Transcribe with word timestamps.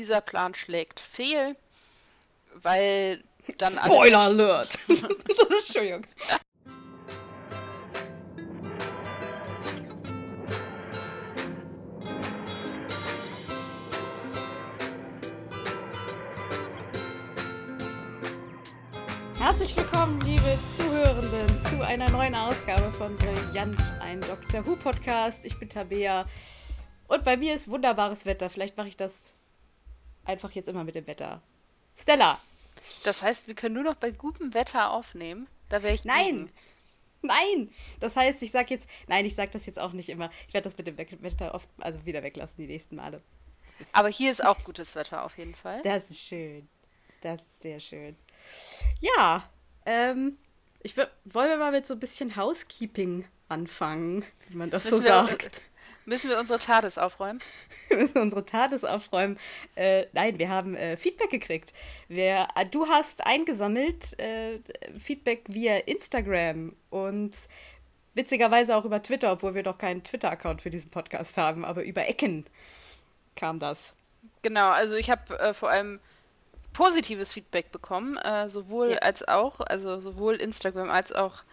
dieser 0.00 0.22
Plan 0.22 0.54
schlägt 0.54 0.98
fehl, 0.98 1.56
weil 2.54 3.22
dann 3.58 3.74
Spoiler 3.74 4.20
Alert! 4.20 4.78
das 4.88 4.98
ist, 4.98 5.66
Entschuldigung. 5.66 6.06
Herzlich 19.38 19.76
willkommen, 19.76 20.18
liebe 20.22 20.40
Zuhörenden, 20.78 21.62
zu 21.64 21.84
einer 21.84 22.08
neuen 22.08 22.34
Ausgabe 22.34 22.90
von 22.92 23.14
Brillant, 23.16 23.78
ein 24.00 24.22
Dr. 24.22 24.66
Who 24.66 24.76
Podcast. 24.76 25.44
Ich 25.44 25.58
bin 25.58 25.68
Tabea 25.68 26.24
und 27.06 27.22
bei 27.22 27.36
mir 27.36 27.54
ist 27.54 27.68
wunderbares 27.68 28.24
Wetter. 28.24 28.48
Vielleicht 28.48 28.78
mache 28.78 28.88
ich 28.88 28.96
das 28.96 29.34
einfach 30.24 30.52
jetzt 30.52 30.68
immer 30.68 30.84
mit 30.84 30.94
dem 30.94 31.06
Wetter. 31.06 31.42
Stella! 31.96 32.40
Das 33.02 33.22
heißt, 33.22 33.46
wir 33.46 33.54
können 33.54 33.74
nur 33.74 33.84
noch 33.84 33.96
bei 33.96 34.10
gutem 34.10 34.54
Wetter 34.54 34.90
aufnehmen. 34.90 35.46
Da 35.68 35.82
wäre 35.82 35.94
ich 35.94 36.04
Nein! 36.04 36.24
gegen. 36.24 36.52
Nein! 37.22 37.74
Das 38.00 38.16
heißt, 38.16 38.42
ich 38.42 38.50
sage 38.50 38.74
jetzt, 38.74 38.88
nein, 39.06 39.26
ich 39.26 39.34
sage 39.34 39.50
das 39.52 39.66
jetzt 39.66 39.78
auch 39.78 39.92
nicht 39.92 40.08
immer. 40.08 40.30
Ich 40.48 40.54
werde 40.54 40.64
das 40.64 40.78
mit 40.78 40.86
dem 40.86 40.96
Wetter 40.96 41.54
oft, 41.54 41.68
also 41.78 42.04
wieder 42.06 42.22
weglassen 42.22 42.56
die 42.58 42.66
nächsten 42.66 42.96
Male. 42.96 43.22
Aber 43.92 44.08
hier 44.08 44.30
ist 44.30 44.44
auch 44.44 44.62
gutes 44.64 44.94
Wetter 44.94 45.24
auf 45.24 45.36
jeden 45.38 45.54
Fall. 45.54 45.82
Das 45.82 46.10
ist 46.10 46.20
schön. 46.20 46.68
Das 47.20 47.40
ist 47.40 47.62
sehr 47.62 47.80
schön. 47.80 48.16
Ja, 49.00 49.48
ähm, 49.86 50.38
ich 50.82 50.96
wollen 50.96 51.08
wir 51.24 51.56
mal 51.58 51.72
mit 51.72 51.86
so 51.86 51.94
ein 51.94 52.00
bisschen 52.00 52.36
Housekeeping 52.36 53.26
anfangen, 53.48 54.24
wie 54.48 54.56
man 54.56 54.70
das 54.70 54.84
Müssen 54.84 55.02
so 55.02 55.06
sagt. 55.06 55.60
Müssen 56.10 56.28
wir 56.28 56.40
unsere 56.40 56.58
TARDIS 56.58 56.98
aufräumen? 56.98 57.40
Wir 57.88 57.98
müssen 57.98 58.18
unsere 58.18 58.44
TARDIS 58.44 58.82
aufräumen. 58.82 59.38
Äh, 59.76 60.06
nein, 60.12 60.40
wir 60.40 60.48
haben 60.48 60.74
äh, 60.74 60.96
Feedback 60.96 61.30
gekriegt. 61.30 61.72
Wir, 62.08 62.48
äh, 62.56 62.66
du 62.66 62.88
hast 62.88 63.24
eingesammelt 63.24 64.18
äh, 64.18 64.58
Feedback 64.98 65.44
via 65.46 65.76
Instagram 65.76 66.74
und 66.90 67.36
witzigerweise 68.14 68.74
auch 68.74 68.84
über 68.84 69.00
Twitter, 69.04 69.30
obwohl 69.30 69.54
wir 69.54 69.62
doch 69.62 69.78
keinen 69.78 70.02
Twitter-Account 70.02 70.62
für 70.62 70.70
diesen 70.70 70.90
Podcast 70.90 71.36
haben, 71.36 71.64
aber 71.64 71.84
über 71.84 72.08
Ecken 72.08 72.44
kam 73.36 73.60
das. 73.60 73.94
Genau, 74.42 74.70
also 74.70 74.94
ich 74.96 75.10
habe 75.10 75.38
äh, 75.38 75.54
vor 75.54 75.70
allem 75.70 76.00
positives 76.72 77.34
Feedback 77.34 77.70
bekommen, 77.70 78.16
äh, 78.16 78.48
sowohl 78.48 78.90
Ja. 78.90 78.98
als 78.98 79.26
auch, 79.28 79.60
also 79.60 80.00
sowohl 80.00 80.34
Instagram 80.34 80.90
als 80.90 81.12
auch 81.12 81.44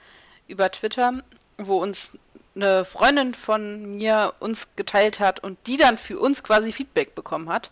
über 0.48 0.72
Twitter, 0.72 1.22
wo 1.60 1.78
uns 1.78 2.18
eine 2.58 2.86
Freundin 2.86 3.34
von 3.34 3.98
mir 3.98 4.34
uns 4.40 4.76
geteilt 4.76 5.20
hat 5.20 5.40
und 5.40 5.58
die 5.68 5.78
dann 5.78 5.98
für 5.98 6.20
uns 6.20 6.44
quasi 6.44 6.72
Feedback 6.72 7.16
bekommen 7.16 7.50
hat, 7.50 7.72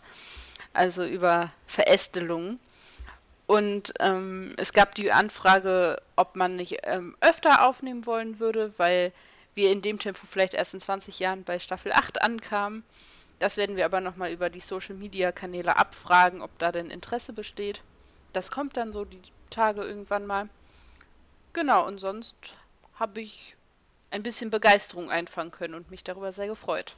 also 0.73 1.03
über 1.03 1.51
Verästelungen. 1.67 2.59
Und 3.47 3.93
ähm, 3.99 4.53
es 4.57 4.73
gab 4.73 4.95
die 4.95 5.11
Anfrage, 5.11 6.01
ob 6.15 6.35
man 6.35 6.55
nicht 6.55 6.79
ähm, 6.83 7.15
öfter 7.19 7.67
aufnehmen 7.67 8.05
wollen 8.05 8.39
würde, 8.39 8.73
weil 8.77 9.11
wir 9.53 9.71
in 9.71 9.81
dem 9.81 9.99
Tempo 9.99 10.25
vielleicht 10.27 10.53
erst 10.53 10.73
in 10.73 10.81
20 10.81 11.19
Jahren 11.19 11.43
bei 11.43 11.59
Staffel 11.59 11.91
8 11.91 12.21
ankamen. 12.21 12.83
Das 13.39 13.57
werden 13.57 13.75
wir 13.75 13.85
aber 13.85 14.01
nochmal 14.01 14.31
über 14.31 14.49
die 14.49 14.59
Social-Media-Kanäle 14.59 15.77
abfragen, 15.77 16.41
ob 16.41 16.57
da 16.59 16.71
denn 16.71 16.89
Interesse 16.89 17.33
besteht. 17.33 17.81
Das 18.33 18.51
kommt 18.51 18.77
dann 18.77 18.91
so 18.91 19.05
die 19.05 19.21
Tage 19.49 19.83
irgendwann 19.83 20.25
mal. 20.25 20.49
Genau, 21.53 21.85
und 21.85 21.99
sonst 21.99 22.35
habe 22.99 23.21
ich 23.21 23.55
ein 24.15 24.23
bisschen 24.23 24.49
Begeisterung 24.49 25.11
einfangen 25.11 25.51
können 25.51 25.73
und 25.73 25.91
mich 25.91 26.03
darüber 26.03 26.31
sehr 26.31 26.47
gefreut. 26.47 26.95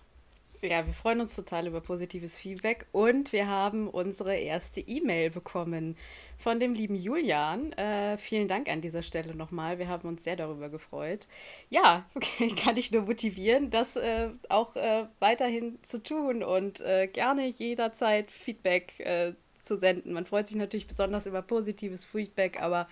Ja, 0.61 0.85
wir 0.85 0.93
freuen 0.93 1.19
uns 1.19 1.35
total 1.35 1.67
über 1.67 1.81
positives 1.81 2.37
Feedback 2.37 2.85
und 2.91 3.31
wir 3.31 3.47
haben 3.47 3.87
unsere 3.89 4.35
erste 4.35 4.81
E-Mail 4.81 5.31
bekommen 5.31 5.97
von 6.37 6.59
dem 6.59 6.73
lieben 6.73 6.95
Julian. 6.95 7.73
Äh, 7.73 8.17
vielen 8.17 8.47
Dank 8.47 8.69
an 8.69 8.81
dieser 8.81 9.01
Stelle 9.01 9.35
nochmal. 9.35 9.79
Wir 9.79 9.87
haben 9.87 10.07
uns 10.07 10.23
sehr 10.23 10.35
darüber 10.35 10.69
gefreut. 10.69 11.27
Ja, 11.71 12.05
okay, 12.15 12.49
kann 12.49 12.77
ich 12.77 12.91
nur 12.91 13.03
motivieren, 13.03 13.71
das 13.71 13.95
äh, 13.95 14.29
auch 14.49 14.75
äh, 14.75 15.05
weiterhin 15.19 15.79
zu 15.83 16.01
tun 16.01 16.43
und 16.43 16.81
äh, 16.81 17.07
gerne 17.07 17.47
jederzeit 17.47 18.29
Feedback 18.29 18.99
äh, 18.99 19.33
zu 19.63 19.77
senden. 19.77 20.13
Man 20.13 20.27
freut 20.27 20.47
sich 20.47 20.57
natürlich 20.57 20.87
besonders 20.87 21.25
über 21.25 21.41
positives 21.41 22.05
Feedback, 22.05 22.61
aber 22.61 22.87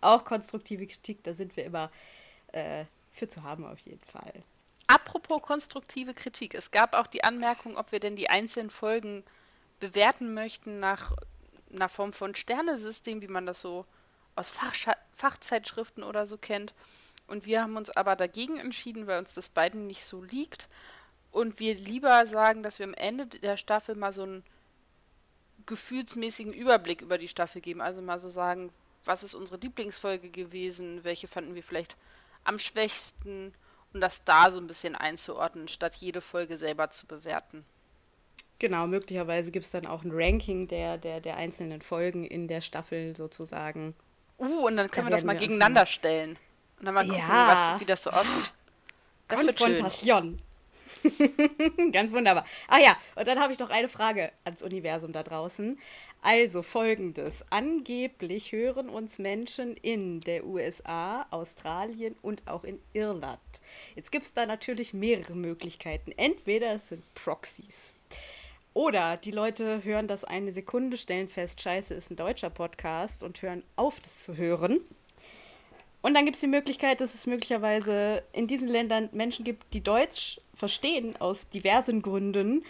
auch 0.00 0.24
konstruktive 0.24 0.86
Kritik, 0.86 1.24
da 1.24 1.32
sind 1.32 1.56
wir 1.56 1.64
immer 1.64 1.90
äh, 2.52 2.84
für 3.14 3.28
zu 3.28 3.42
haben 3.42 3.64
auf 3.64 3.78
jeden 3.80 4.04
Fall. 4.04 4.42
Apropos 4.86 5.40
konstruktive 5.40 6.12
Kritik, 6.12 6.54
es 6.54 6.70
gab 6.70 6.94
auch 6.94 7.06
die 7.06 7.24
Anmerkung, 7.24 7.76
ob 7.76 7.92
wir 7.92 8.00
denn 8.00 8.16
die 8.16 8.28
einzelnen 8.28 8.70
Folgen 8.70 9.24
bewerten 9.80 10.34
möchten 10.34 10.78
nach 10.80 11.12
einer 11.72 11.88
Form 11.88 12.12
von 12.12 12.34
Sternesystem, 12.34 13.22
wie 13.22 13.28
man 13.28 13.46
das 13.46 13.60
so 13.60 13.86
aus 14.36 14.50
Fachscha 14.50 14.94
Fachzeitschriften 15.12 16.02
oder 16.02 16.26
so 16.26 16.36
kennt. 16.36 16.74
Und 17.26 17.46
wir 17.46 17.62
haben 17.62 17.76
uns 17.76 17.88
aber 17.90 18.16
dagegen 18.16 18.58
entschieden, 18.58 19.06
weil 19.06 19.18
uns 19.18 19.32
das 19.32 19.48
beiden 19.48 19.86
nicht 19.86 20.04
so 20.04 20.22
liegt. 20.22 20.68
Und 21.30 21.60
wir 21.60 21.74
lieber 21.74 22.26
sagen, 22.26 22.62
dass 22.62 22.78
wir 22.78 22.86
am 22.86 22.94
Ende 22.94 23.26
der 23.26 23.56
Staffel 23.56 23.94
mal 23.94 24.12
so 24.12 24.24
einen 24.24 24.44
gefühlsmäßigen 25.66 26.52
Überblick 26.52 27.00
über 27.00 27.16
die 27.16 27.28
Staffel 27.28 27.60
geben. 27.60 27.80
Also 27.80 28.02
mal 28.02 28.18
so 28.18 28.28
sagen, 28.28 28.70
was 29.04 29.22
ist 29.22 29.34
unsere 29.34 29.60
Lieblingsfolge 29.60 30.30
gewesen, 30.30 31.04
welche 31.04 31.28
fanden 31.28 31.54
wir 31.54 31.62
vielleicht 31.62 31.96
am 32.44 32.58
schwächsten 32.58 33.52
und 33.92 34.00
das 34.00 34.24
da 34.24 34.50
so 34.50 34.60
ein 34.60 34.66
bisschen 34.66 34.94
einzuordnen, 34.94 35.68
statt 35.68 35.94
jede 35.96 36.20
Folge 36.20 36.56
selber 36.56 36.90
zu 36.90 37.06
bewerten. 37.06 37.64
Genau, 38.58 38.86
möglicherweise 38.86 39.50
gibt 39.50 39.66
es 39.66 39.72
dann 39.72 39.86
auch 39.86 40.04
ein 40.04 40.10
Ranking 40.12 40.68
der, 40.68 40.98
der, 40.98 41.20
der 41.20 41.36
einzelnen 41.36 41.82
Folgen 41.82 42.24
in 42.24 42.48
der 42.48 42.60
Staffel 42.60 43.16
sozusagen. 43.16 43.94
Uh, 44.38 44.66
und 44.66 44.76
dann 44.76 44.90
können 44.90 45.06
Da 45.06 45.10
wir 45.10 45.16
das 45.16 45.24
mal 45.24 45.34
wir 45.34 45.40
gegeneinander 45.40 45.86
stellen. 45.86 46.38
Und 46.78 46.86
dann 46.86 46.94
mal 46.94 47.04
gucken, 47.04 47.18
Ja. 47.18 47.72
was, 47.74 47.80
wie 47.80 47.84
das 47.84 48.02
so 48.02 48.10
aussieht. 48.10 48.52
Das. 49.28 49.40
Konfrontation. 49.40 50.40
Ganz 51.92 52.12
wunderbar. 52.12 52.44
Ach 52.68 52.78
ja, 52.78 52.96
und 53.14 53.26
dann 53.26 53.40
habe 53.40 53.52
ich 53.52 53.58
noch 53.58 53.70
eine 53.70 53.88
Frage 53.88 54.32
ans 54.44 54.62
Universum 54.62 55.12
da 55.12 55.22
draußen. 55.22 55.78
Also 56.26 56.62
folgendes. 56.62 57.44
Angeblich 57.50 58.52
hören 58.52 58.88
uns 58.88 59.18
Menschen 59.18 59.76
in 59.76 60.20
der 60.20 60.46
USA, 60.46 61.26
Australien 61.30 62.16
und 62.22 62.48
auch 62.48 62.64
in 62.64 62.80
Irland. 62.94 63.38
Jetzt 63.94 64.10
gibt 64.10 64.24
es 64.24 64.32
da 64.32 64.46
natürlich 64.46 64.94
mehrere 64.94 65.34
Möglichkeiten. 65.34 66.12
Entweder 66.16 66.72
es 66.76 66.88
sind 66.88 67.02
Proxys. 67.12 67.92
Oder 68.72 69.18
die 69.18 69.32
Leute 69.32 69.84
hören 69.84 70.08
das 70.08 70.24
eine 70.24 70.50
Sekunde, 70.50 70.96
stellen 70.96 71.28
fest, 71.28 71.60
scheiße, 71.60 71.92
ist 71.92 72.10
ein 72.10 72.16
deutscher 72.16 72.48
Podcast 72.48 73.22
und 73.22 73.42
hören 73.42 73.62
auf, 73.76 74.00
das 74.00 74.22
zu 74.22 74.34
hören. 74.34 74.80
Und 76.00 76.14
dann 76.14 76.24
gibt 76.24 76.36
es 76.36 76.40
die 76.40 76.46
Möglichkeit, 76.46 77.02
dass 77.02 77.12
es 77.12 77.26
möglicherweise 77.26 78.22
in 78.32 78.46
diesen 78.46 78.68
Ländern 78.68 79.10
Menschen 79.12 79.44
gibt, 79.44 79.74
die 79.74 79.82
Deutsch 79.82 80.40
verstehen 80.54 81.16
aus 81.18 81.50
diversen 81.50 82.00
Gründen. 82.00 82.64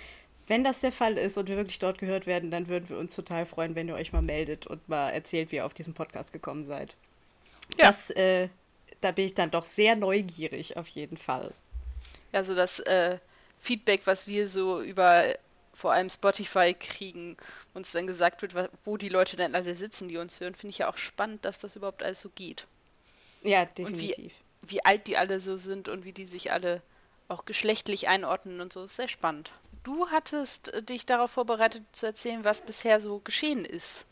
Wenn 0.46 0.64
das 0.64 0.80
der 0.80 0.92
Fall 0.92 1.16
ist 1.16 1.38
und 1.38 1.48
wir 1.48 1.56
wirklich 1.56 1.78
dort 1.78 1.98
gehört 1.98 2.26
werden, 2.26 2.50
dann 2.50 2.68
würden 2.68 2.88
wir 2.88 2.98
uns 2.98 3.16
total 3.16 3.46
freuen, 3.46 3.74
wenn 3.74 3.88
ihr 3.88 3.94
euch 3.94 4.12
mal 4.12 4.22
meldet 4.22 4.66
und 4.66 4.88
mal 4.88 5.10
erzählt, 5.10 5.50
wie 5.50 5.56
ihr 5.56 5.66
auf 5.66 5.74
diesen 5.74 5.94
Podcast 5.94 6.32
gekommen 6.32 6.64
seid. 6.64 6.96
Ja. 7.78 7.86
Das, 7.86 8.10
äh, 8.10 8.48
da 9.00 9.12
bin 9.12 9.24
ich 9.24 9.34
dann 9.34 9.50
doch 9.50 9.64
sehr 9.64 9.96
neugierig, 9.96 10.76
auf 10.76 10.88
jeden 10.88 11.16
Fall. 11.16 11.52
Also 12.32 12.54
das 12.54 12.80
äh, 12.80 13.18
Feedback, 13.58 14.02
was 14.04 14.26
wir 14.26 14.48
so 14.48 14.82
über 14.82 15.34
vor 15.72 15.92
allem 15.92 16.08
Spotify 16.08 16.74
kriegen, 16.74 17.36
uns 17.72 17.92
dann 17.92 18.06
gesagt 18.06 18.42
wird, 18.42 18.54
wo 18.84 18.96
die 18.96 19.08
Leute 19.08 19.36
denn 19.36 19.54
alle 19.54 19.74
sitzen, 19.74 20.08
die 20.08 20.18
uns 20.18 20.40
hören, 20.40 20.54
finde 20.54 20.70
ich 20.70 20.78
ja 20.78 20.90
auch 20.90 20.96
spannend, 20.96 21.44
dass 21.44 21.58
das 21.58 21.74
überhaupt 21.74 22.02
alles 22.02 22.20
so 22.20 22.30
geht. 22.34 22.66
Ja, 23.42 23.64
definitiv. 23.66 24.32
wie, 24.62 24.70
wie 24.70 24.84
alt 24.84 25.06
die 25.06 25.16
alle 25.16 25.40
so 25.40 25.56
sind 25.56 25.88
und 25.88 26.04
wie 26.04 26.12
die 26.12 26.26
sich 26.26 26.52
alle 26.52 26.80
auch 27.28 27.44
geschlechtlich 27.44 28.08
einordnen 28.08 28.60
und 28.60 28.72
so, 28.72 28.84
ist 28.84 28.96
sehr 28.96 29.08
spannend. 29.08 29.50
Du 29.84 30.08
hattest 30.08 30.72
äh, 30.72 30.82
dich 30.82 31.06
darauf 31.06 31.30
vorbereitet 31.30 31.84
zu 31.92 32.06
erzählen, 32.06 32.42
was 32.42 32.62
bisher 32.62 33.00
so 33.00 33.20
geschehen 33.20 33.64
ist. 33.64 34.06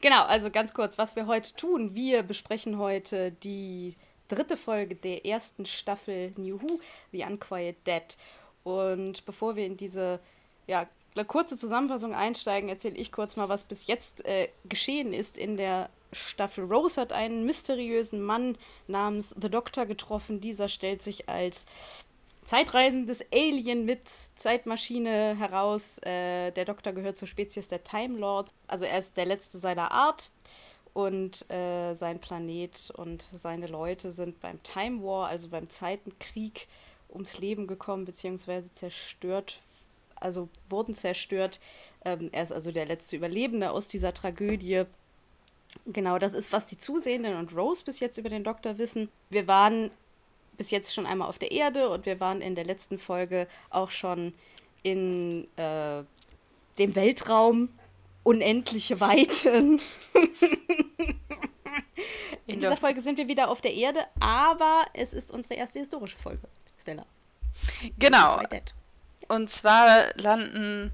Genau, 0.00 0.22
also 0.24 0.50
ganz 0.50 0.72
kurz, 0.72 0.98
was 0.98 1.16
wir 1.16 1.26
heute 1.26 1.54
tun. 1.54 1.94
Wir 1.94 2.22
besprechen 2.22 2.78
heute 2.78 3.32
die 3.32 3.96
dritte 4.28 4.56
Folge 4.56 4.94
der 4.94 5.26
ersten 5.26 5.66
Staffel 5.66 6.32
New 6.36 6.62
Who, 6.62 6.80
The 7.12 7.24
Unquiet 7.24 7.76
Dead. 7.86 8.16
Und 8.62 9.24
bevor 9.26 9.56
wir 9.56 9.66
in 9.66 9.76
diese 9.76 10.20
ja, 10.66 10.86
kurze 11.26 11.58
Zusammenfassung 11.58 12.14
einsteigen, 12.14 12.68
erzähle 12.68 12.96
ich 12.96 13.10
kurz 13.10 13.36
mal, 13.36 13.48
was 13.48 13.64
bis 13.64 13.86
jetzt 13.86 14.24
äh, 14.26 14.48
geschehen 14.68 15.12
ist 15.12 15.38
in 15.38 15.56
der 15.56 15.88
Staffel. 16.12 16.64
Rose 16.64 17.00
hat 17.00 17.12
einen 17.12 17.44
mysteriösen 17.44 18.22
Mann 18.22 18.56
namens 18.86 19.34
The 19.40 19.50
Doctor 19.50 19.86
getroffen. 19.86 20.40
Dieser 20.40 20.68
stellt 20.68 21.02
sich 21.02 21.28
als 21.28 21.66
zeitreisendes 22.46 23.24
Alien 23.32 23.84
mit 23.84 24.08
Zeitmaschine 24.36 25.36
heraus. 25.36 25.98
Äh, 25.98 26.52
der 26.52 26.64
Doktor 26.64 26.92
gehört 26.92 27.16
zur 27.16 27.28
Spezies 27.28 27.68
der 27.68 27.84
Time 27.84 28.18
Lords. 28.18 28.54
Also 28.68 28.84
er 28.84 28.98
ist 28.98 29.16
der 29.16 29.26
letzte 29.26 29.58
seiner 29.58 29.90
Art. 29.90 30.30
Und 30.94 31.50
äh, 31.50 31.92
sein 31.94 32.20
Planet 32.20 32.90
und 32.96 33.28
seine 33.32 33.66
Leute 33.66 34.12
sind 34.12 34.40
beim 34.40 34.62
Time 34.62 35.02
War, 35.02 35.28
also 35.28 35.48
beim 35.48 35.68
Ähm, 42.06 42.30
er 42.32 42.44
ist 42.44 42.52
also 42.52 42.72
der 42.72 42.86
letzte 42.86 43.16
Überlebende 43.16 43.72
aus 43.72 43.88
dieser 43.88 44.14
Tragödie. 44.14 44.84
Genau, 45.84 46.18
das 46.18 46.32
ist, 46.32 46.52
was 46.52 46.64
die 46.64 46.78
Zusehenden 46.78 47.36
und 47.36 47.54
Rose 47.54 47.84
bis 47.84 48.00
jetzt 48.00 48.16
über 48.16 48.30
den 48.30 48.44
Doktor 48.44 48.78
wissen. 48.78 49.10
Wir 49.28 49.46
waren 49.46 49.90
bis 50.56 50.70
jetzt 50.70 50.94
schon 50.94 51.06
einmal 51.06 51.28
auf 51.28 51.38
der 51.38 51.52
Erde 51.52 51.88
und 51.88 52.06
wir 52.06 52.20
waren 52.20 52.40
in 52.40 52.54
der 52.54 52.64
letzten 52.64 52.98
Folge 52.98 53.46
auch 53.70 53.90
schon 53.90 54.34
in 54.82 55.48
äh, 55.56 56.02
dem 56.78 56.94
Weltraum 56.94 57.70
unendliche 58.22 59.00
Weiten. 59.00 59.80
in 62.46 62.60
dieser 62.60 62.76
Folge 62.76 63.00
sind 63.00 63.18
wir 63.18 63.28
wieder 63.28 63.48
auf 63.48 63.60
der 63.60 63.74
Erde, 63.74 64.06
aber 64.20 64.84
es 64.94 65.12
ist 65.12 65.32
unsere 65.32 65.54
erste 65.54 65.78
historische 65.78 66.16
Folge, 66.16 66.48
Stella. 66.80 67.06
Genau. 67.98 68.40
Und 69.28 69.50
zwar 69.50 70.08
landen 70.16 70.92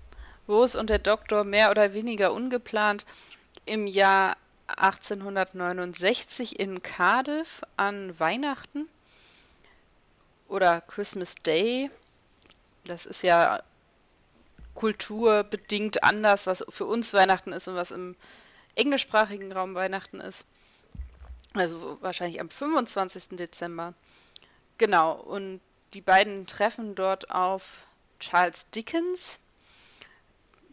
Rose 0.49 0.79
und 0.79 0.91
der 0.91 0.99
Doktor 0.99 1.45
mehr 1.45 1.71
oder 1.71 1.95
weniger 1.95 2.33
ungeplant 2.33 3.05
im 3.67 3.87
Jahr 3.87 4.37
1869 4.67 6.59
in 6.59 6.83
Cardiff 6.83 7.63
an 7.77 8.19
Weihnachten 8.19 8.89
oder 10.53 10.83
Christmas 10.83 11.35
Day. 11.37 11.91
Das 12.85 13.07
ist 13.07 13.23
ja 13.23 13.63
kulturbedingt 14.75 16.05
anders, 16.05 16.47
was 16.47 16.65
für 16.69 16.85
uns 16.85 17.15
Weihnachten 17.15 17.53
ist 17.53 17.69
und 17.69 17.75
was 17.75 17.91
im 17.91 18.17
englischsprachigen 18.75 19.53
Raum 19.53 19.75
Weihnachten 19.75 20.21
ist. 20.21 20.45
Also 21.55 21.99
wahrscheinlich 22.01 22.41
am 22.41 22.51
25. 22.51 23.37
Dezember. 23.37 23.95
Genau, 24.79 25.15
und 25.15 25.61
die 25.95 26.01
beiden 26.01 26.47
treffen 26.47 26.95
dort 26.95 27.31
auf 27.31 27.87
Charles 28.19 28.71
Dickens, 28.71 29.39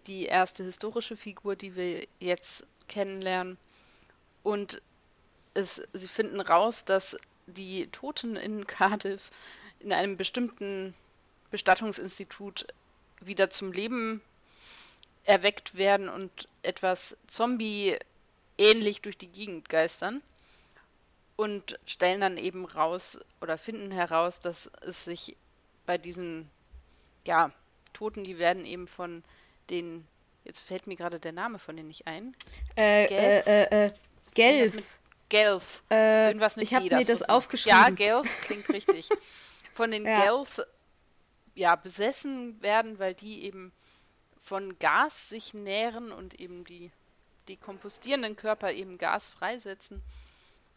die 0.08 0.26
erste 0.26 0.64
historische 0.64 1.18
Figur, 1.18 1.56
die 1.56 1.76
wir 1.76 2.08
jetzt 2.20 2.66
kennenlernen. 2.88 3.58
Und 4.44 4.82
es, 5.54 5.82
sie 5.94 6.08
finden 6.08 6.40
raus, 6.40 6.86
dass 6.86 7.18
die 7.48 7.88
Toten 7.88 8.36
in 8.36 8.66
Cardiff 8.68 9.32
in 9.80 9.94
einem 9.94 10.18
bestimmten 10.18 10.94
Bestattungsinstitut 11.52 12.68
wieder 13.22 13.50
zum 13.50 13.72
Leben 13.72 14.22
erweckt 15.24 15.76
werden 15.76 16.10
und 16.10 16.48
etwas 16.64 17.18
Zombie-ähnlich 17.28 19.02
durch 19.02 19.18
die 19.18 19.28
Gegend 19.28 19.70
geistern. 19.70 20.22
Und 21.36 21.80
stellen 21.86 22.20
dann 22.20 22.36
eben 22.36 22.66
raus 22.66 23.18
oder 23.42 23.58
finden 23.58 23.92
heraus, 23.92 24.42
dass 24.42 24.70
es 24.82 25.06
sich 25.06 25.38
bei 25.86 25.98
diesen, 25.98 26.50
ja, 27.26 27.52
Toten, 27.94 28.26
die 28.26 28.38
werden 28.40 28.66
eben 28.66 28.88
von 28.88 29.24
den, 29.70 30.06
jetzt 30.44 30.60
fällt 30.60 30.86
mir 30.86 30.98
gerade 30.98 31.20
der 31.20 31.32
Name 31.32 31.58
von 31.58 31.78
denen 31.78 31.88
nicht 31.88 32.08
ein. 32.08 32.36
Äh, 32.76 33.08
Gelf. 33.08 33.48
äh, 33.48 33.64
äh, 33.64 33.86
äh 33.86 33.92
Gelf. 34.34 35.00
Gelf. 35.30 35.82
Äh, 35.90 36.28
Irgendwas 36.28 36.58
mit 36.58 36.66
ich 36.66 36.74
habe 36.74 36.94
mir 36.94 37.06
das 37.06 37.28
aufgeschrieben. 37.30 37.80
Ja, 37.80 37.90
Gelf 37.90 38.28
klingt 38.42 38.68
richtig. 38.70 39.10
Von 39.80 39.92
den 39.92 40.06
ja. 40.06 40.24
Gelf 40.24 40.62
ja, 41.56 41.78
besessen 41.78 42.62
werden, 42.62 43.00
weil 43.00 43.14
die 43.14 43.44
eben 43.44 43.72
von 44.42 44.78
Gas 44.78 45.30
sich 45.30 45.54
nähren 45.54 46.12
und 46.12 46.38
eben 46.38 46.66
die, 46.66 46.92
die 47.48 47.56
kompostierenden 47.56 48.36
Körper 48.36 48.74
eben 48.74 48.98
Gas 48.98 49.28
freisetzen. 49.28 50.02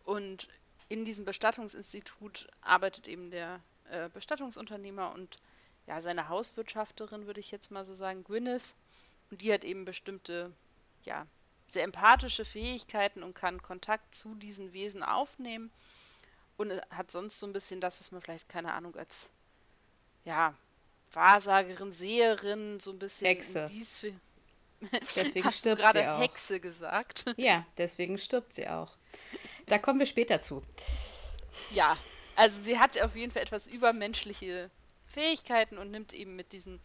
Und 0.04 0.46
in 0.88 1.04
diesem 1.04 1.24
Bestattungsinstitut 1.24 2.46
arbeitet 2.60 3.08
eben 3.08 3.32
der 3.32 3.58
äh, 3.90 4.08
Bestattungsunternehmer 4.08 5.12
und 5.12 5.38
ja, 5.88 6.00
seine 6.00 6.28
Hauswirtschafterin, 6.28 7.26
würde 7.26 7.40
ich 7.40 7.50
jetzt 7.50 7.72
mal 7.72 7.84
so 7.84 7.94
sagen, 7.94 8.22
Gwyneth. 8.22 8.72
Und 9.32 9.42
die 9.42 9.52
hat 9.52 9.64
eben 9.64 9.84
bestimmte, 9.84 10.52
ja, 11.04 11.26
sehr 11.66 11.82
empathische 11.82 12.44
Fähigkeiten 12.44 13.24
und 13.24 13.34
kann 13.34 13.62
Kontakt 13.62 14.14
zu 14.14 14.36
diesen 14.36 14.72
Wesen 14.72 15.02
aufnehmen. 15.02 15.72
Und 16.56 16.72
hat 16.90 17.10
sonst 17.10 17.38
so 17.38 17.46
ein 17.46 17.52
bisschen 17.52 17.80
das, 17.80 18.00
was 18.00 18.12
man 18.12 18.20
vielleicht, 18.20 18.48
keine 18.48 18.72
Ahnung, 18.74 18.94
als, 18.96 19.30
ja, 20.24 20.54
Wahrsagerin, 21.12 21.92
Seherin, 21.92 22.80
so 22.80 22.92
ein 22.92 22.98
bisschen. 22.98 23.26
Hexe. 23.26 23.68
Dies 23.70 24.02
deswegen 25.16 25.44
Hast 25.46 25.58
stirbt 25.58 25.82
du 25.82 25.92
sie 25.92 26.06
auch. 26.06 26.20
Hexe 26.20 26.60
gesagt. 26.60 27.24
Ja, 27.36 27.66
deswegen 27.78 28.18
stirbt 28.18 28.54
sie 28.54 28.68
auch. 28.68 28.96
Da 29.66 29.78
kommen 29.78 29.98
wir 29.98 30.06
später 30.06 30.40
zu. 30.40 30.62
Ja, 31.70 31.96
also 32.36 32.60
sie 32.60 32.78
hat 32.78 33.00
auf 33.00 33.14
jeden 33.14 33.32
Fall 33.32 33.42
etwas 33.42 33.66
übermenschliche 33.66 34.70
Fähigkeiten 35.06 35.78
und 35.78 35.90
nimmt 35.90 36.12
eben 36.12 36.36
mit 36.36 36.52
diesen 36.52 36.80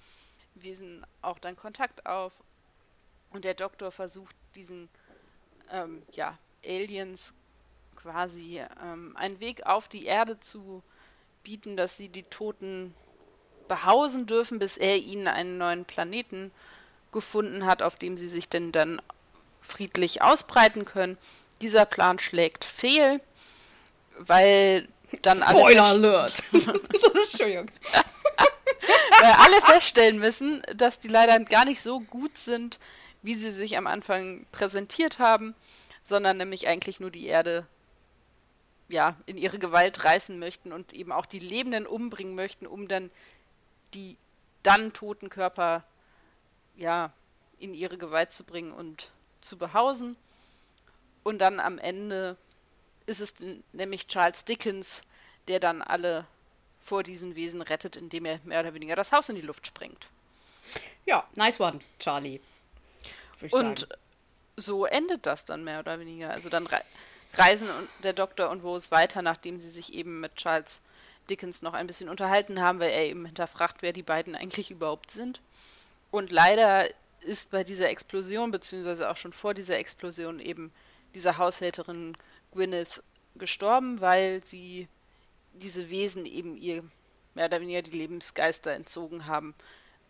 Wesen 0.56 1.06
auch 1.22 1.40
dann 1.40 1.56
Kontakt 1.56 2.06
auf. 2.06 2.34
Und 3.32 3.46
der 3.46 3.54
Doktor 3.54 3.92
versucht 3.92 4.36
diesen 4.56 4.90
ähm, 5.72 6.04
ja, 6.12 6.38
Aliens 6.64 7.34
quasi 8.08 8.62
ähm, 8.82 9.14
einen 9.18 9.42
Weg 9.42 9.66
auf 9.66 9.90
die 9.90 10.06
Erde 10.06 10.40
zu 10.40 10.82
bieten, 11.44 11.76
dass 11.76 11.98
sie 11.98 12.08
die 12.08 12.24
Toten 12.24 12.96
behausen 13.68 14.26
dürfen, 14.26 14.60
bis 14.60 14.78
er 14.78 14.96
ihnen 14.96 15.28
einen 15.28 15.58
neuen 15.58 15.84
Planeten 15.84 16.52
gefunden 17.12 17.66
hat, 17.66 17.82
auf 17.82 17.98
dem 17.98 18.16
sie 18.16 18.30
sich 18.30 18.48
denn 18.48 18.72
dann 18.72 19.02
friedlich 19.60 20.22
ausbreiten 20.22 20.86
können. 20.86 21.18
Dieser 21.60 21.86
Plan 21.86 22.18
schlägt 22.18 22.64
fehl, 22.64 23.20
weil 24.18 24.88
dann 25.22 25.40
Spoiler 25.40 25.84
alle 25.84 25.84
Alert. 25.84 26.44
Entschuldigung. 26.54 27.70
weil 29.22 29.34
alle 29.34 29.62
feststellen 29.64 30.20
müssen, 30.20 30.64
dass 30.76 31.00
die 31.00 31.10
leider 31.10 31.38
gar 31.42 31.66
nicht 31.66 31.82
so 31.82 32.00
gut 32.00 32.38
sind, 32.38 32.80
wie 33.22 33.36
sie 33.36 33.52
sich 33.52 33.78
am 33.78 33.88
Anfang 33.88 34.46
präsentiert 34.54 35.20
haben, 35.20 35.56
sondern 36.06 36.38
nämlich 36.38 36.70
eigentlich 36.70 37.02
nur 37.02 37.12
die 37.12 37.26
Erde 37.26 37.68
ja, 38.90 39.16
in 39.26 39.38
ihre 39.38 39.60
Gewalt 39.60 40.04
reißen 40.04 40.38
möchten 40.40 40.72
und 40.72 40.94
eben 40.94 41.12
auch 41.12 41.26
die 41.26 41.40
Lebenden 41.40 41.86
umbringen 41.86 42.36
möchten, 42.36 42.68
um 42.68 42.88
dann 42.88 43.12
die 43.94 44.18
dann 44.64 44.94
toten 44.94 45.30
Körper 45.30 45.84
ja 46.76 47.12
in 47.60 47.74
ihre 47.74 47.98
Gewalt 47.98 48.34
zu 48.34 48.44
bringen 48.44 48.72
und 48.72 49.10
zu 49.42 49.58
behausen. 49.58 50.16
Und 51.24 51.40
dann 51.40 51.60
am 51.60 51.80
Ende 51.80 52.38
ist 53.06 53.22
es 53.22 53.36
nämlich 53.74 54.08
Charles 54.08 54.46
Dickens, 54.46 55.02
der 55.48 55.60
dann 55.60 55.82
alle 55.82 56.26
vor 56.80 57.04
diesen 57.04 57.36
Wesen 57.36 57.62
rettet, 57.62 57.96
indem 57.96 58.26
er 58.26 58.40
mehr 58.44 58.62
oder 58.62 58.74
weniger 58.74 58.96
das 58.96 59.12
Haus 59.12 59.30
in 59.30 59.36
die 59.36 59.42
Luft 59.42 59.68
sprengt. 59.68 60.08
Ja, 61.06 61.28
nice 61.36 61.60
one, 61.60 61.80
Charlie. 62.00 62.40
Und 63.52 63.82
sagen. 63.82 63.94
so 64.56 64.86
endet 64.86 65.26
das 65.26 65.46
dann 65.46 65.64
mehr 65.64 65.80
oder 65.80 66.00
weniger. 66.00 66.32
Also 66.32 66.50
dann 66.50 66.68
reisen 67.38 67.70
der 68.04 68.14
Doktor 68.14 68.50
und 68.50 68.64
es 68.64 68.92
weiter, 68.92 69.22
nachdem 69.22 69.60
sie 69.60 69.70
sich 69.70 69.94
eben 69.94 70.20
mit 70.20 70.36
Charles 70.36 70.82
Dickens 71.30 71.62
noch 71.62 71.74
ein 71.74 71.88
bisschen 71.88 72.10
unterhalten 72.10 72.62
haben, 72.62 72.80
weil 72.80 72.92
er 72.92 73.06
eben 73.06 73.26
hinterfragt, 73.26 73.82
wer 73.82 73.94
die 73.94 74.04
beiden 74.04 74.36
eigentlich 74.36 74.72
überhaupt 74.72 75.12
sind. 75.12 75.42
Und 76.12 76.32
leider 76.32 76.88
ist 77.22 77.52
bei 77.52 77.64
dieser 77.64 77.90
Explosion, 77.90 78.52
beziehungsweise 78.52 79.10
auch 79.10 79.18
schon 79.18 79.34
vor 79.34 79.54
dieser 79.54 79.78
Explosion 79.78 80.40
eben 80.40 80.72
diese 81.14 81.38
Haushälterin 81.38 82.18
Gwyneth 82.52 83.04
gestorben, 83.36 84.02
weil 84.02 84.46
sie 84.46 84.88
diese 85.54 85.90
Wesen 85.90 86.26
eben 86.26 86.56
ihr 86.58 86.84
mehr 87.34 87.46
oder 87.46 87.62
weniger 87.62 87.82
die 87.82 87.98
Lebensgeister 87.98 88.72
entzogen 88.72 89.28
haben. 89.28 89.54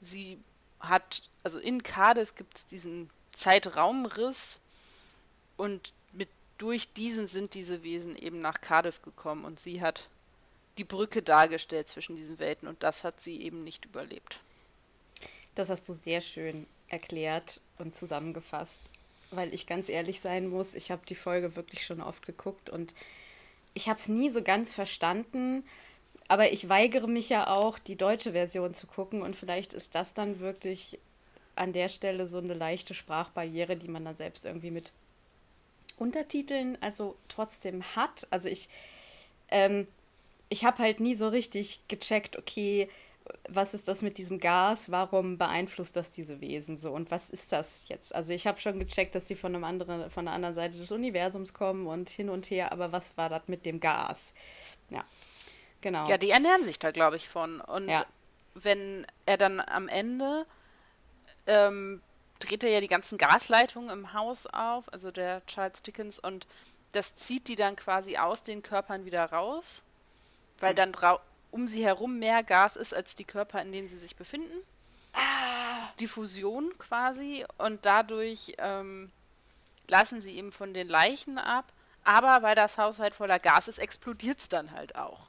Sie 0.01 0.39
hat, 0.79 1.23
also 1.43 1.59
in 1.59 1.83
Cardiff 1.83 2.35
gibt 2.35 2.57
es 2.57 2.65
diesen 2.65 3.09
Zeitraumriss 3.33 4.61
und 5.55 5.93
durch 6.57 6.91
diesen 6.93 7.27
sind 7.27 7.53
diese 7.53 7.83
Wesen 7.83 8.15
eben 8.15 8.41
nach 8.41 8.61
Cardiff 8.61 9.01
gekommen 9.01 9.45
und 9.45 9.59
sie 9.59 9.81
hat 9.81 10.07
die 10.77 10.83
Brücke 10.83 11.21
dargestellt 11.21 11.87
zwischen 11.87 12.15
diesen 12.15 12.39
Welten 12.39 12.67
und 12.67 12.83
das 12.83 13.03
hat 13.03 13.21
sie 13.21 13.41
eben 13.41 13.63
nicht 13.63 13.85
überlebt. 13.85 14.39
Das 15.55 15.69
hast 15.69 15.87
du 15.89 15.93
sehr 15.93 16.21
schön 16.21 16.67
erklärt 16.87 17.61
und 17.79 17.95
zusammengefasst, 17.95 18.79
weil 19.31 19.53
ich 19.53 19.67
ganz 19.67 19.89
ehrlich 19.89 20.21
sein 20.21 20.47
muss, 20.47 20.75
ich 20.75 20.91
habe 20.91 21.05
die 21.07 21.15
Folge 21.15 21.55
wirklich 21.55 21.85
schon 21.85 22.01
oft 22.01 22.25
geguckt 22.25 22.69
und 22.69 22.93
ich 23.73 23.89
habe 23.89 23.99
es 23.99 24.07
nie 24.07 24.29
so 24.29 24.41
ganz 24.41 24.73
verstanden, 24.73 25.63
aber 26.27 26.51
ich 26.51 26.69
weigere 26.69 27.07
mich 27.07 27.29
ja 27.29 27.47
auch, 27.47 27.79
die 27.79 27.95
deutsche 27.95 28.33
Version 28.33 28.73
zu 28.73 28.87
gucken 28.87 29.21
und 29.21 29.35
vielleicht 29.35 29.73
ist 29.73 29.95
das 29.95 30.13
dann 30.13 30.39
wirklich 30.39 30.99
an 31.55 31.73
der 31.73 31.89
Stelle 31.89 32.27
so 32.27 32.37
eine 32.37 32.53
leichte 32.53 32.93
Sprachbarriere, 32.93 33.75
die 33.77 33.87
man 33.87 34.05
dann 34.05 34.15
selbst 34.15 34.45
irgendwie 34.45 34.71
mit 34.71 34.91
Untertiteln 35.97 36.77
also 36.81 37.17
trotzdem 37.27 37.83
hat. 37.95 38.27
Also 38.29 38.49
ich 38.49 38.69
ähm, 39.49 39.87
ich 40.49 40.63
habe 40.63 40.79
halt 40.79 40.99
nie 40.99 41.15
so 41.15 41.27
richtig 41.27 41.81
gecheckt, 41.87 42.37
okay, 42.37 42.89
was 43.49 43.73
ist 43.73 43.87
das 43.87 44.01
mit 44.01 44.17
diesem 44.17 44.39
Gas? 44.39 44.89
Warum 44.91 45.37
beeinflusst 45.37 45.95
das 45.95 46.11
diese 46.11 46.39
Wesen 46.39 46.77
so? 46.77 46.93
Und 46.93 47.11
was 47.11 47.29
ist 47.29 47.51
das 47.51 47.87
jetzt? 47.89 48.15
Also 48.15 48.31
ich 48.31 48.47
habe 48.47 48.59
schon 48.59 48.79
gecheckt, 48.79 49.15
dass 49.15 49.27
sie 49.27 49.35
von 49.35 49.53
einem 49.53 49.63
anderen, 49.63 50.09
von 50.09 50.25
der 50.25 50.33
anderen 50.33 50.55
Seite 50.55 50.77
des 50.77 50.91
Universums 50.91 51.53
kommen 51.53 51.87
und 51.87 52.09
hin 52.09 52.29
und 52.29 52.49
her, 52.49 52.71
aber 52.71 52.91
was 52.91 53.17
war 53.17 53.29
das 53.29 53.47
mit 53.47 53.65
dem 53.65 53.79
Gas? 53.79 54.33
Ja, 54.89 55.03
genau. 55.81 56.07
Ja, 56.07 56.17
die 56.17 56.29
ernähren 56.29 56.63
sich 56.63 56.79
da, 56.79 56.91
glaube 56.91 57.17
ich, 57.17 57.27
von. 57.27 57.59
Und 57.59 57.89
ja. 57.89 58.05
wenn 58.53 59.05
er 59.25 59.37
dann 59.37 59.59
am 59.59 59.89
Ende 59.89 60.45
ähm, 61.47 62.01
dreht 62.39 62.63
er 62.63 62.69
ja 62.69 62.81
die 62.81 62.87
ganzen 62.87 63.17
Gasleitungen 63.17 63.89
im 63.89 64.13
Haus 64.13 64.45
auf, 64.47 64.91
also 64.91 65.11
der 65.11 65.45
Charles 65.45 65.81
Dickens, 65.81 66.19
und 66.19 66.47
das 66.91 67.15
zieht 67.15 67.47
die 67.47 67.55
dann 67.55 67.75
quasi 67.75 68.17
aus 68.17 68.43
den 68.43 68.63
Körpern 68.63 69.05
wieder 69.05 69.25
raus, 69.25 69.83
weil 70.59 70.73
dann 70.73 70.93
um 71.51 71.67
sie 71.67 71.83
herum 71.83 72.19
mehr 72.19 72.43
Gas 72.43 72.75
ist 72.75 72.93
als 72.93 73.15
die 73.15 73.25
Körper, 73.25 73.61
in 73.61 73.71
denen 73.71 73.87
sie 73.87 73.97
sich 73.97 74.15
befinden. 74.15 74.63
Ah. 75.13 75.89
Die 75.99 76.07
Fusion 76.07 76.77
quasi 76.77 77.45
und 77.57 77.85
dadurch 77.85 78.53
ähm, 78.57 79.11
lassen 79.87 80.21
sie 80.21 80.35
eben 80.35 80.51
von 80.51 80.73
den 80.73 80.87
Leichen 80.87 81.37
ab. 81.37 81.71
Aber 82.03 82.41
weil 82.41 82.55
das 82.55 82.77
Haus 82.77 82.99
halt 82.99 83.15
voller 83.15 83.39
Gas 83.39 83.67
ist, 83.67 83.79
explodiert 83.79 84.39
es 84.39 84.47
dann 84.47 84.71
halt 84.71 84.95
auch. 84.95 85.27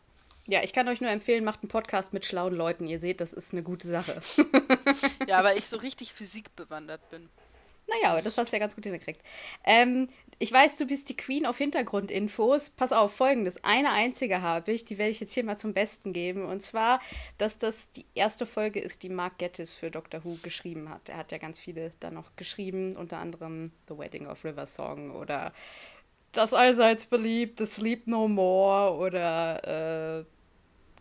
Ja, 0.51 0.63
ich 0.63 0.73
kann 0.73 0.89
euch 0.89 1.03
nur 1.03 1.11
empfehlen, 1.11 1.45
macht 1.45 1.63
einen 1.63 1.69
Podcast 1.69 2.15
mit 2.15 2.25
schlauen 2.25 2.55
Leuten. 2.55 2.87
Ihr 2.87 2.99
seht, 2.99 3.21
das 3.21 3.35
ist 3.35 3.53
eine 3.53 3.63
gute 3.63 3.87
Sache. 3.87 4.19
ja, 5.29 5.45
weil 5.45 5.59
ich 5.59 5.67
so 5.67 5.77
richtig 5.77 6.15
physikbewandert 6.15 7.09
bin. 7.11 7.29
Naja, 7.87 8.13
aber 8.13 8.23
das 8.23 8.39
hast 8.39 8.51
du 8.51 8.57
ja 8.57 8.61
ganz 8.61 8.75
gut 8.75 8.85
hingekriegt. 8.85 9.21
Ähm, 9.65 10.09
ich 10.39 10.51
weiß, 10.51 10.79
du 10.79 10.87
bist 10.87 11.11
die 11.11 11.17
Queen 11.17 11.45
auf 11.45 11.59
Hintergrundinfos. 11.59 12.71
Pass 12.71 12.93
auf, 12.93 13.15
folgendes. 13.15 13.63
Eine 13.63 13.93
einzige 13.93 14.41
habe 14.41 14.73
ich, 14.73 14.87
die 14.87 14.97
werde 14.97 15.11
ich 15.11 15.21
jetzt 15.21 15.35
hier 15.35 15.45
mal 15.45 15.59
zum 15.59 15.75
Besten 15.75 16.15
geben. 16.15 16.47
Und 16.47 16.63
zwar, 16.63 17.01
dass 17.37 17.59
das 17.59 17.91
die 17.93 18.07
erste 18.15 18.47
Folge 18.47 18.81
ist, 18.81 19.03
die 19.03 19.11
Mark 19.11 19.37
Gettis 19.37 19.75
für 19.75 19.91
Doctor 19.91 20.25
Who 20.25 20.39
geschrieben 20.43 20.89
hat. 20.89 21.11
Er 21.11 21.19
hat 21.19 21.31
ja 21.31 21.37
ganz 21.37 21.61
viele 21.61 21.91
da 22.01 22.11
noch 22.11 22.37
geschrieben, 22.37 22.97
unter 22.97 23.19
anderem 23.19 23.71
The 23.89 23.99
Wedding 23.99 24.27
of 24.27 24.45
River 24.45 24.67
Song 24.67 25.11
oder 25.11 25.53
das 26.33 26.55
allseits 26.55 27.07
beliebte 27.07 27.67
Sleep 27.67 28.07
No 28.07 28.29
More 28.29 28.97
oder 28.97 30.21
äh, 30.21 30.25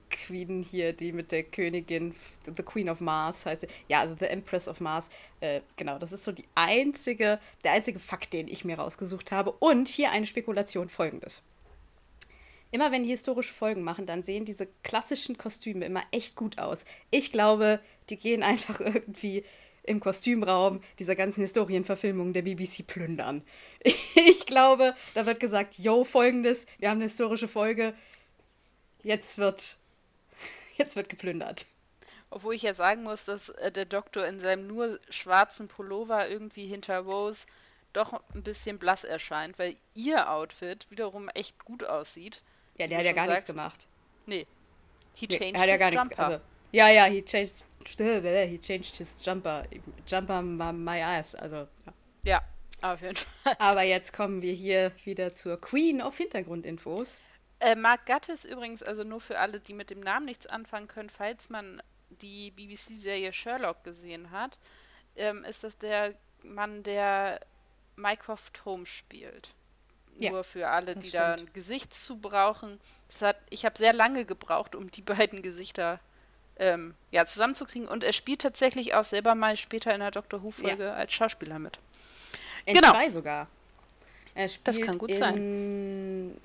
Queen 0.09 0.63
hier, 0.63 0.93
die 0.93 1.11
mit 1.11 1.31
der 1.31 1.43
Königin, 1.43 2.15
The 2.45 2.63
Queen 2.63 2.89
of 2.89 2.99
Mars 2.99 3.45
heißt 3.45 3.61
sie. 3.61 3.67
Ja, 3.87 4.01
also 4.01 4.15
The 4.19 4.25
Empress 4.25 4.67
of 4.67 4.79
Mars. 4.79 5.09
Äh, 5.39 5.61
genau, 5.75 5.99
das 5.99 6.11
ist 6.11 6.23
so 6.23 6.31
die 6.31 6.45
einzige, 6.55 7.39
der 7.63 7.73
einzige 7.73 7.99
Fakt, 7.99 8.33
den 8.33 8.47
ich 8.47 8.65
mir 8.65 8.77
rausgesucht 8.77 9.31
habe. 9.31 9.51
Und 9.51 9.87
hier 9.87 10.11
eine 10.11 10.25
Spekulation 10.25 10.89
folgendes. 10.89 11.41
Immer 12.71 12.91
wenn 12.91 13.03
die 13.03 13.09
historische 13.09 13.53
Folgen 13.53 13.81
machen, 13.81 14.05
dann 14.05 14.23
sehen 14.23 14.43
diese 14.43 14.67
klassischen 14.83 15.37
Kostüme 15.37 15.85
immer 15.85 16.03
echt 16.11 16.35
gut 16.35 16.57
aus. 16.59 16.85
Ich 17.11 17.31
glaube, 17.31 17.79
die 18.09 18.17
gehen 18.17 18.43
einfach 18.43 18.79
irgendwie 18.81 19.43
im 19.83 19.99
Kostümraum 20.01 20.81
dieser 20.99 21.15
ganzen 21.15 21.41
Historienverfilmungen 21.41 22.33
der 22.33 22.41
BBC 22.43 22.85
plündern. 22.85 23.43
Ich 24.15 24.45
glaube, 24.45 24.95
da 25.13 25.25
wird 25.25 25.39
gesagt, 25.39 25.77
yo, 25.77 26.03
folgendes, 26.03 26.65
wir 26.79 26.89
haben 26.89 26.97
eine 26.97 27.05
historische 27.05 27.47
Folge, 27.47 27.93
jetzt 29.03 29.37
wird 29.37 29.77
Jetzt 30.77 30.96
wird 30.96 31.10
geplündert. 31.10 31.65
Obwohl 32.29 32.55
ich 32.55 32.62
ja 32.62 32.74
sagen 32.74 33.03
muss, 33.03 33.25
dass 33.25 33.50
äh, 33.50 33.72
der 33.72 33.86
Doktor 33.86 34.25
in 34.25 34.39
seinem 34.39 34.67
nur 34.67 35.00
schwarzen 35.10 35.67
Pullover 35.67 36.27
irgendwie 36.27 36.67
hinter 36.67 37.00
Rose 37.00 37.48
doch 37.93 38.22
ein 38.34 38.43
bisschen 38.43 38.77
blass 38.77 39.03
erscheint, 39.03 39.57
weil 39.57 39.75
ihr 39.93 40.29
Outfit 40.29 40.88
wiederum 40.89 41.29
echt 41.29 41.63
gut 41.63 41.84
aussieht. 41.84 42.41
Ja, 42.77 42.88
der 42.88 43.00
hat 43.00 43.05
ja 43.05 43.13
gar 43.13 43.25
sagst. 43.25 43.48
nichts 43.48 43.51
gemacht. 43.51 43.88
Nee. 44.25 44.46
He 45.13 45.27
changed 45.27 45.41
nee, 45.41 45.51
er 45.53 45.62
hat 45.62 45.69
ja 45.69 45.77
gar 45.77 45.93
jumper. 45.93 46.03
Nichts, 46.03 46.19
also, 46.19 46.41
ja, 46.72 46.89
ja, 46.89 47.05
he 47.05 47.24
changed, 47.24 47.65
he 47.98 48.60
changed 48.60 48.98
his 48.98 49.15
jumper. 49.24 49.63
Jumper 50.05 50.41
my 50.41 51.01
ass. 51.01 51.34
Also, 51.34 51.67
ja. 51.86 51.93
Ja, 52.24 52.41
auf 52.81 53.01
jeden 53.01 53.15
Fall. 53.15 53.55
Aber 53.57 53.84
jetzt 53.84 54.13
kommen 54.13 54.41
wir 54.41 54.53
hier 54.53 54.91
wieder 55.05 55.34
zur 55.34 55.60
Queen 55.60 56.01
auf 56.01 56.17
Hintergrundinfos. 56.17 57.19
Äh, 57.59 57.75
Mark 57.75 58.05
Gattis 58.05 58.45
übrigens, 58.45 58.83
also 58.83 59.03
nur 59.03 59.19
für 59.19 59.39
alle, 59.39 59.59
die 59.59 59.73
mit 59.73 59.89
dem 59.89 59.99
Namen 59.99 60.25
nichts 60.25 60.45
anfangen 60.45 60.87
können, 60.87 61.09
falls 61.09 61.49
man 61.49 61.81
die 62.09 62.51
BBC-Serie 62.51 63.33
Sherlock 63.33 63.83
gesehen 63.83 64.31
hat, 64.31 64.57
ähm, 65.15 65.43
ist 65.43 65.63
das 65.63 65.77
der 65.77 66.13
Mann, 66.43 66.83
der 66.83 67.39
Mycroft 67.95 68.63
Holmes 68.63 68.89
spielt. 68.89 69.49
Ja, 70.19 70.31
nur 70.31 70.43
für 70.43 70.67
alle, 70.69 70.95
die 70.95 71.09
stimmt. 71.09 71.23
da 71.23 71.33
ein 71.33 71.53
Gesicht 71.53 71.93
zu 71.93 72.17
brauchen. 72.17 72.79
Das 73.07 73.21
hat, 73.21 73.37
ich 73.49 73.65
habe 73.65 73.77
sehr 73.77 73.93
lange 73.93 74.25
gebraucht, 74.25 74.75
um 74.75 74.89
die 74.91 75.01
beiden 75.03 75.41
Gesichter 75.41 75.99
ähm, 76.57 76.93
ja, 77.11 77.25
zusammenzukriegen. 77.25 77.87
Und 77.87 78.03
er 78.03 78.13
spielt 78.13 78.41
tatsächlich 78.41 78.93
auch 78.93 79.03
selber 79.03 79.35
mal 79.35 79.57
später 79.57 79.93
in 79.93 79.99
der 79.99 80.11
Doctor 80.11 80.43
Who-Folge 80.43 80.85
ja. 80.85 80.93
als 80.93 81.13
Schauspieler 81.13 81.59
mit. 81.59 81.79
In 82.65 82.75
genau. 82.75 82.91
zwei 82.91 83.09
sogar. 83.09 83.47
das 84.63 84.81
kann 84.81 84.97
gut 84.97 85.15
sein 85.15 86.37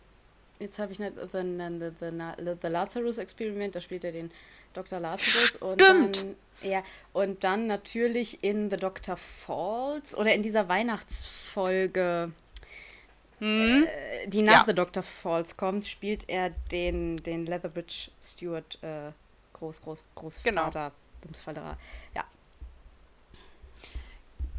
jetzt 0.63 0.79
habe 0.79 0.93
ich 0.93 0.99
nicht 0.99 1.13
the, 1.17 1.41
the, 1.41 1.91
the, 2.01 2.55
the, 2.61 2.69
Lazarus 2.69 3.19
Experiment, 3.19 3.75
da 3.75 3.81
spielt 3.81 4.05
er 4.05 4.13
den 4.13 4.31
Dr. 4.73 5.01
Lazarus 5.01 5.57
und 5.57 5.81
dann 5.81 6.13
ja 6.63 6.83
und 7.13 7.45
dann 7.45 7.67
natürlich 7.67 8.43
in 8.43 8.71
The 8.71 8.77
Doctor 8.77 9.17
Falls 9.17 10.17
oder 10.17 10.35
in 10.35 10.43
dieser 10.43 10.69
Weihnachtsfolge 10.69 12.33
hm. 13.39 13.85
äh, 13.85 14.29
die 14.29 14.43
nach 14.43 14.61
ja. 14.61 14.65
The 14.67 14.75
Doctor 14.75 15.03
Falls 15.03 15.57
kommt, 15.57 15.87
spielt 15.87 16.29
er 16.29 16.51
den 16.71 17.19
den 17.19 17.47
Leatherbridge 17.47 18.11
Stewart 18.23 18.79
äh, 18.83 19.11
Groß 19.55 19.83
Groß 19.83 20.05
Großvater 20.15 20.93
genau. 21.33 21.77
Ja. 22.15 22.25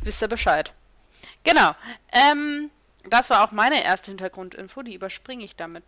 Wisst 0.01 0.21
ihr 0.21 0.27
Bescheid? 0.27 0.73
Genau. 1.43 1.71
Ähm, 2.11 2.69
das 3.09 3.29
war 3.29 3.43
auch 3.43 3.51
meine 3.51 3.83
erste 3.83 4.11
Hintergrundinfo, 4.11 4.81
die 4.81 4.95
überspringe 4.95 5.43
ich 5.43 5.55
damit 5.55 5.83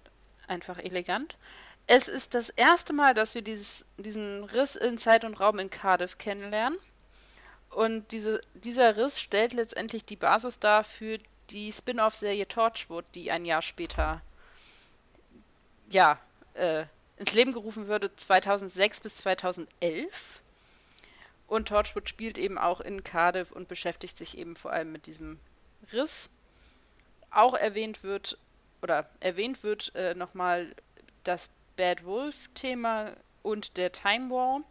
einfach 0.48 0.78
elegant. 0.78 1.38
Es 1.88 2.08
ist 2.08 2.34
das 2.34 2.50
erste 2.50 2.94
Mal, 2.94 3.14
dass 3.14 3.36
wir 3.36 3.42
dieses, 3.42 3.86
diesen 3.98 4.44
Riss 4.44 4.76
in 4.76 4.98
Zeit 4.98 5.24
und 5.24 5.40
Raum 5.40 5.60
in 5.60 5.70
Cardiff 5.70 6.18
kennenlernen. 6.18 6.80
Und 7.70 8.12
diese, 8.12 8.42
dieser 8.54 8.98
Riss 8.98 9.20
stellt 9.20 9.54
letztendlich 9.54 10.06
die 10.06 10.16
Basis 10.16 10.60
dar 10.60 10.84
für 10.84 11.20
die 11.52 11.72
Spin-off-Serie 11.72 12.48
Torchwood, 12.48 13.06
die 13.14 13.32
ein 13.32 13.46
Jahr 13.46 13.62
später 13.62 14.22
ja, 15.90 16.20
äh, 16.56 16.86
ins 17.18 17.34
Leben 17.34 17.54
gerufen 17.54 17.88
würde, 17.88 18.16
2006 18.16 19.02
bis 19.02 19.16
2011. 19.18 20.42
Und 21.48 21.68
Torchwood 21.68 22.10
spielt 22.10 22.38
eben 22.38 22.58
auch 22.58 22.82
in 22.82 23.04
Cardiff 23.04 23.52
und 23.52 23.68
beschäftigt 23.68 24.18
sich 24.18 24.38
eben 24.38 24.56
vor 24.56 24.72
allem 24.72 24.92
mit 24.92 25.06
diesem 25.06 25.40
Riss. 25.94 26.30
Auch 27.36 27.54
erwähnt 27.54 28.02
wird 28.02 28.38
oder 28.82 29.10
erwähnt 29.20 29.62
wird 29.64 29.94
äh, 29.96 30.16
nochmal 30.16 30.74
das 31.24 31.50
Bad 31.76 32.06
Wolf-Thema 32.06 33.12
und 33.44 33.78
der 33.78 33.92
Time 33.92 34.30
War. 34.30 34.62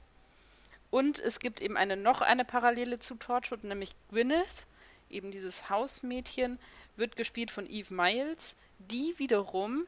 Und 0.90 1.18
es 1.18 1.40
gibt 1.40 1.60
eben 1.60 1.76
eine 1.76 1.96
noch 1.96 2.22
eine 2.22 2.44
Parallele 2.44 2.98
zu 2.98 3.16
Torchwood, 3.16 3.64
nämlich 3.64 3.94
Gwyneth, 4.10 4.66
eben 5.10 5.30
dieses 5.30 5.68
Hausmädchen, 5.68 6.58
wird 6.96 7.16
gespielt 7.16 7.50
von 7.50 7.68
Eve 7.68 7.92
Miles, 7.92 8.56
die 8.78 9.14
wiederum 9.18 9.86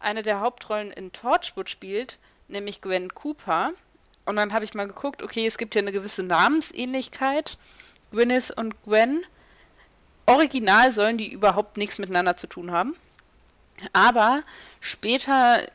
eine 0.00 0.22
der 0.22 0.40
Hauptrollen 0.40 0.90
in 0.90 1.12
Torchwood 1.12 1.70
spielt, 1.70 2.18
nämlich 2.48 2.80
Gwen 2.80 3.14
Cooper. 3.14 3.72
Und 4.24 4.36
dann 4.36 4.52
habe 4.52 4.64
ich 4.64 4.74
mal 4.74 4.88
geguckt, 4.88 5.22
okay, 5.22 5.46
es 5.46 5.58
gibt 5.58 5.74
ja 5.74 5.80
eine 5.80 5.92
gewisse 5.92 6.22
Namensähnlichkeit, 6.22 7.56
Gwyneth 8.10 8.50
und 8.50 8.82
Gwen. 8.82 9.24
Original 10.26 10.92
sollen 10.92 11.18
die 11.18 11.30
überhaupt 11.30 11.76
nichts 11.76 11.98
miteinander 11.98 12.36
zu 12.36 12.46
tun 12.46 12.72
haben. 12.72 12.96
Aber 13.92 14.42
später 14.80 15.66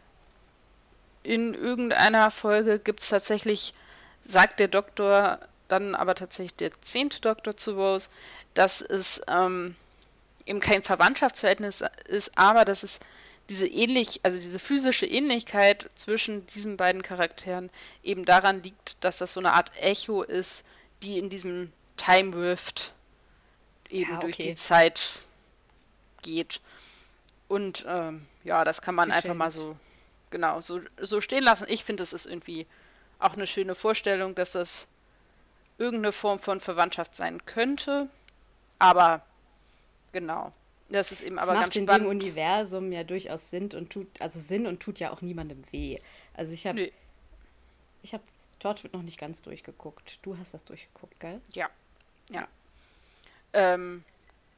in 1.24 1.54
irgendeiner 1.54 2.32
Folge 2.32 2.80
gibt 2.80 3.02
es 3.02 3.10
tatsächlich, 3.10 3.74
sagt 4.26 4.60
der 4.60 4.68
Doktor, 4.68 5.40
dann 5.68 5.96
aber 5.96 6.16
tatsächlich 6.16 6.56
der 6.56 6.72
zehnte 6.82 7.22
Doktor 7.22 7.56
zu 7.56 7.74
Rose, 7.74 8.10
dass 8.54 8.82
es 8.82 9.22
ähm, 9.28 9.76
eben 10.46 10.60
kein 10.60 10.84
Verwandtschaftsverhältnis 10.84 11.84
ist, 12.08 12.38
aber 12.38 12.66
dass 12.66 12.84
es 12.84 13.00
diese 13.50 13.68
ähnlich, 13.68 14.22
also 14.24 14.40
diese 14.40 14.60
physische 14.60 15.06
Ähnlichkeit 15.06 15.90
zwischen 15.96 16.46
diesen 16.48 16.78
beiden 16.78 17.04
Charakteren 17.04 17.70
eben 18.04 18.26
daran 18.26 18.64
liegt, 18.64 19.04
dass 19.04 19.18
das 19.18 19.34
so 19.34 19.40
eine 19.40 19.54
Art 19.54 19.72
Echo 19.80 20.24
ist, 20.24 20.64
die 21.04 21.18
in 21.18 21.30
diesem 21.30 21.72
Time 21.98 22.36
Rift 22.36 22.94
eben 23.92 24.12
ja, 24.12 24.18
okay. 24.18 24.26
durch 24.26 24.38
die 24.38 24.56
Zeit 24.56 25.00
geht. 26.22 26.62
Und 27.48 27.86
ähm, 27.88 28.26
ja, 28.44 28.64
das 28.64 28.82
kann 28.82 28.96
man 28.96 29.10
Geschenkt. 29.10 29.26
einfach 29.26 29.38
mal 29.38 29.52
so, 29.52 29.76
genau, 30.30 30.62
so, 30.62 30.80
so 31.00 31.22
stehen 31.22 31.44
lassen. 31.44 31.66
Ich 31.68 31.84
finde, 31.84 32.04
es 32.04 32.14
ist 32.14 32.26
irgendwie 32.26 32.66
auch 33.20 33.34
eine 33.34 33.46
schöne 33.46 33.76
Vorstellung, 33.76 34.36
dass 34.36 34.54
das 34.54 34.88
irgendeine 35.78 36.12
Form 36.12 36.40
von 36.40 36.60
Verwandtschaft 36.60 37.16
sein 37.16 37.46
könnte. 37.46 38.08
Aber 38.80 39.22
genau. 40.12 40.54
Das 40.90 41.12
ist 41.12 41.22
eben 41.22 41.38
das 41.38 41.44
aber 41.44 41.54
macht 41.54 41.66
ganz 41.66 41.76
in 41.76 41.84
spannend. 41.84 42.06
dem 42.06 42.10
Universum 42.10 42.92
ja 42.92 43.04
durchaus 43.04 43.50
Sinn 43.50 43.70
und 43.74 43.90
tut, 43.90 44.08
also 44.20 44.40
Sinn 44.40 44.68
und 44.68 44.82
tut 44.82 45.00
ja 45.00 45.12
auch 45.12 45.22
niemandem 45.22 45.64
weh. 45.72 46.00
Also 46.34 46.54
ich 46.54 46.68
habe 46.68 46.80
nee. 46.80 46.94
ich 48.04 48.14
habe 48.14 48.24
Torchwood 48.60 48.94
noch 48.94 49.02
nicht 49.02 49.20
ganz 49.20 49.42
durchgeguckt. 49.42 50.20
Du 50.22 50.38
hast 50.38 50.54
das 50.54 50.64
durchgeguckt, 50.66 51.20
gell? 51.20 51.42
Ja. 51.54 51.70
Ja. 52.30 52.48
Ähm, 53.54 54.04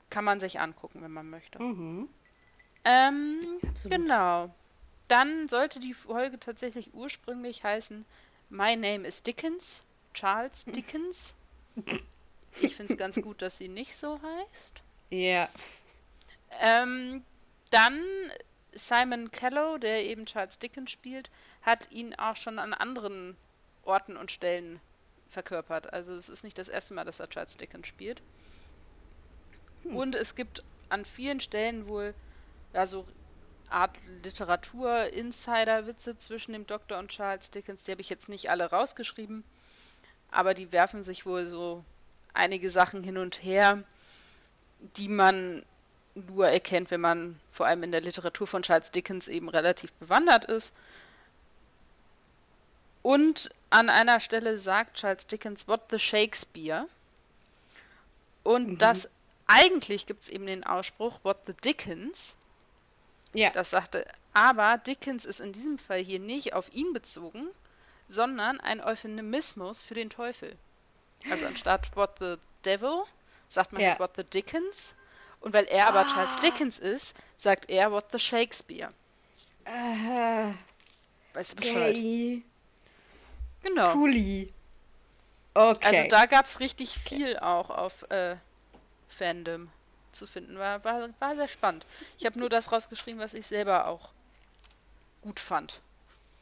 kann 0.10 0.24
man 0.24 0.40
sich 0.40 0.60
angucken, 0.60 1.02
wenn 1.02 1.12
man 1.12 1.30
möchte. 1.30 1.62
Mhm. 1.62 2.08
Ähm, 2.86 3.40
genau. 3.86 4.54
Dann 5.08 5.50
sollte 5.50 5.80
die 5.80 5.94
Folge 5.94 6.40
tatsächlich 6.40 6.94
ursprünglich 6.94 7.64
heißen 7.64 8.06
My 8.50 8.76
Name 8.76 9.08
is 9.08 9.24
Dickens, 9.24 9.84
Charles 10.14 10.66
Dickens. 10.68 11.34
Ich 12.62 12.76
finde 12.76 12.94
es 12.94 13.00
ganz 13.00 13.20
gut, 13.22 13.42
dass 13.42 13.58
sie 13.58 13.68
nicht 13.68 13.98
so 13.98 14.20
heißt. 14.22 14.82
Ja. 15.10 15.50
Ähm, 16.60 17.24
dann 17.72 18.04
Simon 18.74 19.32
Callow, 19.32 19.78
der 19.78 20.04
eben 20.04 20.26
Charles 20.26 20.60
Dickens 20.60 20.92
spielt, 20.92 21.32
hat 21.64 21.92
ihn 21.92 22.14
auch 22.16 22.36
schon 22.36 22.60
an 22.60 22.74
anderen 22.74 23.36
Orten 23.84 24.18
und 24.18 24.32
Stellen 24.32 24.80
verkörpert. 25.30 25.92
Also 25.92 26.14
es 26.14 26.30
ist 26.30 26.44
nicht 26.44 26.58
das 26.58 26.70
erste 26.70 26.94
Mal, 26.94 27.06
dass 27.06 27.20
er 27.20 27.30
Charles 27.30 27.58
Dickens 27.58 27.88
spielt. 27.88 28.22
Hm. 29.84 29.96
Und 29.96 30.16
es 30.16 30.36
gibt 30.36 30.64
an 30.90 31.06
vielen 31.06 31.40
Stellen 31.40 31.88
wohl 31.88 32.14
ja, 32.74 32.86
so 32.86 33.06
Art 33.70 33.98
Literatur-Insider-Witze 34.24 36.18
zwischen 36.20 36.54
dem 36.54 36.68
Doktor 36.68 37.00
und 37.00 37.10
Charles 37.10 37.52
Dickens. 37.52 37.84
Die 37.84 37.92
habe 37.92 38.02
ich 38.02 38.10
jetzt 38.10 38.30
nicht 38.30 38.50
alle 38.50 38.70
rausgeschrieben, 38.70 39.44
aber 40.32 40.54
die 40.54 40.72
werfen 40.72 41.04
sich 41.04 41.26
wohl 41.26 41.46
so 41.46 41.84
einige 42.34 42.70
Sachen 42.70 43.04
hin 43.04 43.18
und 43.18 43.44
her, 43.44 43.84
die 44.98 45.08
man 45.08 45.64
nur 46.16 46.48
erkennt, 46.48 46.92
wenn 46.92 47.02
man 47.02 47.40
vor 47.52 47.66
allem 47.66 47.84
in 47.84 47.92
der 47.92 48.02
Literatur 48.02 48.46
von 48.46 48.62
Charles 48.62 48.92
Dickens 48.92 49.28
eben 49.28 49.50
relativ 49.50 49.92
bewandert 49.94 50.46
ist. 50.46 50.74
Und 53.02 53.50
an 53.70 53.90
einer 53.90 54.20
Stelle 54.20 54.60
sagt 54.60 54.98
Charles 54.98 55.28
Dickens, 55.28 55.68
What 55.68 55.82
the 55.90 56.00
Shakespeare? 56.00 56.88
Und 58.44 58.72
mhm. 58.72 58.78
das 58.78 59.10
eigentlich 59.48 60.06
gibt 60.06 60.24
es 60.24 60.30
eben 60.30 60.46
den 60.46 60.64
Ausspruch, 60.64 61.20
What 61.24 61.46
the 61.46 61.54
Dickens? 61.54 62.36
Ja. 63.34 63.50
Das 63.50 63.72
sagte, 63.72 64.06
aber 64.34 64.78
Dickens 64.78 65.26
ist 65.26 65.40
in 65.40 65.54
diesem 65.54 65.78
Fall 65.78 66.00
hier 66.00 66.20
nicht 66.20 66.54
auf 66.54 66.72
ihn 66.74 66.94
bezogen, 66.94 67.48
sondern 68.08 68.60
ein 68.60 68.82
Euphemismus 68.82 69.82
für 69.82 69.94
den 69.94 70.10
Teufel. 70.10 70.56
Also 71.30 71.46
anstatt 71.46 71.96
What 71.96 72.20
the 72.20 72.36
Devil 72.66 73.04
sagt 73.50 73.74
man 73.74 73.82
ja. 73.82 74.00
What 74.00 74.14
the 74.16 74.24
Dickens. 74.24 74.96
Und 75.40 75.54
weil 75.54 75.66
er 75.66 75.88
aber 75.88 76.02
ah. 76.02 76.14
Charles 76.14 76.38
Dickens 76.38 76.80
ist, 76.80 77.16
sagt 77.38 77.70
er 77.70 77.92
What 77.92 78.06
the 78.12 78.20
Shakespeare. 78.20 78.92
Äh, 79.66 80.54
weißt 81.34 81.52
du 81.52 81.56
Bescheid? 81.58 81.96
Okay. 81.96 82.44
Genau. 83.62 83.94
Cooli. 83.94 84.54
Okay. 85.54 85.86
Also 85.86 86.10
da 86.10 86.26
gab 86.26 86.46
es 86.46 86.60
richtig 86.60 86.98
viel 86.98 87.38
auch 87.38 87.70
auf 87.70 88.04
äh, 88.10 88.38
Fandom 89.14 89.70
zu 90.12 90.28
finden. 90.28 90.58
War, 90.58 90.84
war, 90.84 91.10
war 91.20 91.36
sehr 91.36 91.48
spannend. 91.48 91.86
Ich 92.18 92.26
habe 92.26 92.40
nur 92.40 92.50
das 92.50 92.72
rausgeschrieben, 92.72 93.20
was 93.20 93.34
ich 93.34 93.48
selber 93.48 93.88
auch 93.88 94.12
gut 95.22 95.40
fand. 95.40 95.82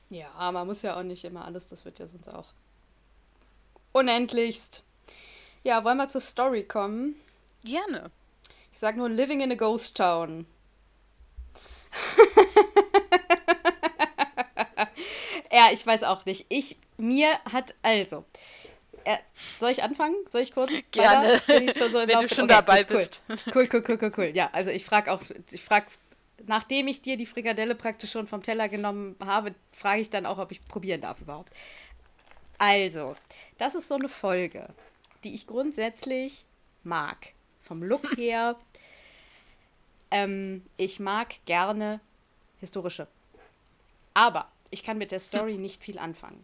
Ja, 0.09 0.51
man 0.51 0.67
muss 0.67 0.81
ja 0.81 0.97
auch 0.97 1.03
nicht 1.03 1.23
immer 1.23 1.45
alles, 1.45 1.69
das 1.69 1.85
wird 1.85 1.99
ja 1.99 2.07
sonst 2.07 2.27
auch 2.27 2.49
unendlichst. 3.93 4.83
Ja, 5.63 5.83
wollen 5.83 5.97
wir 5.97 6.09
zur 6.09 6.21
Story 6.21 6.63
kommen? 6.63 7.15
Gerne. 7.63 8.11
Ich 8.73 8.79
sag 8.79 8.97
nur 8.97 9.09
Living 9.09 9.41
in 9.41 9.51
a 9.51 9.55
Ghost 9.55 9.95
Town. 9.95 10.47
ja, 15.51 15.69
ich 15.71 15.85
weiß 15.85 16.03
auch 16.03 16.25
nicht. 16.25 16.47
Ich, 16.49 16.77
mir 16.97 17.37
hat 17.51 17.75
also. 17.83 18.25
Äh, 19.03 19.17
soll 19.59 19.71
ich 19.71 19.83
anfangen? 19.83 20.15
Soll 20.29 20.41
ich 20.41 20.53
kurz? 20.53 20.71
Gerne. 20.91 21.41
Wenn, 21.47 21.73
schon 21.73 21.91
so 21.91 21.99
Wenn 21.99 22.19
du 22.19 22.29
schon 22.29 22.45
okay, 22.45 22.53
dabei 22.53 22.85
cool. 22.89 22.97
bist. 22.97 23.21
Cool, 23.53 23.69
cool, 23.71 23.83
cool, 23.87 23.97
cool, 24.01 24.11
cool. 24.17 24.31
Ja, 24.33 24.49
also 24.53 24.69
ich 24.69 24.85
frage 24.85 25.11
auch, 25.11 25.21
ich 25.51 25.63
frage, 25.63 25.87
nachdem 26.45 26.87
ich 26.87 27.01
dir 27.01 27.17
die 27.17 27.25
Frikadelle 27.25 27.75
praktisch 27.75 28.11
schon 28.11 28.27
vom 28.27 28.43
Teller 28.43 28.69
genommen 28.69 29.15
habe, 29.23 29.55
frage 29.71 30.01
ich 30.01 30.09
dann 30.09 30.25
auch, 30.25 30.37
ob 30.37 30.51
ich 30.51 30.65
probieren 30.67 31.01
darf 31.01 31.21
überhaupt. 31.21 31.51
Also, 32.57 33.15
das 33.57 33.75
ist 33.75 33.87
so 33.87 33.95
eine 33.95 34.09
Folge, 34.09 34.69
die 35.23 35.33
ich 35.33 35.47
grundsätzlich 35.47 36.45
mag. 36.83 37.33
Vom 37.59 37.83
Look 37.83 38.05
her. 38.17 38.55
ähm, 40.11 40.63
ich 40.77 40.99
mag 40.99 41.35
gerne 41.45 41.99
historische. 42.59 43.07
Aber 44.13 44.51
ich 44.69 44.83
kann 44.83 44.97
mit 44.97 45.11
der 45.11 45.19
Story 45.19 45.57
nicht 45.57 45.83
viel 45.83 45.97
anfangen. 45.97 46.43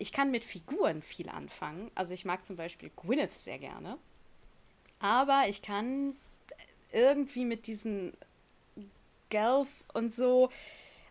Ich 0.00 0.12
kann 0.12 0.30
mit 0.30 0.44
Figuren 0.44 1.02
viel 1.02 1.28
anfangen. 1.28 1.90
Also 1.94 2.14
ich 2.14 2.24
mag 2.24 2.44
zum 2.46 2.56
Beispiel 2.56 2.90
Gwyneth 2.96 3.32
sehr 3.32 3.58
gerne. 3.58 3.98
Aber 4.98 5.44
ich 5.48 5.62
kann 5.62 6.16
irgendwie 6.92 7.44
mit 7.44 7.66
diesen 7.66 8.12
Gelf 9.28 9.68
und 9.92 10.14
so, 10.14 10.50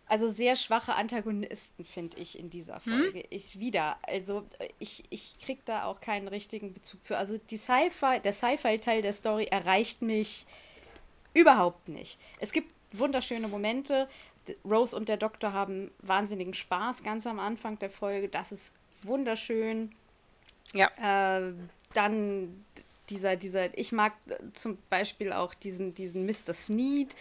also 0.06 0.30
sehr 0.32 0.56
schwache 0.56 0.94
Antagonisten, 0.96 1.84
finde 1.84 2.18
ich, 2.18 2.36
in 2.36 2.50
dieser 2.50 2.84
hm? 2.84 2.92
Folge. 2.92 3.20
Hm? 3.20 3.26
Ich 3.30 3.60
wieder, 3.60 3.96
also 4.02 4.44
ich, 4.80 5.04
ich 5.10 5.38
kriege 5.38 5.62
da 5.64 5.84
auch 5.84 6.00
keinen 6.00 6.26
richtigen 6.26 6.74
Bezug 6.74 7.04
zu. 7.04 7.16
Also 7.16 7.38
die 7.38 7.56
Sci-Fi, 7.56 8.18
der 8.20 8.32
Sci-Fi-Teil 8.32 9.02
der 9.02 9.12
Story 9.12 9.44
erreicht 9.44 10.02
mich 10.02 10.46
überhaupt 11.32 11.88
nicht. 11.88 12.18
Es 12.40 12.52
gibt 12.52 12.74
wunderschöne 12.92 13.46
Momente, 13.46 14.08
Rose 14.64 14.96
und 14.96 15.08
der 15.08 15.16
Doktor 15.16 15.52
haben 15.52 15.92
wahnsinnigen 16.00 16.54
Spaß 16.54 17.04
ganz 17.04 17.26
am 17.26 17.38
Anfang 17.38 17.78
der 17.78 17.90
Folge. 17.90 18.28
Das 18.28 18.50
ist 18.50 18.74
wunderschön. 19.02 19.92
Ja. 20.72 20.88
Äh, 20.96 21.52
dann 21.94 22.64
dieser, 23.08 23.36
dieser, 23.36 23.76
ich 23.76 23.92
mag 23.92 24.12
zum 24.54 24.78
Beispiel 24.88 25.32
auch 25.32 25.54
diesen, 25.54 25.94
diesen 25.94 26.26
Mr. 26.26 26.54
Sneed. 26.54 27.16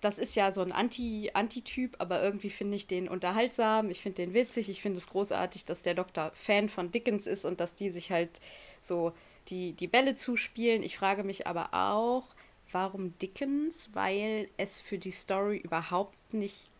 Das 0.00 0.18
ist 0.18 0.34
ja 0.34 0.52
so 0.52 0.62
ein 0.62 0.72
Anti, 0.72 1.30
Anti-Typ, 1.32 1.94
aber 2.00 2.20
irgendwie 2.20 2.50
finde 2.50 2.76
ich 2.76 2.88
den 2.88 3.08
unterhaltsam. 3.08 3.90
Ich 3.90 4.02
finde 4.02 4.16
den 4.16 4.34
witzig. 4.34 4.68
Ich 4.68 4.82
finde 4.82 4.98
es 4.98 5.06
großartig, 5.06 5.64
dass 5.64 5.82
der 5.82 5.94
Doktor 5.94 6.32
Fan 6.34 6.68
von 6.68 6.90
Dickens 6.90 7.28
ist 7.28 7.44
und 7.44 7.60
dass 7.60 7.76
die 7.76 7.90
sich 7.90 8.10
halt 8.10 8.40
so 8.80 9.12
die, 9.48 9.72
die 9.74 9.86
Bälle 9.86 10.16
zuspielen. 10.16 10.82
Ich 10.82 10.98
frage 10.98 11.22
mich 11.22 11.46
aber 11.46 11.72
auch, 11.72 12.24
Warum 12.72 13.16
Dickens? 13.18 13.90
Weil 13.92 14.48
es 14.56 14.80
für 14.80 14.98
die 14.98 15.10
Story 15.10 15.58
überhaupt 15.58 16.32
nicht. 16.32 16.70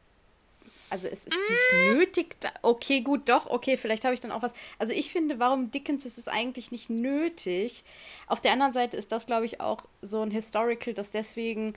Also 0.92 1.08
es 1.08 1.24
ist 1.24 1.34
nicht 1.48 1.72
mm. 1.72 1.94
nötig. 1.94 2.36
Okay, 2.60 3.00
gut, 3.00 3.26
doch, 3.30 3.46
okay, 3.46 3.78
vielleicht 3.78 4.04
habe 4.04 4.12
ich 4.12 4.20
dann 4.20 4.30
auch 4.30 4.42
was. 4.42 4.52
Also 4.78 4.92
ich 4.92 5.10
finde, 5.10 5.38
warum 5.38 5.70
Dickens 5.70 6.04
ist 6.04 6.18
es 6.18 6.28
eigentlich 6.28 6.70
nicht 6.70 6.90
nötig. 6.90 7.82
Auf 8.26 8.42
der 8.42 8.52
anderen 8.52 8.74
Seite 8.74 8.98
ist 8.98 9.10
das, 9.10 9.24
glaube 9.24 9.46
ich, 9.46 9.58
auch 9.58 9.84
so 10.02 10.20
ein 10.20 10.30
Historical, 10.30 10.92
das 10.92 11.10
deswegen 11.10 11.72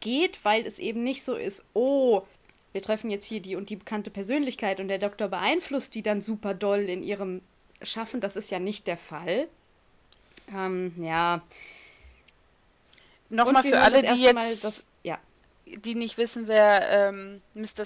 geht, 0.00 0.42
weil 0.42 0.66
es 0.66 0.78
eben 0.78 1.02
nicht 1.02 1.22
so 1.22 1.34
ist, 1.34 1.66
oh, 1.74 2.22
wir 2.72 2.80
treffen 2.80 3.10
jetzt 3.10 3.26
hier 3.26 3.40
die 3.40 3.56
und 3.56 3.68
die 3.68 3.76
bekannte 3.76 4.10
Persönlichkeit 4.10 4.80
und 4.80 4.88
der 4.88 4.98
Doktor 4.98 5.28
beeinflusst 5.28 5.94
die 5.94 6.02
dann 6.02 6.22
super 6.22 6.54
doll 6.54 6.88
in 6.88 7.02
ihrem 7.02 7.42
Schaffen. 7.82 8.22
Das 8.22 8.36
ist 8.36 8.50
ja 8.50 8.58
nicht 8.58 8.86
der 8.86 8.96
Fall. 8.96 9.48
Ähm, 10.50 10.94
ja, 10.96 11.42
Nochmal 13.28 13.62
für 13.62 13.80
alle, 13.80 14.02
die 14.02 14.22
jetzt, 14.22 14.64
das. 14.64 14.86
Die 15.78 15.94
nicht 15.94 16.18
wissen, 16.18 16.48
wer 16.48 17.08
ähm, 17.08 17.42
Mr. 17.54 17.84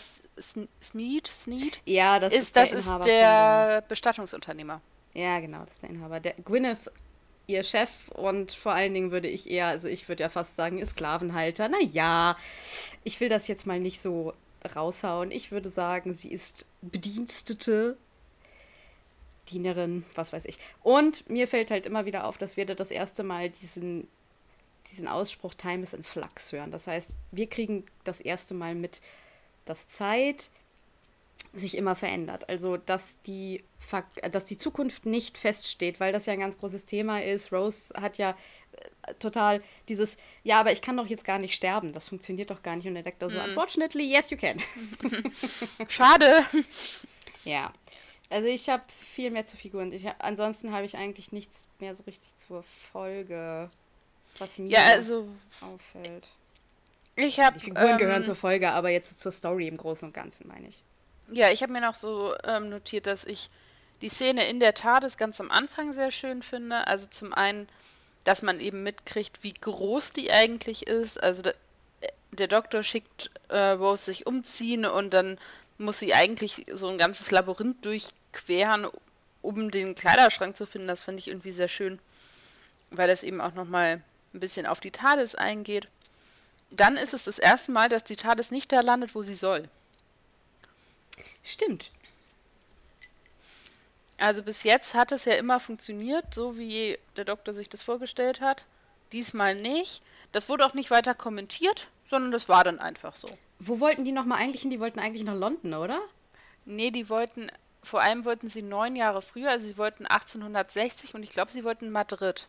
Sneed, 0.83 1.27
Sneed 1.29 1.81
ja, 1.85 2.18
das 2.18 2.33
ist, 2.33 2.40
ist 2.40 2.57
das 2.57 2.73
ist 2.73 2.90
der 3.05 3.83
Bestattungsunternehmer. 3.88 4.81
Ja, 5.14 5.40
genau, 5.40 5.61
das 5.61 5.75
ist 5.75 5.83
der 5.83 5.90
Inhaber. 5.90 6.20
Der 6.20 6.35
Gwyneth, 6.35 6.90
ihr 7.47 7.62
Chef 7.62 8.09
und 8.09 8.53
vor 8.53 8.73
allen 8.73 8.94
Dingen 8.94 9.11
würde 9.11 9.29
ich 9.29 9.49
eher, 9.49 9.68
also 9.68 9.88
ich 9.88 10.09
würde 10.09 10.23
ja 10.23 10.29
fast 10.29 10.57
sagen, 10.57 10.79
ihr 10.79 10.87
Sklavenhalter. 10.87 11.68
Naja, 11.68 12.37
ich 13.05 13.20
will 13.20 13.29
das 13.29 13.47
jetzt 13.47 13.66
mal 13.66 13.79
nicht 13.79 14.01
so 14.01 14.35
raushauen. 14.75 15.31
Ich 15.31 15.53
würde 15.53 15.70
sagen, 15.70 16.14
sie 16.14 16.33
ist 16.33 16.66
Bedienstete 16.83 17.97
Dienerin, 19.49 20.05
was 20.14 20.33
weiß 20.33 20.47
ich. 20.47 20.59
Und 20.83 21.29
mir 21.29 21.47
fällt 21.47 21.70
halt 21.70 21.87
immer 21.87 22.07
wieder 22.07 22.25
auf, 22.27 22.38
dass 22.38 22.57
wir 22.57 22.66
da 22.66 22.75
das 22.75 22.90
erste 22.90 23.23
Mal 23.23 23.51
diesen 23.51 24.09
diesen 24.90 25.09
Ausspruch 25.09 25.55
Time 25.55 25.83
is 25.83 25.94
in 25.94 26.05
Flux 26.05 26.53
hören. 26.53 26.70
Das 26.70 26.87
heißt, 26.87 27.16
wir 27.31 27.49
kriegen 27.49 27.85
das 28.05 28.20
erste 28.20 28.55
Mal 28.55 28.75
mit, 28.75 29.01
dass 29.64 29.88
Zeit 29.88 30.51
sich 31.53 31.77
immer 31.77 31.94
verändert. 31.94 32.49
Also, 32.49 32.77
dass 32.77 33.23
die, 33.23 33.64
dass 34.31 34.44
die 34.44 34.57
Zukunft 34.57 35.07
nicht 35.07 35.38
feststeht, 35.38 36.01
weil 36.01 36.12
das 36.12 36.27
ja 36.27 36.33
ein 36.33 36.40
ganz 36.40 36.59
großes 36.59 36.87
Thema 36.87 37.23
ist. 37.23 37.53
Rose 37.53 37.94
hat 38.01 38.18
ja 38.18 38.37
äh, 39.03 39.14
total 39.14 39.62
dieses, 39.88 40.16
ja, 40.42 40.61
aber 40.61 40.73
ich 40.73 40.83
kann 40.83 40.97
doch 40.97 41.07
jetzt 41.07 41.25
gar 41.25 41.38
nicht 41.38 41.55
sterben. 41.55 41.92
Das 41.92 42.09
funktioniert 42.09 42.51
doch 42.51 42.62
gar 42.62 42.77
nicht. 42.77 42.87
Und 42.87 42.97
er 42.97 43.03
denkt 43.03 43.23
da 43.23 43.31
so, 43.31 43.38
mm. 43.38 43.44
unfortunately, 43.44 44.05
yes, 44.05 44.31
you 44.31 44.37
can. 44.37 44.61
Schade. 45.88 46.44
ja. 47.44 47.73
Also 48.31 48.49
ich 48.49 48.68
habe 48.68 48.83
viel 48.88 49.31
mehr 49.31 49.47
zu 49.47 49.57
Figuren. 49.57 49.92
Ich, 49.92 50.07
ansonsten 50.18 50.73
habe 50.73 50.87
ich 50.87 50.97
eigentlich 50.97 51.31
nichts 51.31 51.66
mehr 51.79 51.94
so 51.94 52.03
richtig 52.05 52.37
zur 52.37 52.62
Folge 52.62 53.70
was 54.38 54.59
mir 54.59 54.70
ja, 54.70 54.85
also, 54.87 55.29
auffällt. 55.61 56.29
Ich 57.16 57.38
habe. 57.40 57.59
Die 57.59 57.64
Figuren 57.64 57.90
ähm, 57.90 57.99
gehören 57.99 58.25
zur 58.25 58.35
Folge, 58.35 58.73
aber 58.73 58.90
jetzt 58.90 59.20
zur 59.20 59.33
Story 59.33 59.68
im 59.68 59.77
Großen 59.77 60.09
und 60.09 60.14
Ganzen, 60.14 60.49
meine 60.49 60.68
ich. 60.68 60.83
Ja, 61.29 61.51
ich 61.51 61.62
habe 61.62 61.73
mir 61.73 61.81
noch 61.81 61.94
so 61.94 62.35
ähm, 62.44 62.68
notiert, 62.68 63.07
dass 63.07 63.25
ich 63.25 63.51
die 64.03 64.09
Szene 64.09 64.47
in 64.49 64.61
der 64.61 64.75
Tat 64.75 65.16
ganz 65.16 65.40
am 65.40 65.51
Anfang 65.51 65.92
sehr 65.92 66.11
schön 66.11 66.42
finde. 66.42 66.87
Also 66.87 67.07
zum 67.07 67.33
einen, 67.33 67.68
dass 68.25 68.42
man 68.42 68.61
eben 68.61 68.83
mitkriegt, 68.83 69.42
wie 69.42 69.55
groß 69.55 70.12
die 70.12 70.31
eigentlich 70.31 70.87
ist. 70.87 71.23
Also 71.23 71.42
der, 71.42 71.55
der 72.33 72.49
Doktor 72.49 72.83
schickt 72.83 73.31
äh, 73.49 73.70
Rose 73.70 74.05
sich 74.05 74.27
umziehen 74.27 74.85
und 74.85 75.14
dann 75.14 75.38
muss 75.79 76.01
sie 76.01 76.14
eigentlich 76.14 76.66
so 76.73 76.88
ein 76.88 76.99
ganzes 76.99 77.31
Labyrinth 77.31 77.85
durchqueren, 77.85 78.87
um 79.40 79.70
den 79.70 79.94
Kleiderschrank 79.94 80.57
zu 80.57 80.66
finden. 80.66 80.88
Das 80.88 81.05
finde 81.05 81.20
ich 81.20 81.29
irgendwie 81.29 81.53
sehr 81.53 81.68
schön. 81.68 81.99
weil 82.90 83.11
es 83.11 83.23
eben 83.23 83.40
auch 83.40 83.55
nochmal 83.55 84.03
ein 84.35 84.40
bisschen 84.40 84.66
auf 84.66 84.81
die 84.81 84.90
TARDIS 84.90 85.35
eingeht. 85.35 85.88
Dann 86.70 86.97
ist 86.97 87.14
es 87.14 87.25
das 87.25 87.38
erste 87.38 87.73
Mal, 87.73 87.88
dass 87.88 88.05
die 88.05 88.16
TARDIS 88.16 88.51
nicht 88.51 88.73
da 88.73 88.81
landet, 88.81 89.14
wo 89.14 89.23
sie 89.23 89.35
soll. 89.35 89.68
Stimmt. 91.42 91.90
Also 94.18 94.42
bis 94.42 94.62
jetzt 94.62 94.94
hat 94.94 95.12
es 95.12 95.25
ja 95.25 95.35
immer 95.35 95.61
funktioniert, 95.61 96.35
so 96.35 96.57
wie 96.57 96.99
der 97.16 97.25
Doktor 97.25 97.53
sich 97.53 97.68
das 97.68 97.83
vorgestellt 97.83 98.40
hat. 98.40 98.64
Diesmal 99.12 99.55
nicht. 99.55 100.03
Das 100.33 100.49
wurde 100.49 100.66
auch 100.66 100.75
nicht 100.75 100.90
weiter 100.90 101.14
kommentiert, 101.14 101.88
sondern 102.09 102.33
das 102.33 102.49
war 102.49 102.64
dann 102.64 102.79
einfach 102.79 103.16
so. 103.16 103.29
Wo 103.59 103.81
wollten 103.81 104.05
die 104.05 104.12
nochmal 104.12 104.38
eigentlich 104.38 104.62
hin? 104.62 104.70
Die 104.70 104.81
wollten 104.81 104.99
eigentlich 104.99 105.25
nach 105.25 105.37
London, 105.37 105.75
oder? 105.75 106.01
Nee, 106.64 106.90
die 106.90 107.09
wollten, 107.09 107.51
vor 107.83 108.01
allem 108.01 108.25
wollten 108.25 108.49
sie 108.49 108.62
neun 108.62 108.97
Jahre 108.97 109.23
früher, 109.23 109.51
also 109.51 109.66
sie 109.66 109.77
wollten 109.77 110.07
1860 110.07 111.14
und 111.14 111.23
ich 111.23 111.31
glaube, 111.31 111.53
sie 111.53 111.64
wollten 111.64 111.90
Madrid. 111.90 112.49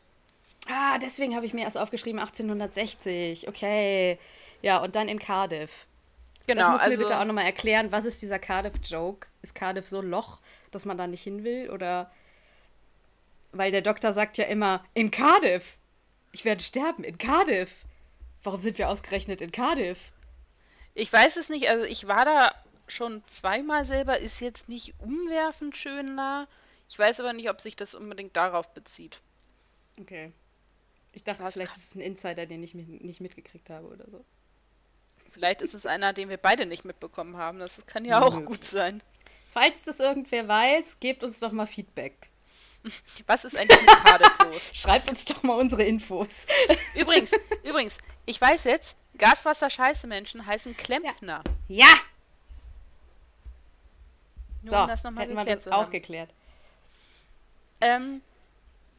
Ah, 0.67 0.97
deswegen 0.97 1.35
habe 1.35 1.45
ich 1.45 1.53
mir 1.53 1.61
erst 1.61 1.77
aufgeschrieben 1.77 2.19
1860. 2.19 3.47
Okay. 3.47 4.19
Ja, 4.61 4.79
und 4.79 4.95
dann 4.95 5.07
in 5.07 5.19
Cardiff. 5.19 5.85
Genau. 6.47 6.61
Das 6.61 6.69
musst 6.71 6.83
du 6.83 6.87
also, 6.87 6.97
mir 6.97 7.07
bitte 7.07 7.19
auch 7.19 7.25
nochmal 7.25 7.45
erklären. 7.45 7.91
Was 7.91 8.05
ist 8.05 8.21
dieser 8.21 8.39
Cardiff-Joke? 8.39 9.27
Ist 9.41 9.55
Cardiff 9.55 9.87
so 9.87 9.99
ein 9.99 10.09
Loch, 10.09 10.39
dass 10.71 10.85
man 10.85 10.97
da 10.97 11.07
nicht 11.07 11.23
hin 11.23 11.43
will? 11.43 11.69
Oder. 11.69 12.11
Weil 13.51 13.71
der 13.71 13.81
Doktor 13.81 14.13
sagt 14.13 14.37
ja 14.37 14.45
immer, 14.45 14.83
in 14.93 15.11
Cardiff. 15.11 15.77
Ich 16.31 16.45
werde 16.45 16.63
sterben, 16.63 17.03
in 17.03 17.17
Cardiff. 17.17 17.85
Warum 18.43 18.59
sind 18.59 18.77
wir 18.77 18.89
ausgerechnet 18.89 19.41
in 19.41 19.51
Cardiff? 19.51 20.11
Ich 20.93 21.11
weiß 21.11 21.37
es 21.37 21.49
nicht. 21.49 21.69
Also, 21.69 21.85
ich 21.85 22.07
war 22.07 22.25
da 22.25 22.51
schon 22.87 23.23
zweimal 23.27 23.85
selber. 23.85 24.19
Ist 24.19 24.39
jetzt 24.39 24.69
nicht 24.69 24.93
umwerfend 24.99 25.77
schön 25.77 26.15
nah. 26.15 26.47
Ich 26.89 26.99
weiß 26.99 27.19
aber 27.19 27.33
nicht, 27.33 27.49
ob 27.49 27.61
sich 27.61 27.75
das 27.75 27.95
unbedingt 27.95 28.35
darauf 28.35 28.73
bezieht. 28.73 29.19
Okay. 29.99 30.31
Ich 31.15 31.23
dachte, 31.23 31.43
Was 31.43 31.53
vielleicht 31.53 31.75
ist 31.75 31.85
es 31.85 31.95
ein 31.95 32.01
Insider, 32.01 32.45
den 32.45 32.61
ich 32.61 32.75
nicht 32.75 33.21
mitgekriegt 33.21 33.69
habe 33.69 33.87
oder 33.87 34.05
so. 34.11 34.23
Vielleicht 35.31 35.61
ist 35.61 35.73
es 35.73 35.85
einer, 35.85 36.13
den 36.13 36.29
wir 36.29 36.37
beide 36.37 36.65
nicht 36.65 36.85
mitbekommen 36.85 37.37
haben. 37.37 37.57
Das 37.57 37.83
kann 37.87 38.05
ja 38.05 38.21
auch 38.21 38.43
gut 38.43 38.63
sein. 38.63 39.01
Falls 39.51 39.81
das 39.83 40.01
irgendwer 40.01 40.47
weiß, 40.47 40.99
gebt 40.99 41.23
uns 41.23 41.39
doch 41.39 41.53
mal 41.53 41.65
Feedback. 41.65 42.29
Was 43.27 43.45
ist 43.45 43.57
eigentlich 43.57 43.79
gerade 43.87 44.25
los? 44.51 44.71
Schreibt 44.73 45.09
uns 45.09 45.23
doch 45.23 45.41
mal 45.41 45.57
unsere 45.57 45.83
Infos. 45.83 46.45
Übrigens, 46.93 47.31
übrigens, 47.63 47.97
ich 48.25 48.39
weiß 48.39 48.65
jetzt, 48.65 48.97
Gaswasser-Scheiße-Menschen 49.17 50.45
heißen 50.45 50.75
Klempner. 50.75 51.41
Ja! 51.69 51.87
Nur 54.63 54.73
so, 54.73 54.81
um 54.81 54.87
das 54.89 55.03
nochmal 55.03 55.27
geklärt 55.27 55.47
wir 55.47 55.55
das 55.55 55.67
aufgeklärt. 55.69 56.29
Ähm, 57.79 58.21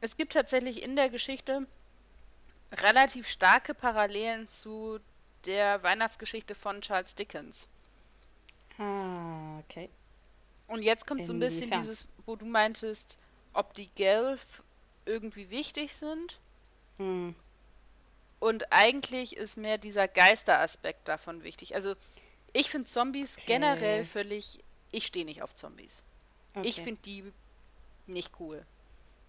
es 0.01 0.17
gibt 0.17 0.33
tatsächlich 0.33 0.83
in 0.83 0.97
der 0.97 1.11
Geschichte 1.11 1.67
relativ 2.73 3.29
starke 3.29 3.75
Parallelen 3.75 4.49
zu 4.49 4.99
der 5.45 5.83
Weihnachtsgeschichte 5.83 6.55
von 6.55 6.81
Charles 6.81 7.15
Dickens. 7.15 7.69
Ah, 8.79 9.59
okay. 9.61 9.89
Und 10.69 10.83
jetzt 10.83 11.07
kommt 11.07 11.21
Inwiefern? 11.21 11.41
so 11.41 11.45
ein 11.47 11.69
bisschen 11.69 11.81
dieses, 11.81 12.09
wo 12.27 12.37
du 12.37 12.45
meintest, 12.45 13.19
ob 13.53 13.75
die 13.75 13.89
Gelf 13.89 14.63
irgendwie 15.05 15.51
wichtig 15.51 15.95
sind. 15.95 16.39
Hm. 16.99 17.35
Und 18.39 18.71
eigentlich 18.73 19.37
ist 19.37 19.57
mehr 19.57 19.79
dieser 19.79 20.09
Geisteraspekt 20.09 21.09
davon 21.09 21.43
wichtig. 21.43 21.75
Also 21.75 21.95
ich 22.53 22.71
finde 22.71 22.89
Zombies 22.89 23.39
okay. 23.39 23.47
generell 23.47 24.05
völlig. 24.05 24.61
Ich 24.91 25.07
stehe 25.07 25.25
nicht 25.25 25.43
auf 25.43 25.55
Zombies. 25.55 26.03
Okay. 26.55 26.69
Ich 26.69 26.81
finde 26.81 27.01
die 27.03 27.33
nicht 28.07 28.33
cool. 28.41 28.65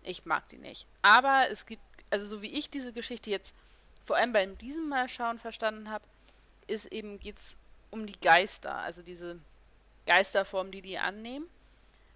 Ich 0.03 0.25
mag 0.25 0.47
die 0.49 0.57
nicht. 0.57 0.87
Aber 1.01 1.49
es 1.49 1.65
gibt, 1.65 1.81
also 2.09 2.25
so 2.25 2.41
wie 2.41 2.57
ich 2.57 2.69
diese 2.69 2.93
Geschichte 2.93 3.29
jetzt 3.29 3.53
vor 4.05 4.15
allem 4.15 4.33
beim 4.33 4.57
diesem 4.57 4.87
Mal 4.87 5.09
schauen 5.09 5.39
verstanden 5.39 5.89
habe, 5.89 6.05
ist 6.67 6.85
eben 6.87 7.19
geht's 7.19 7.55
um 7.91 8.05
die 8.05 8.19
Geister, 8.19 8.75
also 8.75 9.01
diese 9.01 9.39
Geisterform, 10.05 10.71
die 10.71 10.81
die 10.81 10.97
annehmen, 10.97 11.47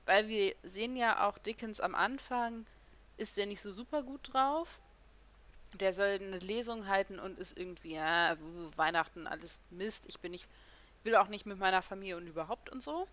weil 0.06 0.28
wir 0.28 0.56
sehen 0.64 0.96
ja 0.96 1.28
auch 1.28 1.38
Dickens 1.38 1.80
am 1.80 1.96
Anfang 1.96 2.66
ist 3.18 3.38
der 3.38 3.46
nicht 3.46 3.62
so 3.62 3.72
super 3.72 4.04
gut 4.04 4.34
drauf. 4.34 4.80
Der 5.74 5.94
soll 5.94 6.20
eine 6.22 6.40
Lesung 6.40 6.88
halten 6.88 7.20
und 7.20 7.40
ist 7.40 7.58
irgendwie 7.58 7.94
ja, 7.94 8.36
Weihnachten 8.76 9.28
alles 9.28 9.60
Mist. 9.70 10.06
Ich 10.08 10.20
bin 10.20 10.32
nicht 10.32 10.48
will 11.04 11.16
auch 11.16 11.28
nicht 11.28 11.46
mit 11.46 11.58
meiner 11.58 11.82
Familie 11.82 12.18
und 12.18 12.28
überhaupt 12.28 12.70
und 12.70 12.82
so. 12.82 13.08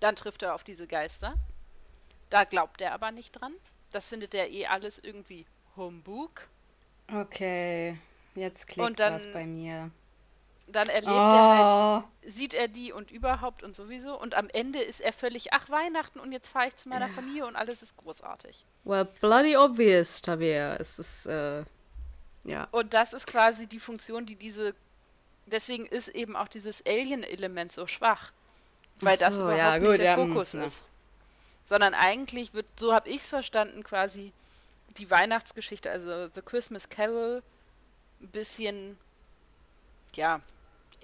Dann 0.00 0.16
trifft 0.16 0.42
er 0.42 0.54
auf 0.54 0.64
diese 0.64 0.86
Geister. 0.86 1.34
Da 2.30 2.44
glaubt 2.44 2.80
er 2.80 2.92
aber 2.92 3.10
nicht 3.10 3.32
dran. 3.32 3.54
Das 3.90 4.08
findet 4.08 4.34
er 4.34 4.50
eh 4.50 4.66
alles 4.66 4.98
irgendwie 4.98 5.46
Humbug. 5.76 6.48
Okay, 7.12 7.98
jetzt 8.34 8.68
klickt 8.68 9.00
dann, 9.00 9.14
was 9.14 9.26
bei 9.32 9.46
mir. 9.46 9.90
Dann 10.68 10.88
erlebt 10.88 11.12
oh. 11.12 11.16
er 11.16 11.56
halt, 11.96 12.04
sieht 12.22 12.54
er 12.54 12.68
die 12.68 12.92
und 12.92 13.10
überhaupt 13.10 13.62
und 13.62 13.76
sowieso. 13.76 14.18
Und 14.18 14.34
am 14.34 14.48
Ende 14.48 14.80
ist 14.80 15.00
er 15.00 15.12
völlig, 15.12 15.52
ach, 15.52 15.68
Weihnachten 15.68 16.18
und 16.18 16.32
jetzt 16.32 16.48
fahre 16.48 16.68
ich 16.68 16.76
zu 16.76 16.88
meiner 16.88 17.08
Familie 17.08 17.46
und 17.46 17.56
alles 17.56 17.82
ist 17.82 17.96
großartig. 17.96 18.64
Well, 18.84 19.06
bloody 19.20 19.56
obvious, 19.56 20.22
Tabea. 20.22 20.76
Es 20.76 20.98
ist, 20.98 21.26
äh, 21.26 21.64
ja. 22.44 22.68
Und 22.70 22.94
das 22.94 23.12
ist 23.12 23.26
quasi 23.26 23.66
die 23.66 23.80
Funktion, 23.80 24.24
die 24.24 24.36
diese, 24.36 24.74
deswegen 25.46 25.86
ist 25.86 26.08
eben 26.08 26.36
auch 26.36 26.48
dieses 26.48 26.84
Alien-Element 26.86 27.72
so 27.72 27.86
schwach. 27.86 28.32
Weil 29.00 29.18
so, 29.18 29.24
das 29.26 29.40
überhaupt 29.40 29.58
ja, 29.58 29.78
gut, 29.78 29.88
nicht 29.88 29.98
der 29.98 30.10
ja, 30.12 30.16
hm, 30.16 30.28
Fokus 30.28 30.52
ja. 30.52 30.64
ist. 30.64 30.84
Sondern 31.64 31.92
eigentlich 31.94 32.54
wird, 32.54 32.66
so 32.76 32.94
habe 32.94 33.08
ich 33.08 33.16
es 33.16 33.28
verstanden, 33.28 33.84
quasi 33.84 34.32
die 34.98 35.10
Weihnachtsgeschichte, 35.10 35.90
also 35.90 36.28
The 36.34 36.42
Christmas 36.42 36.88
Carol, 36.88 37.42
ein 38.20 38.28
bisschen, 38.28 38.98
ja, 40.14 40.40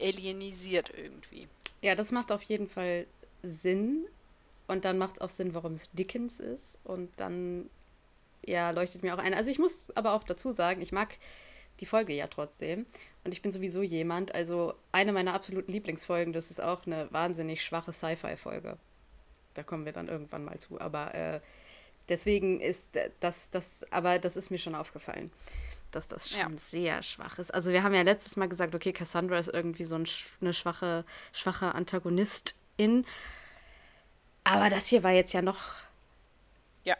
alienisiert 0.01 0.92
irgendwie. 0.96 1.48
Ja, 1.83 1.94
das 1.94 2.12
macht 2.12 2.33
auf 2.33 2.42
jeden 2.42 2.68
Fall 2.68 3.07
Sinn. 3.42 4.07
Und 4.66 4.85
dann 4.85 4.98
macht 4.98 5.16
es 5.16 5.20
auch 5.20 5.31
Sinn, 5.31 5.55
warum 5.55 5.72
es 5.72 5.90
Dickens 5.92 6.40
ist. 6.40 6.79
Und 6.85 7.11
dann, 7.16 7.70
ja, 8.44 8.70
leuchtet 8.70 9.03
mir 9.03 9.14
auch 9.14 9.18
ein. 9.18 9.35
Also 9.35 9.51
ich 9.51 9.59
muss 9.59 9.90
aber 9.96 10.12
auch 10.12 10.24
dazu 10.24 10.53
sagen, 10.53 10.83
ich 10.83 10.92
mag 10.92 11.16
die 11.81 11.87
Folge 11.87 12.12
ja 12.12 12.27
trotzdem. 12.27 12.87
Und 13.24 13.33
ich 13.33 13.42
bin 13.42 13.53
sowieso 13.53 13.83
jemand, 13.83 14.35
also 14.35 14.74
eine 14.92 15.12
meiner 15.12 15.35
absoluten 15.35 15.72
Lieblingsfolgen, 15.72 16.33
das 16.33 16.51
ist 16.51 16.61
auch 16.61 16.87
eine 16.87 17.11
wahnsinnig 17.12 17.64
schwache 17.64 17.92
Sci-Fi-Folge. 17.92 18.77
Da 19.55 19.62
kommen 19.62 19.85
wir 19.85 19.92
dann 19.92 20.09
irgendwann 20.09 20.44
mal 20.44 20.59
zu. 20.59 20.81
Aber 20.81 21.14
äh, 21.14 21.40
Deswegen 22.08 22.60
ist 22.60 22.90
das, 23.20 23.50
das, 23.50 23.84
aber 23.90 24.18
das 24.18 24.36
ist 24.36 24.50
mir 24.50 24.58
schon 24.58 24.74
aufgefallen, 24.74 25.30
dass 25.90 26.08
das 26.08 26.30
schon 26.30 26.38
ja. 26.40 26.58
sehr 26.58 27.02
schwach 27.02 27.38
ist. 27.38 27.52
Also 27.52 27.70
wir 27.70 27.82
haben 27.82 27.94
ja 27.94 28.02
letztes 28.02 28.36
Mal 28.36 28.48
gesagt, 28.48 28.74
okay, 28.74 28.92
Cassandra 28.92 29.38
ist 29.38 29.48
irgendwie 29.48 29.84
so 29.84 29.96
ein, 29.96 30.06
eine 30.40 30.54
schwache, 30.54 31.04
schwache 31.32 31.74
Antagonistin. 31.74 33.04
Aber 34.44 34.70
das 34.70 34.86
hier 34.86 35.02
war 35.02 35.12
jetzt 35.12 35.32
ja 35.34 35.42
noch. 35.42 35.58
Ja. 36.84 36.96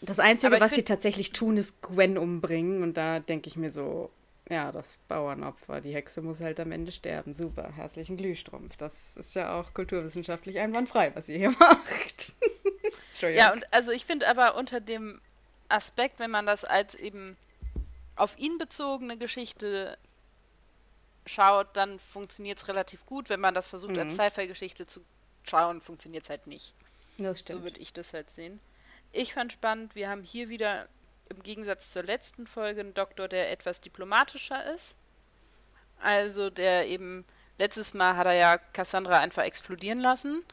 Das 0.00 0.20
Einzige, 0.20 0.60
was 0.60 0.74
sie 0.74 0.84
tatsächlich 0.84 1.32
tun, 1.32 1.56
ist 1.56 1.80
Gwen 1.82 2.18
umbringen. 2.18 2.82
Und 2.82 2.96
da 2.96 3.18
denke 3.18 3.48
ich 3.48 3.56
mir 3.56 3.72
so, 3.72 4.10
ja, 4.48 4.70
das 4.70 4.98
Bauernopfer. 5.08 5.80
Die 5.80 5.92
Hexe 5.92 6.22
muss 6.22 6.40
halt 6.40 6.60
am 6.60 6.70
Ende 6.70 6.92
sterben. 6.92 7.34
Super, 7.34 7.72
herzlichen 7.72 8.16
Glühstrumpf. 8.16 8.76
Das 8.76 9.16
ist 9.16 9.34
ja 9.34 9.58
auch 9.58 9.74
kulturwissenschaftlich 9.74 10.58
einwandfrei, 10.58 11.14
was 11.14 11.28
ihr 11.28 11.38
hier 11.38 11.50
macht. 11.58 12.34
Ja, 13.20 13.52
und 13.52 13.72
also 13.72 13.90
ich 13.90 14.04
finde 14.04 14.28
aber 14.28 14.54
unter 14.56 14.80
dem 14.80 15.20
Aspekt, 15.68 16.20
wenn 16.20 16.30
man 16.30 16.46
das 16.46 16.64
als 16.64 16.94
eben 16.94 17.36
auf 18.14 18.38
ihn 18.38 18.56
bezogene 18.58 19.18
Geschichte 19.18 19.98
schaut, 21.26 21.76
dann 21.76 21.98
funktioniert 21.98 22.58
es 22.58 22.68
relativ 22.68 23.04
gut. 23.04 23.28
Wenn 23.28 23.40
man 23.40 23.54
das 23.54 23.68
versucht 23.68 23.92
mhm. 23.92 23.98
als 23.98 24.14
Sci-Fi-Geschichte 24.14 24.86
zu 24.86 25.00
schauen, 25.42 25.80
funktioniert 25.80 26.22
es 26.22 26.30
halt 26.30 26.46
nicht. 26.46 26.74
Das 27.18 27.40
stimmt. 27.40 27.60
So 27.60 27.64
würde 27.64 27.80
ich 27.80 27.92
das 27.92 28.12
halt 28.12 28.30
sehen. 28.30 28.60
Ich 29.12 29.34
fand 29.34 29.52
spannend, 29.52 29.94
wir 29.94 30.08
haben 30.08 30.22
hier 30.22 30.48
wieder 30.48 30.88
im 31.28 31.42
Gegensatz 31.42 31.92
zur 31.92 32.02
letzten 32.02 32.46
Folge 32.46 32.80
einen 32.80 32.94
Doktor, 32.94 33.28
der 33.28 33.50
etwas 33.50 33.80
diplomatischer 33.80 34.74
ist. 34.74 34.94
Also 36.00 36.50
der 36.50 36.86
eben, 36.86 37.24
letztes 37.58 37.94
Mal 37.94 38.16
hat 38.16 38.26
er 38.26 38.34
ja 38.34 38.58
Cassandra 38.58 39.18
einfach 39.18 39.44
explodieren 39.44 40.00
lassen 40.00 40.44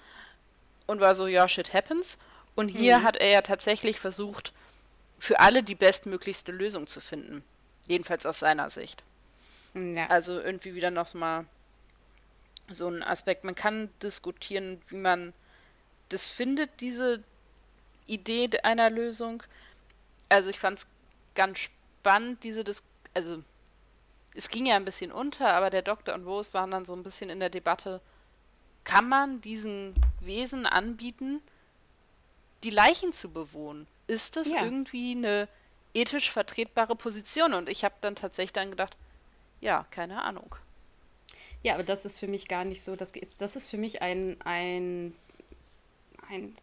und 0.87 0.99
war 0.99 1.15
so, 1.15 1.27
ja, 1.27 1.47
shit 1.47 1.73
happens. 1.73 2.17
Und 2.55 2.69
hier 2.69 2.99
mhm. 2.99 3.03
hat 3.03 3.15
er 3.17 3.29
ja 3.29 3.41
tatsächlich 3.41 3.99
versucht, 3.99 4.53
für 5.19 5.39
alle 5.39 5.63
die 5.63 5.75
bestmöglichste 5.75 6.51
Lösung 6.51 6.87
zu 6.87 7.01
finden. 7.01 7.43
Jedenfalls 7.87 8.25
aus 8.25 8.39
seiner 8.39 8.69
Sicht. 8.69 9.03
Ja. 9.73 10.07
Also 10.07 10.39
irgendwie 10.39 10.75
wieder 10.75 10.91
nochmal 10.91 11.45
so 12.69 12.87
ein 12.87 13.03
Aspekt. 13.03 13.43
Man 13.43 13.55
kann 13.55 13.89
diskutieren, 14.01 14.81
wie 14.89 14.97
man 14.97 15.33
das 16.09 16.27
findet, 16.27 16.81
diese 16.81 17.23
Idee 18.05 18.49
einer 18.63 18.89
Lösung. 18.89 19.43
Also 20.33 20.49
ich 20.49 20.59
fand 20.59 20.79
es 20.79 20.87
ganz 21.35 21.59
spannend, 21.59 22.43
diese 22.43 22.63
Dis 22.63 22.83
also 23.13 23.43
es 24.35 24.49
ging 24.49 24.65
ja 24.65 24.75
ein 24.75 24.85
bisschen 24.85 25.11
unter, 25.11 25.53
aber 25.53 25.69
der 25.69 25.83
Doktor 25.83 26.15
und 26.15 26.25
Rose 26.25 26.53
waren 26.53 26.71
dann 26.71 26.85
so 26.85 26.93
ein 26.95 27.03
bisschen 27.03 27.29
in 27.29 27.39
der 27.39 27.49
Debatte, 27.49 28.01
kann 28.83 29.07
man 29.07 29.41
diesen 29.41 29.93
Wesen 30.19 30.65
anbieten, 30.65 31.41
die 32.63 32.71
Leichen 32.71 33.13
zu 33.13 33.29
bewohnen. 33.29 33.87
Ist 34.07 34.35
das 34.35 34.51
ja. 34.51 34.63
irgendwie 34.63 35.11
eine 35.11 35.47
ethisch 35.93 36.31
vertretbare 36.31 36.95
Position. 36.95 37.53
Und 37.53 37.69
ich 37.69 37.83
habe 37.83 37.95
dann 38.01 38.15
tatsächlich 38.15 38.53
dann 38.53 38.71
gedacht, 38.71 38.97
ja, 39.61 39.85
keine 39.91 40.23
Ahnung. 40.23 40.55
Ja, 41.61 41.75
aber 41.75 41.83
das 41.83 42.05
ist 42.05 42.19
für 42.19 42.27
mich 42.27 42.47
gar 42.47 42.65
nicht 42.65 42.81
so. 42.83 42.95
Das 42.95 43.11
ist, 43.11 43.39
das 43.39 43.55
ist 43.55 43.69
für 43.69 43.77
mich 43.77 44.01
ein, 44.01 44.37
ein, 44.43 45.15
ein 46.29 46.55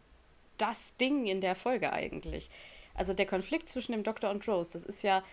das 0.57 0.95
Ding 0.97 1.25
in 1.25 1.41
der 1.41 1.55
Folge 1.55 1.91
eigentlich. 1.91 2.49
Also 2.93 3.13
der 3.13 3.25
Konflikt 3.25 3.69
zwischen 3.69 3.93
dem 3.93 4.03
Doktor 4.03 4.29
und 4.31 4.47
Rose, 4.47 4.73
das 4.73 4.83
ist 4.83 5.03
ja 5.03 5.23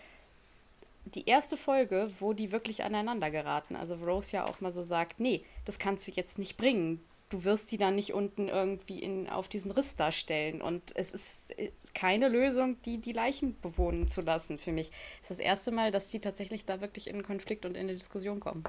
die 1.14 1.26
erste 1.26 1.56
Folge, 1.56 2.10
wo 2.18 2.32
die 2.32 2.52
wirklich 2.52 2.84
aneinander 2.84 3.30
geraten. 3.30 3.76
Also 3.76 3.94
Rose 3.94 4.32
ja 4.32 4.46
auch 4.46 4.60
mal 4.60 4.72
so 4.72 4.82
sagt, 4.82 5.20
nee, 5.20 5.44
das 5.64 5.78
kannst 5.78 6.06
du 6.06 6.12
jetzt 6.12 6.38
nicht 6.38 6.56
bringen. 6.56 7.04
Du 7.30 7.44
wirst 7.44 7.70
die 7.72 7.76
dann 7.76 7.94
nicht 7.94 8.14
unten 8.14 8.48
irgendwie 8.48 9.00
in, 9.00 9.28
auf 9.28 9.48
diesen 9.48 9.70
Riss 9.70 9.96
darstellen. 9.96 10.62
Und 10.62 10.96
es 10.96 11.10
ist 11.10 11.58
äh, 11.58 11.72
keine 11.94 12.28
Lösung, 12.28 12.80
die 12.82 12.98
die 12.98 13.12
Leichen 13.12 13.58
bewohnen 13.60 14.08
zu 14.08 14.22
lassen 14.22 14.58
für 14.58 14.72
mich. 14.72 14.90
Es 15.22 15.30
ist 15.30 15.38
das 15.38 15.46
erste 15.46 15.70
Mal, 15.70 15.90
dass 15.90 16.08
die 16.08 16.20
tatsächlich 16.20 16.64
da 16.64 16.80
wirklich 16.80 17.08
in 17.08 17.14
einen 17.14 17.24
Konflikt 17.24 17.66
und 17.66 17.76
in 17.76 17.82
eine 17.82 17.94
Diskussion 17.94 18.40
kommen. 18.40 18.64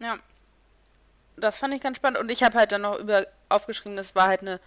Ja. 0.00 0.18
Das 1.36 1.56
fand 1.56 1.74
ich 1.74 1.80
ganz 1.80 1.96
spannend. 1.96 2.20
Und 2.20 2.30
ich 2.30 2.42
habe 2.42 2.56
halt 2.58 2.72
dann 2.72 2.82
noch 2.82 2.98
über 2.98 3.26
aufgeschrieben, 3.48 3.96
das 3.96 4.14
war 4.14 4.28
halt 4.28 4.42
eine 4.42 4.60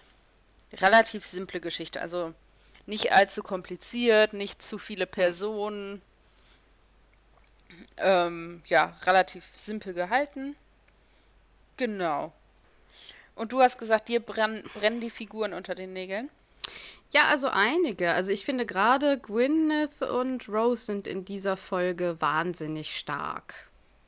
relativ 0.74 1.26
simple 1.26 1.60
Geschichte. 1.60 2.00
Also 2.00 2.34
nicht 2.88 3.12
allzu 3.12 3.42
kompliziert, 3.42 4.32
nicht 4.32 4.62
zu 4.62 4.78
viele 4.78 5.06
Personen. 5.06 6.00
Ähm, 7.98 8.62
ja, 8.66 8.96
relativ 9.04 9.44
simpel 9.56 9.92
gehalten. 9.92 10.56
Genau. 11.76 12.32
Und 13.34 13.52
du 13.52 13.60
hast 13.60 13.78
gesagt, 13.78 14.08
dir 14.08 14.20
brennen, 14.20 14.64
brennen 14.74 15.00
die 15.00 15.10
Figuren 15.10 15.52
unter 15.52 15.74
den 15.74 15.92
Nägeln? 15.92 16.30
Ja, 17.12 17.26
also 17.28 17.48
einige. 17.48 18.12
Also 18.14 18.32
ich 18.32 18.44
finde 18.44 18.66
gerade 18.66 19.18
Gwyneth 19.18 20.02
und 20.02 20.48
Rose 20.48 20.86
sind 20.86 21.06
in 21.06 21.24
dieser 21.24 21.56
Folge 21.56 22.16
wahnsinnig 22.20 22.98
stark. 22.98 23.54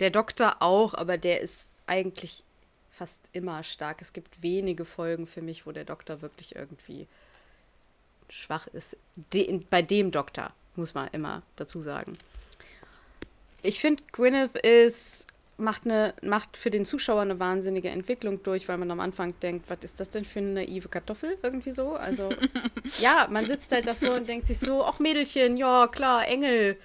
Der 0.01 0.11
Doktor 0.11 0.57
auch, 0.61 0.95
aber 0.95 1.19
der 1.19 1.41
ist 1.41 1.69
eigentlich 1.87 2.45
fast 2.91 3.21
immer 3.33 3.63
stark. 3.63 4.01
Es 4.01 4.13
gibt 4.13 4.43
wenige 4.43 4.85
Folgen 4.85 5.27
für 5.27 5.43
mich, 5.43 5.67
wo 5.67 5.73
der 5.73 5.85
Doktor 5.85 6.23
wirklich 6.23 6.57
irgendwie 6.57 7.07
schwach 8.31 8.67
ist. 8.69 8.97
De 9.33 9.61
bei 9.71 9.83
dem 9.83 10.11
Doktor, 10.11 10.53
muss 10.77 10.95
man 10.95 11.09
immer 11.13 11.43
dazu 11.57 11.81
sagen. 11.81 12.13
Ich 13.63 13.81
finde, 13.81 14.03
Gwyneth 14.13 14.57
ist, 14.57 15.27
macht, 15.59 15.85
eine, 15.85 16.15
macht 16.23 16.57
für 16.57 16.71
den 16.71 16.85
Zuschauer 16.85 17.21
eine 17.21 17.39
wahnsinnige 17.39 17.91
Entwicklung 17.91 18.43
durch, 18.43 18.69
weil 18.69 18.79
man 18.79 18.91
am 18.91 19.01
Anfang 19.01 19.39
denkt, 19.41 19.69
was 19.69 19.79
ist 19.83 20.01
das 20.01 20.11
denn 20.11 20.25
für 20.25 20.39
eine 20.39 20.53
naive 20.53 20.89
Kartoffel? 20.89 21.37
Irgendwie 21.43 21.73
so. 21.73 21.95
Also, 21.95 22.31
ja, 23.01 23.29
man 23.31 23.47
sitzt 23.47 23.71
halt 23.73 23.87
davor 23.87 24.15
und 24.15 24.29
denkt 24.29 24.47
sich 24.47 24.59
so, 24.59 24.85
ach 24.85 24.99
Mädelchen, 24.99 25.57
ja, 25.57 25.87
klar, 25.89 26.27
Engel, 26.27 26.79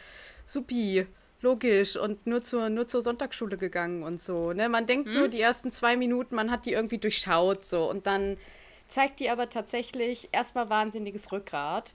supi 0.43 1.07
logisch 1.41 1.95
und 1.95 2.25
nur 2.25 2.43
zur, 2.43 2.69
nur 2.69 2.87
zur 2.87 3.01
Sonntagsschule 3.01 3.57
gegangen 3.57 4.03
und 4.03 4.19
so. 4.19 4.51
Ne? 4.51 4.67
Man 4.67 4.87
denkt 4.87 5.09
hm? 5.09 5.13
so, 5.13 5.27
die 5.27 5.39
ersten 5.39 5.71
zwei 5.71 5.95
Minuten, 5.95 6.35
man 6.35 6.49
hat 6.49 6.65
die 6.65 6.73
irgendwie 6.73 6.97
durchschaut 6.97 7.65
so 7.65 7.89
und 7.89 8.07
dann 8.07 8.37
zeigt 8.87 9.19
die 9.19 9.29
aber 9.29 9.49
tatsächlich 9.49 10.29
erstmal 10.31 10.69
wahnsinniges 10.69 11.31
Rückgrat. 11.31 11.93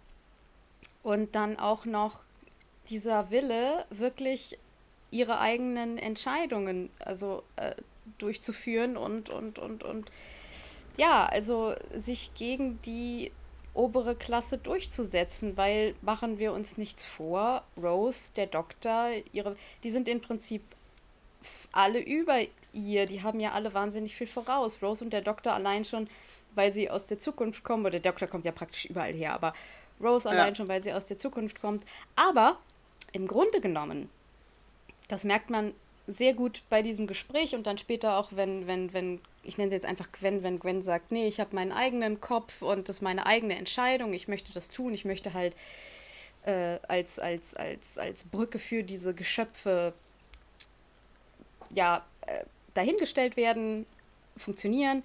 Und 1.03 1.35
dann 1.35 1.59
auch 1.59 1.87
noch 1.87 2.20
dieser 2.88 3.31
Wille, 3.31 3.87
wirklich 3.90 4.59
ihre 5.11 5.38
eigenen 5.40 5.98
Entscheidungen 5.98 6.90
also 6.98 7.42
äh, 7.57 7.74
durchzuführen 8.18 8.96
und, 8.96 9.31
und, 9.31 9.59
und, 9.59 9.83
und 9.83 10.11
ja, 10.96 11.26
also 11.26 11.74
sich 11.94 12.33
gegen 12.35 12.81
die 12.83 13.33
obere 13.72 14.14
Klasse 14.14 14.59
durchzusetzen, 14.59 15.57
weil 15.57 15.94
machen 16.03 16.38
wir 16.38 16.53
uns 16.53 16.76
nichts 16.76 17.05
vor, 17.05 17.62
Rose, 17.81 18.31
der 18.37 18.46
Doktor, 18.46 19.11
ihre, 19.33 19.57
die 19.85 19.90
sind 19.90 20.09
im 20.09 20.20
Prinzip 20.20 20.62
alle 21.72 22.00
über 22.00 22.38
ihr, 22.72 23.07
die 23.07 23.22
haben 23.22 23.40
ja 23.40 23.53
alle 23.53 23.72
wahnsinnig 23.72 24.14
viel 24.14 24.26
voraus. 24.26 24.83
Rose 24.83 25.05
und 25.05 25.12
der 25.12 25.22
Doktor 25.22 25.53
allein 25.55 25.85
schon, 25.85 26.09
weil 26.55 26.73
sie 26.73 26.91
aus 26.91 27.07
der 27.07 27.19
Zukunft 27.19 27.65
kommen, 27.65 27.85
oder 27.85 27.99
der 27.99 28.13
Doktor 28.13 28.29
kommt 28.29 28.45
ja 28.45 28.53
praktisch 28.53 28.87
überall 28.87 29.13
her, 29.13 29.35
aber 29.35 29.55
Rose 30.01 30.29
ja. 30.29 30.35
allein 30.35 30.55
schon, 30.55 30.69
weil 30.69 30.83
sie 30.83 30.93
aus 30.93 31.07
der 31.07 31.19
Zukunft 31.19 31.61
kommt. 31.61 31.85
Aber 32.17 32.59
im 33.13 33.27
Grunde 33.27 33.61
genommen, 33.61 34.09
das 35.09 35.25
merkt 35.25 35.51
man 35.51 35.75
sehr 36.07 36.35
gut 36.35 36.63
bei 36.71 36.83
diesem 36.83 37.07
Gespräch 37.07 37.55
und 37.55 37.67
dann 37.67 37.79
später 37.79 38.17
auch, 38.17 38.31
wenn, 38.35 38.67
wenn, 38.67 38.93
wenn 38.93 39.21
ich 39.43 39.59
nenne 39.59 39.71
sie 39.71 39.77
jetzt 39.77 39.87
einfach 39.87 40.13
Gwen, 40.13 40.43
wenn 40.43 40.59
Gwen 40.59 40.83
sagt, 40.83 41.13
nee, 41.13 41.27
ich 41.27 41.41
habe 41.41 41.55
meinen 41.55 41.73
eigenen 41.73 42.21
Kopf 42.21 42.63
und 42.63 42.89
das 42.89 42.97
ist 42.97 43.03
meine 43.03 43.27
eigene 43.27 43.57
Entscheidung, 43.57 44.13
ich 44.13 44.29
möchte 44.29 44.53
das 44.53 44.69
tun, 44.69 44.93
ich 44.93 45.05
möchte 45.05 45.33
halt 45.33 45.57
äh, 46.45 46.79
als, 46.89 47.19
als, 47.19 47.55
als, 47.55 47.99
als 47.99 48.25
Brücke 48.25 48.59
für 48.59 48.83
diese 48.83 49.15
Geschöpfe 49.15 49.95
ja, 51.71 52.05
äh, 52.27 52.45
dahingestellt 52.75 53.37
werden, 53.37 53.87
funktionieren. 54.37 55.05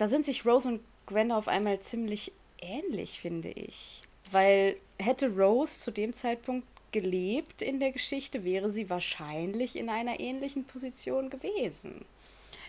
Da 0.00 0.08
sind 0.08 0.24
sich 0.24 0.46
Rose 0.46 0.66
und 0.66 0.80
Gwen 1.04 1.30
auf 1.30 1.46
einmal 1.46 1.78
ziemlich 1.80 2.32
ähnlich, 2.58 3.20
finde 3.20 3.50
ich. 3.50 4.02
Weil 4.30 4.78
hätte 4.98 5.28
Rose 5.28 5.78
zu 5.78 5.90
dem 5.90 6.14
Zeitpunkt 6.14 6.66
gelebt 6.90 7.60
in 7.60 7.80
der 7.80 7.92
Geschichte, 7.92 8.42
wäre 8.42 8.70
sie 8.70 8.88
wahrscheinlich 8.88 9.76
in 9.76 9.90
einer 9.90 10.18
ähnlichen 10.18 10.64
Position 10.64 11.28
gewesen. 11.28 12.06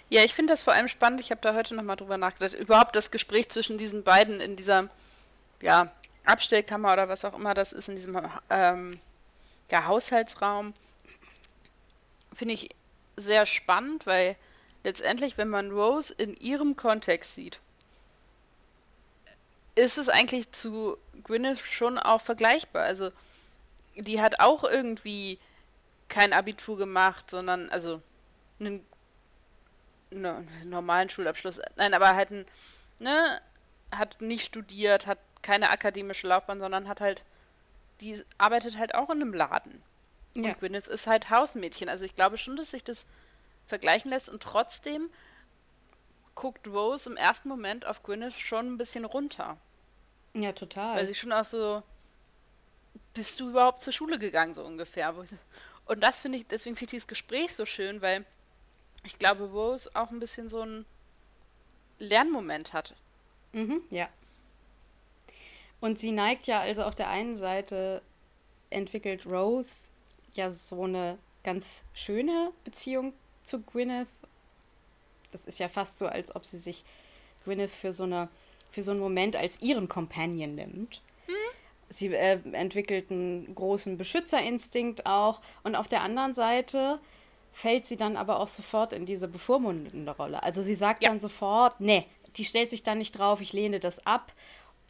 Ja, 0.09 0.25
ich 0.25 0.33
finde 0.33 0.51
das 0.51 0.63
vor 0.63 0.73
allem 0.73 0.89
spannend. 0.89 1.21
Ich 1.21 1.31
habe 1.31 1.39
da 1.39 1.55
heute 1.55 1.73
nochmal 1.73 1.95
drüber 1.95 2.17
nachgedacht. 2.17 2.53
Überhaupt 2.53 2.97
das 2.97 3.11
Gespräch 3.11 3.47
zwischen 3.47 3.77
diesen 3.77 4.03
beiden 4.03 4.41
in 4.41 4.57
dieser 4.57 4.89
ja, 5.61 5.89
Abstellkammer 6.25 6.91
oder 6.91 7.07
was 7.07 7.23
auch 7.23 7.35
immer 7.35 7.53
das 7.53 7.71
ist, 7.71 7.87
in 7.87 7.95
diesem 7.95 8.19
ähm, 8.49 8.99
ja, 9.71 9.85
Haushaltsraum, 9.85 10.73
finde 12.33 12.55
ich 12.55 12.71
sehr 13.15 13.45
spannend, 13.45 14.05
weil 14.05 14.35
letztendlich, 14.83 15.37
wenn 15.37 15.49
man 15.49 15.71
Rose 15.71 16.13
in 16.13 16.35
ihrem 16.35 16.75
Kontext 16.75 17.35
sieht, 17.35 17.59
ist 19.75 19.97
es 19.97 20.09
eigentlich 20.09 20.51
zu 20.51 20.97
Gwyneth 21.23 21.59
schon 21.59 21.97
auch 21.97 22.21
vergleichbar. 22.21 22.83
Also, 22.83 23.11
die 23.95 24.21
hat 24.21 24.39
auch 24.39 24.63
irgendwie 24.63 25.39
kein 26.09 26.33
Abitur 26.33 26.77
gemacht, 26.77 27.29
sondern 27.29 27.69
also 27.69 28.01
einen 28.59 28.85
ne, 30.11 30.45
normalen 30.65 31.09
Schulabschluss. 31.09 31.61
Nein, 31.77 31.93
aber 31.93 32.15
halt 32.15 32.31
ein, 32.31 32.45
ne, 32.99 33.41
hat 33.91 34.21
nicht 34.21 34.45
studiert, 34.45 35.07
hat 35.07 35.19
keine 35.41 35.69
akademische 35.69 36.27
Laufbahn, 36.27 36.59
sondern 36.59 36.87
hat 36.87 37.01
halt, 37.01 37.23
die 38.01 38.21
arbeitet 38.37 38.77
halt 38.77 38.93
auch 38.93 39.09
in 39.09 39.21
einem 39.21 39.33
Laden. 39.33 39.81
Ja. 40.35 40.49
Und 40.49 40.59
Gwyneth 40.59 40.87
ist 40.87 41.07
halt 41.07 41.29
Hausmädchen. 41.29 41.89
Also 41.89 42.05
ich 42.05 42.15
glaube 42.15 42.37
schon, 42.37 42.55
dass 42.55 42.71
sich 42.71 42.83
das 42.83 43.05
vergleichen 43.71 44.11
lässt 44.11 44.29
und 44.29 44.43
trotzdem 44.43 45.09
guckt 46.35 46.67
Rose 46.67 47.09
im 47.09 47.17
ersten 47.17 47.47
Moment 47.47 47.85
auf 47.87 48.03
Gwyneth 48.03 48.33
schon 48.33 48.73
ein 48.73 48.77
bisschen 48.77 49.05
runter. 49.05 49.57
Ja, 50.33 50.51
total. 50.51 50.97
Weil 50.97 51.05
sie 51.05 51.15
schon 51.15 51.31
auch 51.31 51.45
so, 51.45 51.81
bist 53.13 53.39
du 53.39 53.49
überhaupt 53.49 53.81
zur 53.81 53.93
Schule 53.93 54.19
gegangen, 54.19 54.53
so 54.53 54.63
ungefähr. 54.63 55.15
Und 55.85 56.03
das 56.03 56.19
finde 56.19 56.39
ich, 56.39 56.47
deswegen 56.47 56.75
finde 56.75 56.85
ich 56.85 56.91
dieses 56.91 57.07
Gespräch 57.07 57.55
so 57.55 57.65
schön, 57.65 58.01
weil 58.01 58.25
ich 59.03 59.17
glaube, 59.17 59.45
Rose 59.45 59.89
auch 59.93 60.11
ein 60.11 60.19
bisschen 60.19 60.49
so 60.49 60.61
einen 60.61 60.85
Lernmoment 61.97 62.73
hat. 62.73 62.93
Mhm, 63.53 63.81
ja. 63.89 64.09
Und 65.79 65.97
sie 65.97 66.11
neigt 66.11 66.45
ja, 66.45 66.59
also 66.59 66.83
auf 66.83 66.95
der 66.95 67.09
einen 67.09 67.35
Seite 67.35 68.01
entwickelt 68.69 69.25
Rose 69.25 69.91
ja 70.33 70.51
so 70.51 70.83
eine 70.83 71.17
ganz 71.43 71.83
schöne 71.93 72.51
Beziehung 72.63 73.13
zu 73.43 73.61
Gwyneth. 73.61 74.07
Das 75.31 75.45
ist 75.45 75.59
ja 75.59 75.69
fast 75.69 75.97
so, 75.97 76.07
als 76.07 76.35
ob 76.35 76.45
sie 76.45 76.57
sich 76.57 76.83
Gwyneth 77.45 77.71
für 77.71 77.93
so 77.93 78.03
eine 78.03 78.29
für 78.71 78.83
so 78.83 78.91
einen 78.91 78.99
Moment 78.99 79.35
als 79.35 79.61
ihren 79.61 79.87
Companion 79.87 80.55
nimmt. 80.55 81.01
Hm? 81.25 81.35
Sie 81.89 82.07
äh, 82.07 82.39
entwickelt 82.53 83.11
einen 83.11 83.53
großen 83.53 83.97
Beschützerinstinkt 83.97 85.05
auch. 85.05 85.41
Und 85.63 85.75
auf 85.75 85.87
der 85.87 86.01
anderen 86.01 86.33
Seite 86.33 86.99
fällt 87.53 87.85
sie 87.85 87.97
dann 87.97 88.15
aber 88.15 88.39
auch 88.39 88.47
sofort 88.47 88.93
in 88.93 89.05
diese 89.05 89.27
bevormundende 89.27 90.15
Rolle. 90.15 90.41
Also 90.41 90.61
sie 90.61 90.75
sagt 90.75 91.03
ja. 91.03 91.09
dann 91.09 91.19
sofort, 91.19 91.79
nee, 91.81 92.05
die 92.37 92.45
stellt 92.45 92.71
sich 92.71 92.83
dann 92.83 92.97
nicht 92.97 93.17
drauf, 93.17 93.41
ich 93.41 93.51
lehne 93.51 93.81
das 93.81 94.05
ab. 94.05 94.31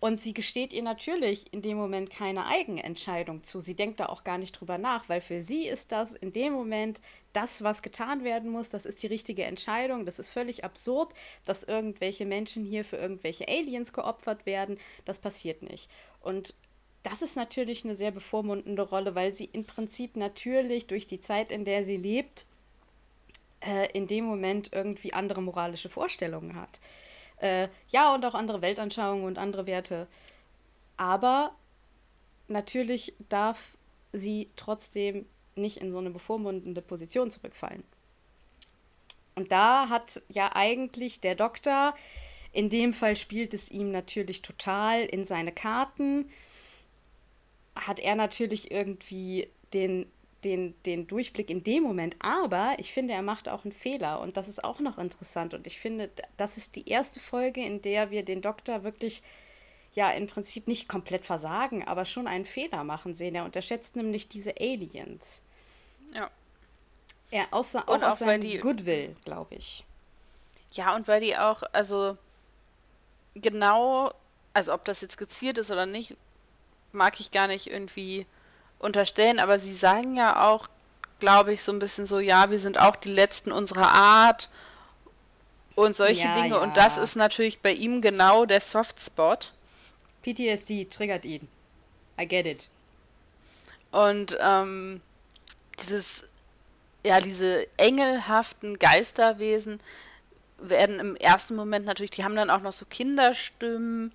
Und 0.01 0.19
sie 0.19 0.33
gesteht 0.33 0.73
ihr 0.73 0.81
natürlich 0.81 1.53
in 1.53 1.61
dem 1.61 1.77
Moment 1.77 2.09
keine 2.09 2.47
Eigenentscheidung 2.47 3.43
zu. 3.43 3.59
Sie 3.59 3.75
denkt 3.75 3.99
da 3.99 4.07
auch 4.07 4.23
gar 4.23 4.39
nicht 4.39 4.53
drüber 4.53 4.79
nach, 4.79 5.07
weil 5.09 5.21
für 5.21 5.41
sie 5.41 5.67
ist 5.67 5.91
das 5.91 6.13
in 6.15 6.33
dem 6.33 6.53
Moment 6.53 7.01
das, 7.33 7.61
was 7.63 7.83
getan 7.83 8.23
werden 8.23 8.49
muss. 8.49 8.69
Das 8.69 8.87
ist 8.87 9.03
die 9.03 9.07
richtige 9.07 9.43
Entscheidung. 9.43 10.07
Das 10.07 10.17
ist 10.17 10.29
völlig 10.29 10.63
absurd, 10.63 11.13
dass 11.45 11.61
irgendwelche 11.61 12.25
Menschen 12.25 12.65
hier 12.65 12.83
für 12.83 12.97
irgendwelche 12.97 13.47
Aliens 13.47 13.93
geopfert 13.93 14.47
werden. 14.47 14.79
Das 15.05 15.19
passiert 15.19 15.61
nicht. 15.61 15.87
Und 16.19 16.55
das 17.03 17.21
ist 17.21 17.35
natürlich 17.35 17.85
eine 17.85 17.95
sehr 17.95 18.11
bevormundende 18.11 18.81
Rolle, 18.81 19.13
weil 19.13 19.35
sie 19.35 19.51
im 19.53 19.65
Prinzip 19.65 20.15
natürlich 20.15 20.87
durch 20.87 21.05
die 21.05 21.21
Zeit, 21.21 21.51
in 21.51 21.63
der 21.63 21.85
sie 21.85 21.97
lebt, 21.97 22.47
äh, 23.59 23.91
in 23.91 24.07
dem 24.07 24.25
Moment 24.25 24.71
irgendwie 24.73 25.13
andere 25.13 25.43
moralische 25.43 25.89
Vorstellungen 25.89 26.55
hat. 26.55 26.79
Äh, 27.41 27.69
ja, 27.89 28.13
und 28.13 28.23
auch 28.23 28.35
andere 28.35 28.61
Weltanschauungen 28.61 29.25
und 29.25 29.39
andere 29.39 29.65
Werte. 29.65 30.07
Aber 30.95 31.51
natürlich 32.47 33.13
darf 33.29 33.77
sie 34.13 34.49
trotzdem 34.55 35.25
nicht 35.55 35.77
in 35.77 35.89
so 35.89 35.97
eine 35.97 36.11
bevormundende 36.11 36.81
Position 36.81 37.31
zurückfallen. 37.31 37.83
Und 39.33 39.51
da 39.51 39.89
hat 39.89 40.21
ja 40.29 40.55
eigentlich 40.55 41.19
der 41.19 41.35
Doktor, 41.35 41.95
in 42.51 42.69
dem 42.69 42.93
Fall 42.93 43.15
spielt 43.15 43.53
es 43.53 43.71
ihm 43.71 43.89
natürlich 43.89 44.43
total 44.43 45.01
in 45.01 45.25
seine 45.25 45.51
Karten, 45.51 46.29
hat 47.75 47.99
er 47.99 48.15
natürlich 48.15 48.69
irgendwie 48.69 49.47
den, 49.73 50.05
den, 50.43 50.73
den 50.85 51.07
Durchblick 51.07 51.49
in 51.49 51.63
dem 51.63 51.83
Moment. 51.83 52.15
Aber 52.19 52.75
ich 52.77 52.91
finde, 52.91 53.13
er 53.13 53.21
macht 53.21 53.47
auch 53.49 53.63
einen 53.63 53.71
Fehler 53.73 54.19
und 54.21 54.37
das 54.37 54.47
ist 54.47 54.63
auch 54.63 54.79
noch 54.79 54.97
interessant. 54.97 55.53
Und 55.53 55.67
ich 55.67 55.79
finde, 55.79 56.09
das 56.37 56.57
ist 56.57 56.75
die 56.75 56.87
erste 56.89 57.19
Folge, 57.19 57.63
in 57.63 57.81
der 57.81 58.11
wir 58.11 58.23
den 58.23 58.41
Doktor 58.41 58.83
wirklich 58.83 59.21
ja 59.93 60.09
im 60.11 60.27
Prinzip 60.27 60.67
nicht 60.67 60.87
komplett 60.87 61.25
versagen, 61.25 61.85
aber 61.87 62.05
schon 62.05 62.27
einen 62.27 62.45
Fehler 62.45 62.83
machen 62.83 63.13
sehen. 63.13 63.35
Er 63.35 63.45
unterschätzt 63.45 63.95
nämlich 63.95 64.27
diese 64.29 64.55
Aliens. 64.59 65.41
Ja. 66.13 66.29
Er 67.29 67.47
außer, 67.51 67.87
auch, 67.87 68.01
aus 68.01 68.21
auch, 68.21 68.25
weil 68.27 68.41
seinem 68.41 68.49
die- 68.49 68.57
Goodwill, 68.59 69.15
glaube 69.25 69.55
ich. 69.55 69.85
Ja, 70.73 70.95
und 70.95 71.07
weil 71.07 71.19
die 71.21 71.37
auch, 71.37 71.63
also 71.73 72.17
genau, 73.35 74.13
also 74.53 74.73
ob 74.73 74.85
das 74.85 75.01
jetzt 75.01 75.17
gezielt 75.17 75.57
ist 75.57 75.71
oder 75.71 75.85
nicht, 75.85 76.17
mag 76.91 77.19
ich 77.19 77.31
gar 77.31 77.47
nicht 77.47 77.67
irgendwie 77.67 78.25
unterstellen, 78.81 79.39
aber 79.39 79.59
sie 79.59 79.73
sagen 79.73 80.15
ja 80.17 80.47
auch, 80.47 80.67
glaube 81.19 81.53
ich, 81.53 81.63
so 81.63 81.71
ein 81.71 81.79
bisschen 81.79 82.07
so, 82.07 82.19
ja, 82.19 82.49
wir 82.49 82.59
sind 82.59 82.79
auch 82.79 82.95
die 82.95 83.11
Letzten 83.11 83.51
unserer 83.51 83.89
Art 83.91 84.49
und 85.75 85.95
solche 85.95 86.25
Ja, 86.25 86.33
Dinge. 86.33 86.55
ja. 86.55 86.57
Und 86.57 86.77
das 86.77 86.97
ist 86.97 87.15
natürlich 87.15 87.59
bei 87.59 87.71
ihm 87.71 88.01
genau 88.01 88.45
der 88.45 88.61
Softspot. 88.61 89.53
PTSD 90.23 90.85
triggert 90.85 91.25
ihn. 91.25 91.47
I 92.19 92.27
get 92.27 92.45
it. 92.45 92.67
Und 93.91 94.37
ähm, 94.39 95.01
dieses, 95.79 96.27
ja, 97.05 97.19
diese 97.21 97.67
engelhaften 97.77 98.79
Geisterwesen 98.79 99.79
werden 100.59 100.99
im 100.99 101.15
ersten 101.15 101.55
Moment 101.55 101.85
natürlich, 101.85 102.11
die 102.11 102.23
haben 102.23 102.35
dann 102.35 102.49
auch 102.49 102.61
noch 102.61 102.71
so 102.71 102.85
Kinderstimmen 102.85 104.11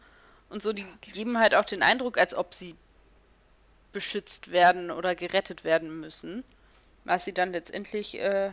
und 0.49 0.63
so, 0.63 0.73
die 0.73 0.87
geben 1.01 1.39
halt 1.39 1.55
auch 1.55 1.65
den 1.65 1.83
Eindruck, 1.83 2.19
als 2.19 2.35
ob 2.35 2.55
sie 2.55 2.75
beschützt 3.97 4.53
werden 4.53 4.91
oder 4.91 5.15
gerettet 5.15 5.65
werden 5.65 6.01
müssen. 6.01 6.45
Was 7.05 7.25
sie 7.25 7.33
dann 7.33 7.53
letztendlich, 7.53 8.21
äh, 8.21 8.53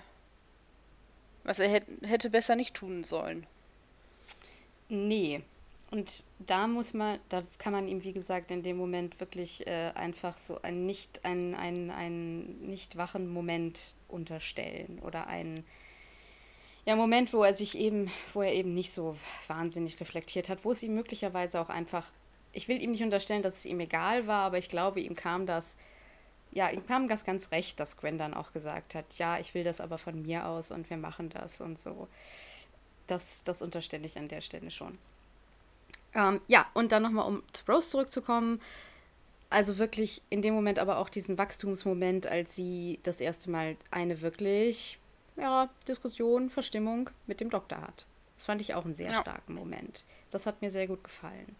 was 1.43 1.59
er 1.59 1.67
hätte, 1.67 2.29
besser 2.29 2.55
nicht 2.55 2.75
tun 2.75 3.03
sollen. 3.03 3.45
Nee. 4.87 5.41
Und 5.91 6.23
da 6.39 6.67
muss 6.67 6.93
man, 6.93 7.19
da 7.27 7.43
kann 7.57 7.73
man 7.73 7.89
ihm, 7.89 8.05
wie 8.05 8.13
gesagt, 8.13 8.51
in 8.51 8.63
dem 8.63 8.77
Moment 8.77 9.19
wirklich 9.19 9.67
äh, 9.67 9.91
einfach 9.95 10.37
so 10.37 10.61
ein 10.61 10.85
nicht, 10.85 11.25
ein, 11.25 11.55
ein, 11.55 11.91
ein 11.91 12.61
nicht 12.61 12.95
wachen 12.95 13.27
Moment 13.27 13.95
unterstellen 14.07 14.99
oder 15.03 15.27
einen 15.27 15.65
ja, 16.85 16.95
Moment, 16.95 17.33
wo 17.33 17.43
er 17.43 17.53
sich 17.53 17.77
eben, 17.77 18.09
wo 18.31 18.43
er 18.43 18.53
eben 18.53 18.73
nicht 18.73 18.93
so 18.93 19.17
wahnsinnig 19.47 19.99
reflektiert 19.99 20.47
hat, 20.47 20.63
wo 20.63 20.71
es 20.71 20.83
ihm 20.83 20.95
möglicherweise 20.95 21.59
auch 21.59 21.69
einfach, 21.69 22.09
ich 22.53 22.67
will 22.67 22.81
ihm 22.81 22.91
nicht 22.91 23.03
unterstellen, 23.03 23.41
dass 23.41 23.57
es 23.57 23.65
ihm 23.65 23.79
egal 23.79 24.27
war, 24.27 24.45
aber 24.45 24.57
ich 24.57 24.69
glaube, 24.69 25.01
ihm 25.01 25.15
kam 25.15 25.45
das, 25.45 25.75
ja, 26.51 26.69
ihm 26.69 26.85
kam 26.85 27.07
das 27.07 27.25
ganz 27.25 27.51
recht, 27.51 27.79
dass 27.79 27.97
Gwen 27.97 28.17
dann 28.17 28.33
auch 28.33 28.53
gesagt 28.53 28.95
hat, 28.95 29.17
ja, 29.17 29.39
ich 29.39 29.53
will 29.53 29.63
das 29.63 29.81
aber 29.81 29.97
von 29.97 30.21
mir 30.21 30.47
aus 30.47 30.71
und 30.71 30.89
wir 30.89 30.97
machen 30.97 31.29
das 31.29 31.59
und 31.61 31.79
so. 31.79 32.07
Das, 33.07 33.43
das 33.43 33.61
unterstelle 33.61 34.05
ich 34.05 34.17
an 34.17 34.27
der 34.29 34.41
Stelle 34.41 34.71
schon. 34.71 34.97
Ähm, 36.13 36.41
ja, 36.47 36.67
und 36.73 36.91
dann 36.91 37.03
nochmal, 37.03 37.27
um 37.27 37.43
zu 37.53 37.65
Rose 37.69 37.89
zurückzukommen. 37.89 38.61
Also 39.49 39.77
wirklich 39.77 40.21
in 40.29 40.41
dem 40.41 40.53
Moment 40.53 40.79
aber 40.79 40.97
auch 40.97 41.09
diesen 41.09 41.37
Wachstumsmoment, 41.37 42.25
als 42.27 42.55
sie 42.55 42.99
das 43.03 43.21
erste 43.21 43.51
Mal 43.51 43.77
eine 43.91 44.21
wirklich, 44.21 44.99
ja, 45.35 45.69
Diskussion, 45.87 46.49
Verstimmung 46.49 47.09
mit 47.27 47.39
dem 47.39 47.49
Doktor 47.49 47.81
hat. 47.81 48.05
Das 48.35 48.45
fand 48.45 48.61
ich 48.61 48.73
auch 48.73 48.85
einen 48.85 48.95
sehr 48.95 49.11
Ja. 49.11 49.21
starken 49.21 49.53
Moment. 49.53 50.03
Das 50.31 50.45
hat 50.45 50.61
mir 50.61 50.71
sehr 50.71 50.87
gut 50.87 51.03
gefallen. 51.03 51.55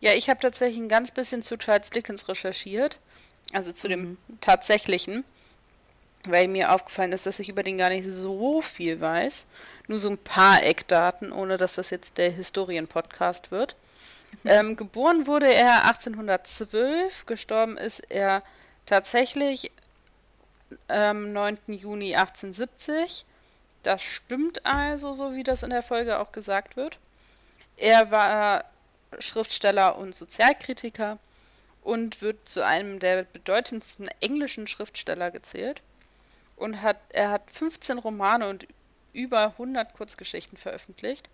Ja, 0.00 0.12
ich 0.14 0.30
habe 0.30 0.40
tatsächlich 0.40 0.78
ein 0.78 0.88
ganz 0.88 1.10
bisschen 1.10 1.42
zu 1.42 1.56
Charles 1.58 1.90
Dickens 1.90 2.28
recherchiert, 2.28 2.98
also 3.52 3.72
zu 3.72 3.86
Mhm. 3.88 3.90
dem 3.90 4.18
tatsächlichen, 4.40 5.24
weil 6.24 6.48
mir 6.48 6.72
aufgefallen 6.72 7.12
ist, 7.12 7.26
dass 7.26 7.38
ich 7.40 7.48
über 7.48 7.62
den 7.62 7.78
gar 7.78 7.90
nicht 7.90 8.08
so 8.10 8.62
viel 8.62 9.00
weiß. 9.00 9.46
Nur 9.88 9.98
so 9.98 10.08
ein 10.10 10.18
paar 10.18 10.62
Eckdaten, 10.62 11.32
ohne 11.32 11.56
dass 11.56 11.74
das 11.74 11.90
jetzt 11.90 12.18
der 12.18 12.30
Historien-Podcast 12.30 13.50
wird. 13.50 13.74
Ähm, 14.44 14.76
geboren 14.76 15.26
wurde 15.26 15.52
er 15.52 15.84
1812, 15.86 17.26
gestorben 17.26 17.76
ist 17.76 18.00
er 18.10 18.42
tatsächlich 18.86 19.72
am 20.86 21.32
9. 21.32 21.58
Juni 21.66 22.14
1870. 22.14 23.24
Das 23.82 24.02
stimmt 24.02 24.64
also, 24.64 25.14
so 25.14 25.34
wie 25.34 25.42
das 25.42 25.64
in 25.64 25.70
der 25.70 25.82
Folge 25.82 26.20
auch 26.20 26.30
gesagt 26.32 26.76
wird. 26.76 26.98
Er 27.76 28.10
war 28.12 28.64
Schriftsteller 29.18 29.96
und 29.98 30.14
Sozialkritiker 30.14 31.18
und 31.82 32.22
wird 32.22 32.48
zu 32.48 32.64
einem 32.64 32.98
der 32.98 33.24
bedeutendsten 33.24 34.08
englischen 34.20 34.66
Schriftsteller 34.66 35.30
gezählt. 35.30 35.82
Und 36.56 36.82
hat, 36.82 36.98
er 37.08 37.30
hat 37.30 37.50
15 37.50 37.98
Romane 37.98 38.48
und 38.48 38.66
über 39.12 39.46
100 39.46 39.94
Kurzgeschichten 39.94 40.58
veröffentlicht 40.58 41.28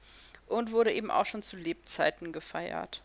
und 0.46 0.70
wurde 0.70 0.92
eben 0.92 1.10
auch 1.10 1.26
schon 1.26 1.42
zu 1.42 1.56
Lebzeiten 1.56 2.32
gefeiert. 2.32 3.02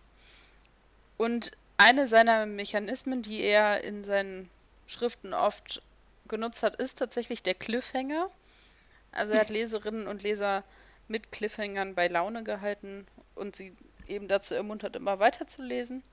Und 1.17 1.51
eine 1.77 2.07
seiner 2.07 2.45
Mechanismen, 2.45 3.23
die 3.23 3.41
er 3.41 3.83
in 3.83 4.03
seinen 4.03 4.51
Schriften 4.85 5.33
oft 5.33 5.81
genutzt 6.27 6.61
hat, 6.61 6.75
ist 6.75 6.99
tatsächlich 6.99 7.41
der 7.41 7.55
Cliffhanger. 7.55 8.29
Also 9.11 9.33
er 9.33 9.41
hat 9.41 9.49
Leserinnen 9.51 10.07
und 10.07 10.21
Leser 10.21 10.63
mit 11.07 11.31
Cliffhangern 11.31 11.95
bei 11.95 12.07
Laune 12.07 12.43
gehalten 12.43 13.07
und 13.35 13.55
sie 13.55 13.75
eben 14.11 14.27
dazu 14.27 14.53
ermuntert, 14.53 14.95
immer 14.95 15.19
weiterzulesen. 15.19 16.03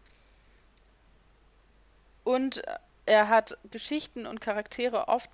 Und 2.24 2.62
er 3.06 3.28
hat 3.28 3.56
Geschichten 3.70 4.26
und 4.26 4.40
Charaktere 4.40 5.08
oft 5.08 5.30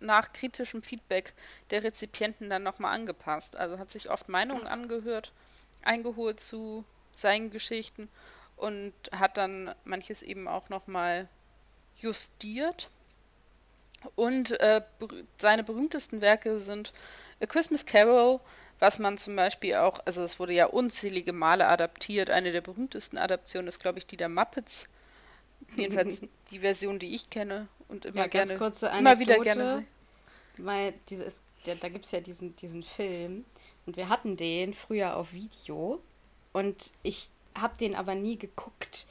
nach 0.00 0.32
kritischem 0.32 0.82
Feedback 0.82 1.32
der 1.70 1.82
Rezipienten 1.82 2.50
dann 2.50 2.62
nochmal 2.62 2.94
angepasst. 2.94 3.56
Also 3.56 3.78
hat 3.78 3.90
sich 3.90 4.10
oft 4.10 4.28
Meinungen 4.28 4.66
angehört, 4.66 5.32
eingeholt 5.82 6.40
zu 6.40 6.84
seinen 7.12 7.50
Geschichten 7.50 8.08
und 8.56 8.92
hat 9.12 9.36
dann 9.36 9.74
manches 9.84 10.22
eben 10.22 10.48
auch 10.48 10.68
nochmal 10.68 11.28
justiert. 11.96 12.90
Und 14.16 14.50
äh, 14.60 14.82
seine 15.38 15.64
berühmtesten 15.64 16.20
Werke 16.20 16.58
sind 16.58 16.92
A 17.40 17.46
Christmas 17.46 17.86
Carol, 17.86 18.40
was 18.84 18.98
man 18.98 19.16
zum 19.16 19.34
Beispiel 19.34 19.76
auch, 19.76 20.00
also 20.04 20.22
es 20.22 20.38
wurde 20.38 20.52
ja 20.52 20.66
unzählige 20.66 21.32
Male 21.32 21.66
adaptiert. 21.68 22.28
Eine 22.28 22.52
der 22.52 22.60
berühmtesten 22.60 23.16
Adaptionen 23.16 23.66
ist, 23.68 23.78
glaube 23.80 23.98
ich, 23.98 24.06
die 24.06 24.18
der 24.18 24.28
Muppets. 24.28 24.88
Jedenfalls 25.76 26.22
die 26.50 26.58
Version, 26.58 26.98
die 26.98 27.14
ich 27.14 27.30
kenne 27.30 27.68
und 27.88 28.04
immer 28.04 28.22
Ja, 28.22 28.26
ganz 28.26 28.50
gerne, 28.50 28.58
kurze 28.58 28.88
immer 28.88 29.18
wieder 29.18 29.36
Anekdote. 29.36 29.44
gerne. 29.44 29.86
Weil 30.58 30.92
dieses, 31.08 31.42
der, 31.64 31.76
da 31.76 31.88
gibt 31.88 32.04
es 32.04 32.12
ja 32.12 32.20
diesen, 32.20 32.54
diesen 32.56 32.82
Film 32.82 33.44
und 33.86 33.96
wir 33.96 34.08
hatten 34.10 34.36
den 34.36 34.74
früher 34.74 35.16
auf 35.16 35.32
Video 35.32 36.02
und 36.52 36.92
ich 37.02 37.30
habe 37.58 37.74
den 37.78 37.94
aber 37.94 38.14
nie 38.14 38.36
geguckt. 38.38 39.06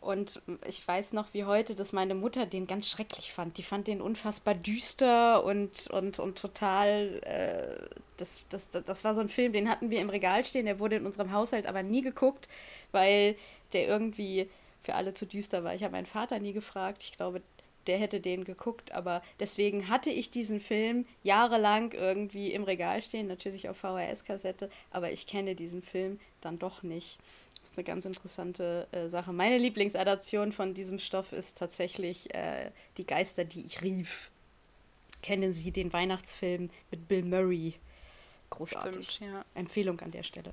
Und 0.00 0.40
ich 0.66 0.86
weiß 0.86 1.12
noch 1.12 1.34
wie 1.34 1.44
heute, 1.44 1.74
dass 1.74 1.92
meine 1.92 2.14
Mutter 2.14 2.46
den 2.46 2.68
ganz 2.68 2.88
schrecklich 2.88 3.32
fand. 3.32 3.58
Die 3.58 3.64
fand 3.64 3.88
den 3.88 4.00
unfassbar 4.00 4.54
düster 4.54 5.42
und, 5.44 5.88
und, 5.88 6.18
und 6.20 6.38
total. 6.38 7.20
Äh, 7.24 7.96
das, 8.16 8.44
das, 8.48 8.70
das, 8.70 9.04
war 9.04 9.14
so 9.14 9.20
ein 9.20 9.28
Film, 9.28 9.52
den 9.52 9.68
hatten 9.68 9.90
wir 9.90 10.00
im 10.00 10.10
Regal 10.10 10.44
stehen. 10.44 10.66
Der 10.66 10.78
wurde 10.78 10.96
in 10.96 11.06
unserem 11.06 11.32
Haushalt 11.32 11.66
aber 11.66 11.82
nie 11.82 12.02
geguckt, 12.02 12.48
weil 12.92 13.36
der 13.72 13.88
irgendwie 13.88 14.48
für 14.82 14.94
alle 14.94 15.14
zu 15.14 15.26
düster 15.26 15.64
war. 15.64 15.74
Ich 15.74 15.82
habe 15.82 15.92
meinen 15.92 16.06
Vater 16.06 16.38
nie 16.38 16.52
gefragt. 16.52 17.02
Ich 17.02 17.12
glaube, 17.12 17.42
der 17.88 17.98
hätte 17.98 18.20
den 18.20 18.44
geguckt, 18.44 18.92
aber 18.92 19.22
deswegen 19.40 19.88
hatte 19.88 20.10
ich 20.10 20.30
diesen 20.30 20.60
Film 20.60 21.06
jahrelang 21.22 21.92
irgendwie 21.92 22.52
im 22.52 22.62
Regal 22.62 23.02
stehen, 23.02 23.26
natürlich 23.26 23.68
auf 23.68 23.78
VHS-Kassette, 23.78 24.70
aber 24.90 25.10
ich 25.10 25.26
kenne 25.26 25.54
diesen 25.54 25.82
Film 25.82 26.20
dann 26.42 26.58
doch 26.58 26.82
nicht. 26.82 27.18
Eine 27.78 27.84
ganz 27.84 28.04
interessante 28.04 28.88
äh, 28.90 29.06
Sache. 29.06 29.32
Meine 29.32 29.56
Lieblingsadaption 29.56 30.50
von 30.50 30.74
diesem 30.74 30.98
Stoff 30.98 31.30
ist 31.30 31.58
tatsächlich 31.58 32.34
äh, 32.34 32.72
Die 32.96 33.06
Geister, 33.06 33.44
die 33.44 33.64
ich 33.64 33.82
rief. 33.82 34.32
Kennen 35.22 35.52
Sie 35.52 35.70
den 35.70 35.92
Weihnachtsfilm 35.92 36.70
mit 36.90 37.06
Bill 37.06 37.22
Murray? 37.22 37.74
Großartig. 38.50 39.08
Stimmt, 39.08 39.30
ja. 39.32 39.44
Empfehlung 39.54 40.00
an 40.00 40.10
der 40.10 40.24
Stelle. 40.24 40.52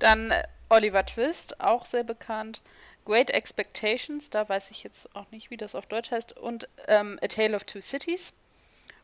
Dann 0.00 0.32
äh, 0.32 0.42
Oliver 0.70 1.06
Twist, 1.06 1.60
auch 1.60 1.86
sehr 1.86 2.02
bekannt. 2.02 2.62
Great 3.04 3.30
Expectations, 3.30 4.28
da 4.28 4.48
weiß 4.48 4.72
ich 4.72 4.82
jetzt 4.82 5.14
auch 5.14 5.30
nicht, 5.30 5.50
wie 5.50 5.56
das 5.56 5.76
auf 5.76 5.86
Deutsch 5.86 6.10
heißt. 6.10 6.36
Und 6.36 6.68
ähm, 6.88 7.16
A 7.22 7.28
Tale 7.28 7.54
of 7.54 7.62
Two 7.62 7.80
Cities. 7.80 8.32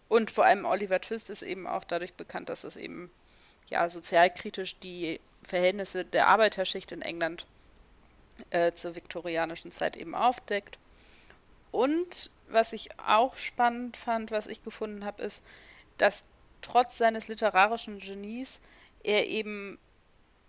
Und 0.08 0.32
vor 0.32 0.46
allem 0.46 0.64
Oliver 0.64 1.00
Twist 1.00 1.30
ist 1.30 1.42
eben 1.42 1.68
auch 1.68 1.84
dadurch 1.84 2.14
bekannt, 2.14 2.48
dass 2.48 2.64
es 2.64 2.74
eben 2.74 3.12
ja 3.70 3.88
sozialkritisch 3.88 4.78
die 4.78 5.20
Verhältnisse 5.42 6.04
der 6.04 6.28
Arbeiterschicht 6.28 6.92
in 6.92 7.02
England 7.02 7.46
äh, 8.50 8.72
zur 8.72 8.94
viktorianischen 8.94 9.70
Zeit 9.70 9.96
eben 9.96 10.14
aufdeckt. 10.14 10.78
Und 11.70 12.30
was 12.48 12.72
ich 12.72 12.98
auch 12.98 13.36
spannend 13.36 13.96
fand, 13.96 14.30
was 14.30 14.46
ich 14.46 14.62
gefunden 14.62 15.04
habe, 15.04 15.22
ist, 15.22 15.42
dass 15.98 16.24
trotz 16.62 16.98
seines 16.98 17.28
literarischen 17.28 17.98
Genies 17.98 18.60
er 19.02 19.26
eben 19.26 19.78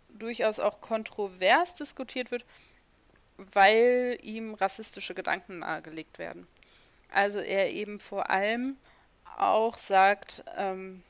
durchaus 0.09 0.59
auch 0.59 0.82
kontrovers 0.82 1.76
diskutiert 1.76 2.32
wird, 2.32 2.45
weil 3.38 4.17
ihm 4.22 4.53
rassistische 4.53 5.13
Gedanken 5.13 5.59
nahegelegt 5.59 6.20
werden. 6.20 6.47
Also 7.11 7.39
er 7.39 7.72
eben 7.72 7.99
vor 7.99 8.30
allem 8.30 8.78
auch 9.38 9.78
sagt, 9.78 10.43
ähm, 10.57 11.03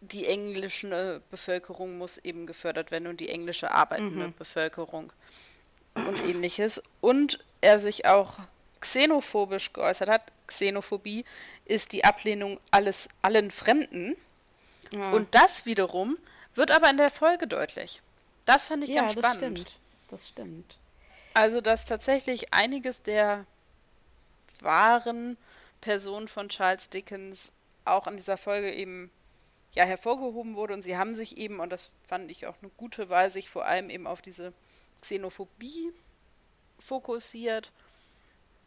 die 0.00 0.26
englische 0.26 1.22
Bevölkerung 1.30 1.98
muss 1.98 2.18
eben 2.18 2.46
gefördert 2.46 2.90
werden 2.90 3.06
und 3.06 3.20
die 3.20 3.28
englische 3.28 3.70
arbeitende 3.70 4.28
mhm. 4.28 4.34
Bevölkerung 4.34 5.12
und 5.94 6.18
ähnliches. 6.24 6.82
Und 7.00 7.44
er 7.60 7.78
sich 7.78 8.06
auch 8.06 8.38
xenophobisch 8.80 9.72
geäußert 9.72 10.08
hat. 10.08 10.22
Xenophobie 10.46 11.24
ist 11.66 11.92
die 11.92 12.04
Ablehnung 12.04 12.58
alles 12.70 13.08
allen 13.22 13.50
Fremden. 13.50 14.16
Ja. 14.90 15.12
Und 15.12 15.34
das 15.34 15.66
wiederum 15.66 16.16
wird 16.54 16.70
aber 16.70 16.90
in 16.90 16.96
der 16.96 17.10
Folge 17.10 17.46
deutlich. 17.46 18.00
Das 18.46 18.66
fand 18.66 18.84
ich 18.84 18.90
ja, 18.90 19.02
ganz 19.02 19.12
spannend. 19.12 19.40
Das 19.42 19.48
stimmt. 19.48 19.76
Das 20.10 20.28
stimmt. 20.28 20.78
Also, 21.34 21.60
dass 21.60 21.84
tatsächlich 21.84 22.52
einiges 22.52 23.02
der 23.02 23.44
wahren 24.60 25.36
Personen 25.80 26.26
von 26.26 26.48
Charles 26.48 26.88
Dickens 26.88 27.52
auch 27.84 28.06
in 28.06 28.16
dieser 28.16 28.36
Folge 28.36 28.72
eben 28.72 29.10
ja 29.72 29.84
hervorgehoben 29.84 30.56
wurde 30.56 30.74
und 30.74 30.82
sie 30.82 30.96
haben 30.96 31.14
sich 31.14 31.36
eben, 31.36 31.60
und 31.60 31.70
das 31.70 31.90
fand 32.06 32.30
ich 32.30 32.46
auch 32.46 32.56
eine 32.60 32.70
gute 32.76 33.08
Wahl, 33.08 33.30
sich 33.30 33.50
vor 33.50 33.64
allem 33.64 33.90
eben 33.90 34.06
auf 34.06 34.20
diese 34.20 34.52
Xenophobie 35.00 35.92
fokussiert, 36.78 37.72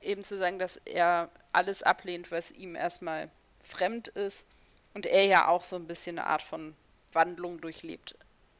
eben 0.02 0.24
zu 0.24 0.38
sagen, 0.38 0.60
dass 0.60 0.78
er 0.86 1.30
alles 1.52 1.84
ablehnt, 1.84 2.32
was 2.32 2.52
ihm 2.52 2.76
erstmal 2.76 3.30
fremd 3.60 4.10
ist 4.10 4.48
und 4.94 5.06
er 5.06 5.26
ja 5.26 5.48
auch 5.48 5.64
so 5.64 5.76
ein 5.76 5.88
bisschen 5.88 6.20
eine 6.20 6.28
Art 6.28 6.42
von 6.42 6.74
Wandlung 7.12 7.60
durchlebt 7.60 8.16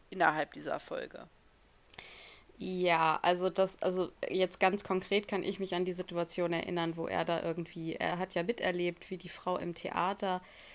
innerhalb 0.10 0.54
dieser 0.54 0.80
Folge. 0.80 1.28
Ja, 2.58 3.20
also 3.24 3.50
das, 3.50 3.82
also 3.82 4.12
jetzt 4.30 4.60
ganz 4.60 4.84
konkret 4.84 5.28
kann 5.28 5.44
ich 5.44 5.60
mich 5.60 5.76
an 5.76 5.86
die 5.86 5.94
Situation 5.94 6.54
erinnern, 6.54 6.96
wo 6.98 7.08
er 7.08 7.26
da 7.26 7.42
irgendwie, 7.42 7.96
er 7.96 8.20
hat 8.20 8.36
ja 8.36 8.44
miterlebt, 8.44 9.10
wie 9.10 9.18
die 9.18 9.30
Frau 9.30 9.58
im 9.58 9.74
Theater 9.74 10.42
äh, 10.44 10.73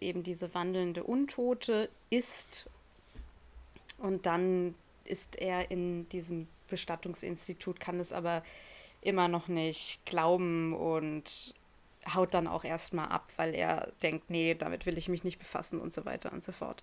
eben 0.00 0.22
diese 0.22 0.54
wandelnde 0.54 1.04
Untote 1.04 1.88
ist. 2.08 2.68
Und 3.98 4.26
dann 4.26 4.74
ist 5.04 5.36
er 5.36 5.70
in 5.70 6.08
diesem 6.08 6.48
Bestattungsinstitut, 6.68 7.80
kann 7.80 8.00
es 8.00 8.12
aber 8.12 8.42
immer 9.02 9.28
noch 9.28 9.48
nicht 9.48 10.04
glauben 10.06 10.74
und 10.74 11.54
haut 12.14 12.34
dann 12.34 12.46
auch 12.46 12.64
erstmal 12.64 13.08
ab, 13.08 13.30
weil 13.36 13.54
er 13.54 13.92
denkt, 14.02 14.30
nee, 14.30 14.54
damit 14.54 14.86
will 14.86 14.96
ich 14.96 15.08
mich 15.08 15.24
nicht 15.24 15.38
befassen 15.38 15.80
und 15.80 15.92
so 15.92 16.04
weiter 16.04 16.32
und 16.32 16.42
so 16.42 16.52
fort. 16.52 16.82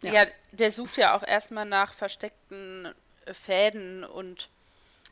Ja, 0.00 0.12
ja 0.14 0.26
der 0.52 0.72
sucht 0.72 0.96
ja 0.96 1.16
auch 1.16 1.22
erstmal 1.22 1.66
nach 1.66 1.94
versteckten 1.94 2.92
Fäden 3.30 4.04
und 4.04 4.48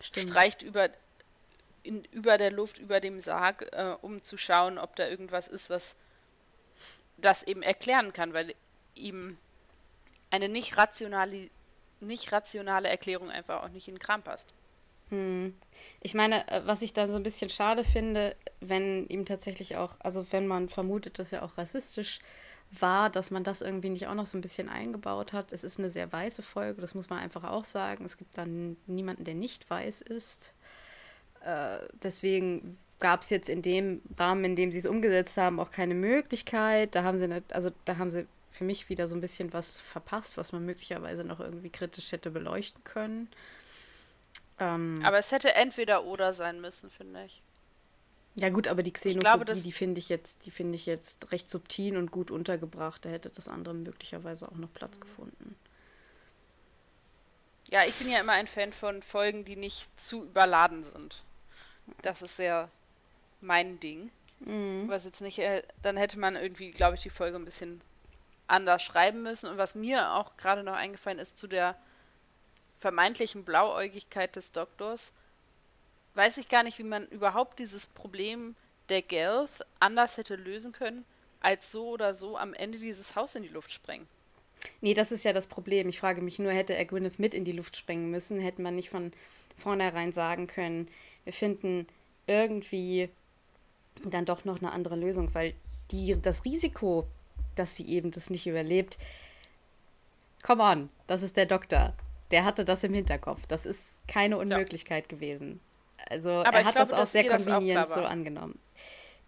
Stimmt. 0.01 0.30
streicht 0.30 0.62
über, 0.62 0.88
in, 1.82 2.05
über 2.12 2.38
der 2.38 2.51
Luft, 2.51 2.78
über 2.78 3.01
dem 3.01 3.20
Sarg, 3.20 3.68
äh, 3.72 3.95
um 4.01 4.22
zu 4.22 4.36
schauen, 4.36 4.78
ob 4.78 4.97
da 4.97 5.07
irgendwas 5.07 5.49
ist, 5.49 5.68
was 5.70 5.97
das 7.21 7.43
eben 7.43 7.62
erklären 7.62 8.12
kann, 8.12 8.35
weil 8.35 8.55
ihm 8.95 9.39
eine 10.31 10.49
nicht 10.49 10.77
rationale, 10.77 11.51
nicht 12.01 12.33
rationale 12.33 12.89
Erklärung 12.89 13.31
einfach 13.31 13.62
auch 13.62 13.68
nicht 13.68 13.89
in 13.89 13.95
den 13.95 14.01
Kram 14.01 14.23
passt. 14.23 14.49
Hm. 15.11 15.55
Ich 16.01 16.14
meine, 16.14 16.49
äh, 16.49 16.62
was 16.64 16.83
ich 16.83 16.93
dann 16.93 17.11
so 17.11 17.16
ein 17.16 17.23
bisschen 17.23 17.51
schade 17.51 17.85
finde, 17.85 18.37
wenn 18.61 19.07
ihm 19.09 19.27
tatsächlich 19.27 19.77
auch, 19.77 19.97
also 19.99 20.27
wenn 20.31 20.47
man 20.47 20.68
vermutet, 20.68 21.18
dass 21.18 21.33
er 21.33 21.43
auch 21.43 21.59
rassistisch 21.59 22.21
war, 22.79 23.11
dass 23.11 23.33
man 23.33 23.43
das 23.43 23.61
irgendwie 23.61 23.91
nicht 23.91 24.07
auch 24.07 24.14
noch 24.14 24.27
so 24.27 24.39
ein 24.39 24.43
bisschen 24.43 24.68
eingebaut 24.68 25.33
hat. 25.33 25.53
Es 25.53 25.64
ist 25.64 25.81
eine 25.81 25.91
sehr 25.91 26.12
weiße 26.12 26.43
Folge, 26.43 26.81
das 26.81 26.95
muss 26.95 27.11
man 27.11 27.18
einfach 27.18 27.43
auch 27.45 27.64
sagen. 27.64 28.05
Es 28.05 28.16
gibt 28.16 28.39
dann 28.39 28.77
niemanden, 28.87 29.25
der 29.25 29.35
nicht 29.35 29.68
weiß 29.68 30.03
ist. 30.03 30.53
Äh, 31.45 31.79
deswegen 32.03 32.79
gab 33.01 33.23
es 33.23 33.31
jetzt 33.31 33.49
in 33.49 33.63
dem 33.63 34.03
Rahmen, 34.19 34.45
in 34.45 34.57
dem 34.57 34.73
sie 34.73 34.79
es 34.79 34.87
umgesetzt 34.87 35.37
haben, 35.37 35.59
auch 35.59 35.71
keine 35.71 35.95
Möglichkeit. 35.95 36.95
Da 36.95 37.03
haben 37.03 37.19
sie 37.19 37.29
nicht, 37.29 37.53
also 37.53 37.71
da 37.85 37.97
haben 37.97 38.11
sie 38.11 38.27
für 38.51 38.65
mich 38.65 38.89
wieder 38.89 39.09
so 39.09 39.15
ein 39.15 39.21
bisschen 39.21 39.53
was 39.53 39.79
verpasst, 39.79 40.37
was 40.37 40.53
man 40.53 40.65
möglicherweise 40.65 41.25
noch 41.25 41.41
irgendwie 41.41 41.71
kritisch 41.71 42.13
hätte 42.13 42.31
beleuchten 42.31 42.85
können. 42.85 43.29
Ähm, 44.59 45.03
aber 45.05 45.19
es 45.19 45.33
hätte 45.33 45.55
entweder 45.55 46.05
oder 46.05 46.33
sein 46.33 46.61
müssen, 46.61 46.91
finde 46.91 47.25
ich. 47.25 47.43
Ja 48.37 48.51
gut, 48.51 48.69
aber 48.69 48.83
die 48.83 48.93
Xenophobie, 48.93 49.21
glaube, 49.21 49.45
die 49.55 49.73
finde 49.73 49.99
ich 49.99 50.09
jetzt, 50.09 50.47
die 50.47 50.51
finde 50.51 50.77
ich 50.77 50.87
jetzt 50.87 51.33
recht 51.33 51.51
subtil 51.51 51.97
und 51.97 52.11
gut 52.13 52.31
untergebracht. 52.31 53.05
Da 53.05 53.09
hätte 53.09 53.31
das 53.31 53.49
andere 53.49 53.75
möglicherweise 53.75 54.47
auch 54.47 54.57
noch 54.57 54.73
Platz 54.73 55.01
gefunden. 55.01 55.57
Ja, 57.69 57.85
ich 57.87 57.95
bin 57.95 58.11
ja 58.11 58.21
immer 58.21 58.33
ein 58.33 58.47
Fan 58.47 58.73
von 58.73 59.03
Folgen, 59.03 59.45
die 59.45 59.57
nicht 59.57 59.89
zu 60.01 60.25
überladen 60.25 60.83
sind. 60.83 61.23
Das 62.03 62.23
ist 62.23 62.37
sehr 62.37 62.71
mein 63.41 63.80
Ding. 63.80 64.11
Mhm. 64.41 64.88
Was 64.88 65.05
jetzt 65.05 65.20
nicht, 65.20 65.38
äh, 65.38 65.62
dann 65.82 65.97
hätte 65.97 66.18
man 66.18 66.36
irgendwie, 66.36 66.70
glaube 66.70 66.95
ich, 66.95 67.03
die 67.03 67.11
Folge 67.11 67.36
ein 67.36 67.45
bisschen 67.45 67.80
anders 68.47 68.82
schreiben 68.82 69.22
müssen. 69.22 69.49
Und 69.49 69.59
was 69.59 69.74
mir 69.74 70.14
auch 70.14 70.36
gerade 70.36 70.62
noch 70.62 70.74
eingefallen 70.74 71.18
ist 71.18 71.38
zu 71.38 71.47
der 71.47 71.76
vermeintlichen 72.78 73.45
Blauäugigkeit 73.45 74.34
des 74.36 74.53
Doktors, 74.53 75.12
weiß 76.14 76.38
ich 76.38 76.49
gar 76.49 76.62
nicht, 76.62 76.78
wie 76.78 76.84
man 76.84 77.07
überhaupt 77.09 77.59
dieses 77.59 77.86
Problem 77.86 78.57
der 78.88 79.03
Gelth 79.03 79.64
anders 79.78 80.16
hätte 80.16 80.36
lösen 80.36 80.72
können, 80.72 81.05
als 81.41 81.70
so 81.70 81.91
oder 81.91 82.14
so 82.14 82.36
am 82.36 82.55
Ende 82.55 82.78
dieses 82.78 83.14
Haus 83.14 83.34
in 83.34 83.43
die 83.43 83.49
Luft 83.49 83.70
sprengen. 83.70 84.09
Nee, 84.80 84.95
das 84.95 85.12
ist 85.12 85.24
ja 85.24 85.32
das 85.32 85.47
Problem. 85.47 85.88
Ich 85.88 86.01
frage 86.01 86.20
mich 86.20 86.38
nur, 86.38 86.53
hätte 86.53 86.74
er 86.74 86.84
Gwyneth 86.84 87.18
mit 87.18 87.34
in 87.34 87.45
die 87.45 87.53
Luft 87.53 87.76
sprengen 87.76 88.11
müssen, 88.11 88.41
hätte 88.41 88.61
man 88.61 88.74
nicht 88.74 88.91
von 88.91 89.12
vornherein 89.57 90.12
sagen 90.12 90.47
können, 90.47 90.88
wir 91.24 91.32
finden 91.32 91.86
irgendwie 92.26 93.11
dann 94.05 94.25
doch 94.25 94.45
noch 94.45 94.59
eine 94.59 94.73
andere 94.73 94.97
Lösung, 94.97 95.35
weil 95.35 95.55
die, 95.91 96.21
das 96.21 96.45
Risiko, 96.45 97.07
dass 97.57 97.77
sie 97.77 97.87
eben 97.89 98.11
das 98.11 98.31
nicht 98.31 98.47
überlebt, 98.47 98.99
come 100.43 100.63
on, 100.63 100.91
das 101.07 101.23
ist 101.23 101.37
der 101.37 101.47
Doktor. 101.47 101.95
Der 102.31 102.45
hatte 102.45 102.65
das 102.65 102.85
im 102.85 102.95
Hinterkopf. 102.95 103.47
Das 103.49 103.67
ist 103.67 103.83
keine 104.07 104.39
Unmöglichkeit 104.39 105.11
ja. 105.11 105.17
gewesen. 105.17 105.61
Also 106.09 106.31
Aber 106.31 106.59
er 106.59 106.65
hat 106.65 106.75
glaube, 106.75 106.91
das 106.91 106.93
auch 106.93 107.07
sehr 107.07 107.29
konvenient 107.29 107.89
so 107.89 108.03
angenommen. 108.05 108.59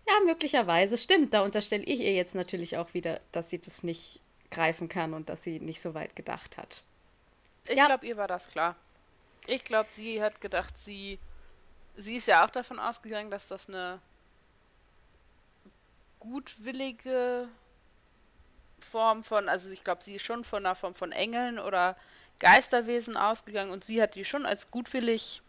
Ja, 0.06 0.14
möglicherweise. 0.24 0.98
Stimmt, 0.98 1.34
da 1.34 1.42
unterstelle 1.42 1.84
ich 1.84 2.00
ihr 2.00 2.14
jetzt 2.14 2.34
natürlich 2.34 2.76
auch 2.76 2.94
wieder, 2.94 3.20
dass 3.32 3.50
sie 3.50 3.60
das 3.60 3.82
nicht 3.82 4.20
greifen 4.50 4.88
kann 4.88 5.14
und 5.14 5.28
dass 5.28 5.42
sie 5.42 5.60
nicht 5.60 5.80
so 5.80 5.94
weit 5.94 6.16
gedacht 6.16 6.56
hat. 6.56 6.82
Ich 7.68 7.76
ja. 7.76 7.86
glaube, 7.86 8.06
ihr 8.06 8.16
war 8.16 8.28
das 8.28 8.48
klar. 8.48 8.76
Ich 9.46 9.64
glaube, 9.64 9.88
sie 9.90 10.22
hat 10.22 10.40
gedacht, 10.40 10.78
sie. 10.78 11.18
Sie 11.94 12.16
ist 12.16 12.26
ja 12.26 12.44
auch 12.44 12.50
davon 12.50 12.78
ausgegangen, 12.78 13.30
dass 13.30 13.48
das 13.48 13.68
eine 13.68 14.00
gutwillige 16.22 17.48
Form 18.78 19.24
von, 19.24 19.48
also 19.48 19.70
ich 19.70 19.82
glaube, 19.82 20.04
sie 20.04 20.14
ist 20.14 20.24
schon 20.24 20.44
von 20.44 20.64
einer 20.64 20.76
Form 20.76 20.94
von 20.94 21.10
Engeln 21.10 21.58
oder 21.58 21.96
Geisterwesen 22.38 23.16
ausgegangen 23.16 23.72
und 23.72 23.82
sie 23.82 24.00
hat 24.00 24.14
die 24.14 24.24
schon 24.24 24.46
als 24.46 24.70
gutwillig 24.70 25.42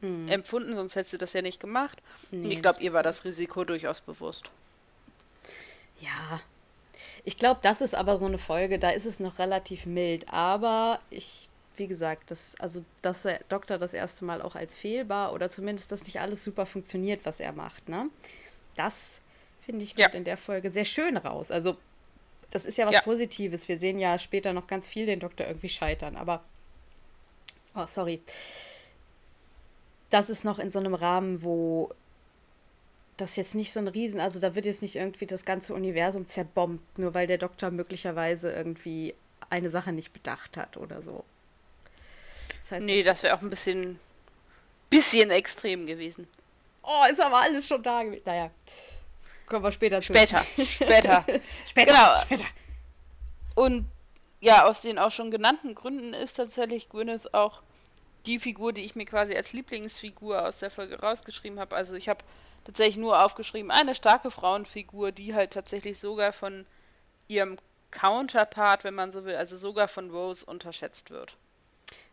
mhm. 0.00 0.28
empfunden, 0.28 0.72
sonst 0.72 0.94
hätte 0.94 1.10
sie 1.10 1.18
das 1.18 1.32
ja 1.32 1.42
nicht 1.42 1.58
gemacht. 1.58 2.00
Nee, 2.30 2.44
und 2.44 2.50
ich 2.52 2.62
glaube, 2.62 2.80
ihr 2.80 2.92
war 2.92 3.02
das 3.02 3.24
Risiko 3.24 3.64
durchaus 3.64 4.00
bewusst. 4.00 4.50
Ja. 6.00 6.40
Ich 7.24 7.36
glaube, 7.36 7.58
das 7.62 7.80
ist 7.80 7.96
aber 7.96 8.18
so 8.18 8.26
eine 8.26 8.38
Folge, 8.38 8.78
da 8.78 8.90
ist 8.90 9.06
es 9.06 9.18
noch 9.18 9.40
relativ 9.40 9.84
mild. 9.84 10.32
Aber 10.32 11.00
ich, 11.10 11.48
wie 11.76 11.88
gesagt, 11.88 12.30
das, 12.30 12.54
also 12.60 12.84
dass 13.02 13.22
der 13.22 13.40
Doktor 13.48 13.78
das 13.78 13.94
erste 13.94 14.24
Mal 14.24 14.42
auch 14.42 14.54
als 14.54 14.76
fehlbar 14.76 15.32
oder 15.32 15.50
zumindest, 15.50 15.90
dass 15.90 16.04
nicht 16.04 16.20
alles 16.20 16.44
super 16.44 16.66
funktioniert, 16.66 17.24
was 17.24 17.40
er 17.40 17.52
macht, 17.52 17.88
ne? 17.88 18.08
Das 18.76 19.20
finde 19.70 19.84
ich, 19.84 19.94
kommt 19.94 20.12
ja. 20.12 20.18
in 20.18 20.24
der 20.24 20.36
Folge 20.36 20.70
sehr 20.70 20.84
schön 20.84 21.16
raus. 21.16 21.50
Also, 21.50 21.76
das 22.50 22.64
ist 22.64 22.78
ja 22.78 22.86
was 22.86 22.94
ja. 22.94 23.02
Positives. 23.02 23.68
Wir 23.68 23.78
sehen 23.78 23.98
ja 23.98 24.18
später 24.18 24.52
noch 24.52 24.66
ganz 24.66 24.88
viel 24.88 25.06
den 25.06 25.20
Doktor 25.20 25.46
irgendwie 25.46 25.68
scheitern, 25.68 26.16
aber. 26.16 26.42
Oh, 27.74 27.86
sorry 27.86 28.20
das 30.10 30.28
ist 30.28 30.44
noch 30.44 30.58
in 30.58 30.70
so 30.70 30.78
einem 30.78 30.94
Rahmen, 30.94 31.42
wo 31.42 31.90
das 33.16 33.36
jetzt 33.36 33.54
nicht 33.54 33.72
so 33.72 33.80
ein 33.80 33.88
Riesen, 33.88 34.20
also 34.20 34.40
da 34.40 34.54
wird 34.54 34.66
jetzt 34.66 34.82
nicht 34.82 34.96
irgendwie 34.96 35.26
das 35.26 35.44
ganze 35.44 35.74
Universum 35.74 36.26
zerbombt, 36.26 36.98
nur 36.98 37.14
weil 37.14 37.26
der 37.26 37.38
Doktor 37.38 37.70
möglicherweise 37.70 38.50
irgendwie 38.52 39.14
eine 39.48 39.70
Sache 39.70 39.92
nicht 39.92 40.12
bedacht 40.12 40.56
hat 40.56 40.76
oder 40.76 41.02
so. 41.02 41.24
Das 42.62 42.72
heißt, 42.72 42.84
nee, 42.84 43.02
das 43.02 43.22
wäre 43.22 43.36
auch 43.36 43.42
ein 43.42 43.50
bisschen, 43.50 44.00
bisschen 44.90 45.30
extrem 45.30 45.86
gewesen. 45.86 46.26
Oh, 46.82 47.04
ist 47.10 47.20
aber 47.20 47.42
alles 47.42 47.66
schon 47.66 47.82
da 47.82 48.02
gewesen. 48.02 48.22
Naja, 48.24 48.50
kommen 49.50 49.64
wir 49.64 49.72
später 49.72 50.00
zu. 50.00 50.14
Später, 50.14 50.46
später. 50.56 51.26
später, 51.68 51.92
genau. 51.92 52.16
Später. 52.22 52.44
Und 53.54 53.86
ja, 54.40 54.64
aus 54.64 54.80
den 54.80 54.98
auch 54.98 55.10
schon 55.10 55.30
genannten 55.30 55.74
Gründen 55.74 56.14
ist 56.14 56.34
tatsächlich 56.34 56.88
Gwyneth 56.88 57.34
auch 57.34 57.60
die 58.24 58.38
Figur, 58.38 58.72
die 58.72 58.82
ich 58.82 58.94
mir 58.94 59.04
quasi 59.04 59.34
als 59.34 59.52
Lieblingsfigur 59.52 60.46
aus 60.46 60.60
der 60.60 60.70
Folge 60.70 60.98
rausgeschrieben 60.98 61.58
habe. 61.58 61.76
Also 61.76 61.94
ich 61.94 62.08
habe 62.08 62.24
tatsächlich 62.64 62.96
nur 62.96 63.22
aufgeschrieben, 63.22 63.70
eine 63.70 63.94
starke 63.94 64.30
Frauenfigur, 64.30 65.12
die 65.12 65.34
halt 65.34 65.52
tatsächlich 65.52 65.98
sogar 65.98 66.32
von 66.32 66.66
ihrem 67.28 67.58
Counterpart, 67.90 68.84
wenn 68.84 68.94
man 68.94 69.12
so 69.12 69.24
will, 69.24 69.36
also 69.36 69.56
sogar 69.56 69.88
von 69.88 70.10
Rose 70.10 70.46
unterschätzt 70.46 71.10
wird. 71.10 71.36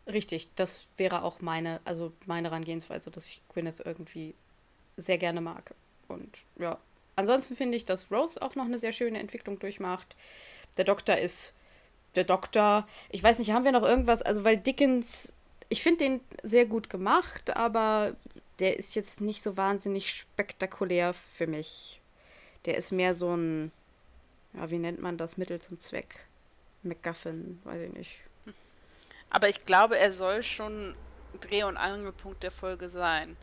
Richtig, 0.06 0.48
das 0.56 0.86
wäre 0.96 1.22
auch 1.22 1.40
meine, 1.40 1.80
also 1.84 2.12
meine 2.26 2.50
Herangehensweise, 2.50 3.10
dass 3.10 3.26
ich 3.26 3.42
Gwyneth 3.52 3.80
irgendwie 3.84 4.34
sehr 4.96 5.18
gerne 5.18 5.40
mag. 5.40 5.74
Und 6.08 6.38
ja, 6.58 6.78
ansonsten 7.18 7.56
finde 7.56 7.76
ich, 7.76 7.84
dass 7.84 8.10
Rose 8.10 8.40
auch 8.40 8.54
noch 8.54 8.64
eine 8.64 8.78
sehr 8.78 8.92
schöne 8.92 9.18
Entwicklung 9.18 9.58
durchmacht. 9.58 10.16
Der 10.76 10.84
Doktor 10.84 11.18
ist 11.18 11.52
der 12.14 12.24
Doktor. 12.24 12.88
Ich 13.10 13.22
weiß 13.22 13.38
nicht, 13.38 13.52
haben 13.52 13.64
wir 13.64 13.72
noch 13.72 13.82
irgendwas? 13.82 14.22
Also, 14.22 14.44
weil 14.44 14.56
Dickens, 14.56 15.34
ich 15.68 15.82
finde 15.82 16.04
den 16.04 16.20
sehr 16.42 16.64
gut 16.64 16.88
gemacht, 16.88 17.56
aber 17.56 18.16
der 18.60 18.78
ist 18.78 18.94
jetzt 18.94 19.20
nicht 19.20 19.42
so 19.42 19.56
wahnsinnig 19.56 20.14
spektakulär 20.14 21.12
für 21.12 21.46
mich. 21.46 22.00
Der 22.64 22.76
ist 22.76 22.92
mehr 22.92 23.14
so 23.14 23.36
ein, 23.36 23.72
ja, 24.54 24.70
wie 24.70 24.78
nennt 24.78 25.00
man 25.00 25.18
das, 25.18 25.36
Mittel 25.36 25.60
zum 25.60 25.78
Zweck? 25.78 26.20
MacGuffin, 26.82 27.60
weiß 27.64 27.82
ich 27.82 27.92
nicht. 27.92 28.20
Aber 29.30 29.48
ich 29.48 29.64
glaube, 29.64 29.98
er 29.98 30.12
soll 30.12 30.42
schon 30.42 30.94
Dreh- 31.40 31.64
und 31.64 31.76
Angelpunkt 31.76 32.42
der 32.42 32.50
Folge 32.50 32.88
sein. 32.88 33.36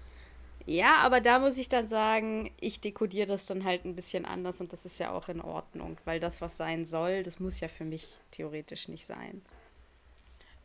Ja, 0.66 0.98
aber 1.04 1.22
da 1.22 1.38
muss 1.40 1.58
ich 1.58 1.70
dann 1.70 1.88
sagen, 1.88 2.52
ich 2.60 2.82
dekodiere 2.82 3.28
das 3.28 3.46
dann 3.46 3.64
halt 3.64 3.86
ein 3.86 3.96
bisschen 3.96 4.26
anders 4.26 4.62
und 4.62 4.74
das 4.74 4.84
ist 4.84 5.00
ja 5.00 5.12
auch 5.12 5.30
in 5.30 5.42
Ordnung, 5.42 5.98
weil 6.06 6.20
das, 6.20 6.42
was 6.42 6.58
sein 6.58 6.86
soll, 6.86 7.22
das 7.22 7.40
muss 7.40 7.60
ja 7.60 7.68
für 7.68 7.86
mich 7.86 8.18
theoretisch 8.32 8.88
nicht 8.88 9.06
sein. 9.06 9.44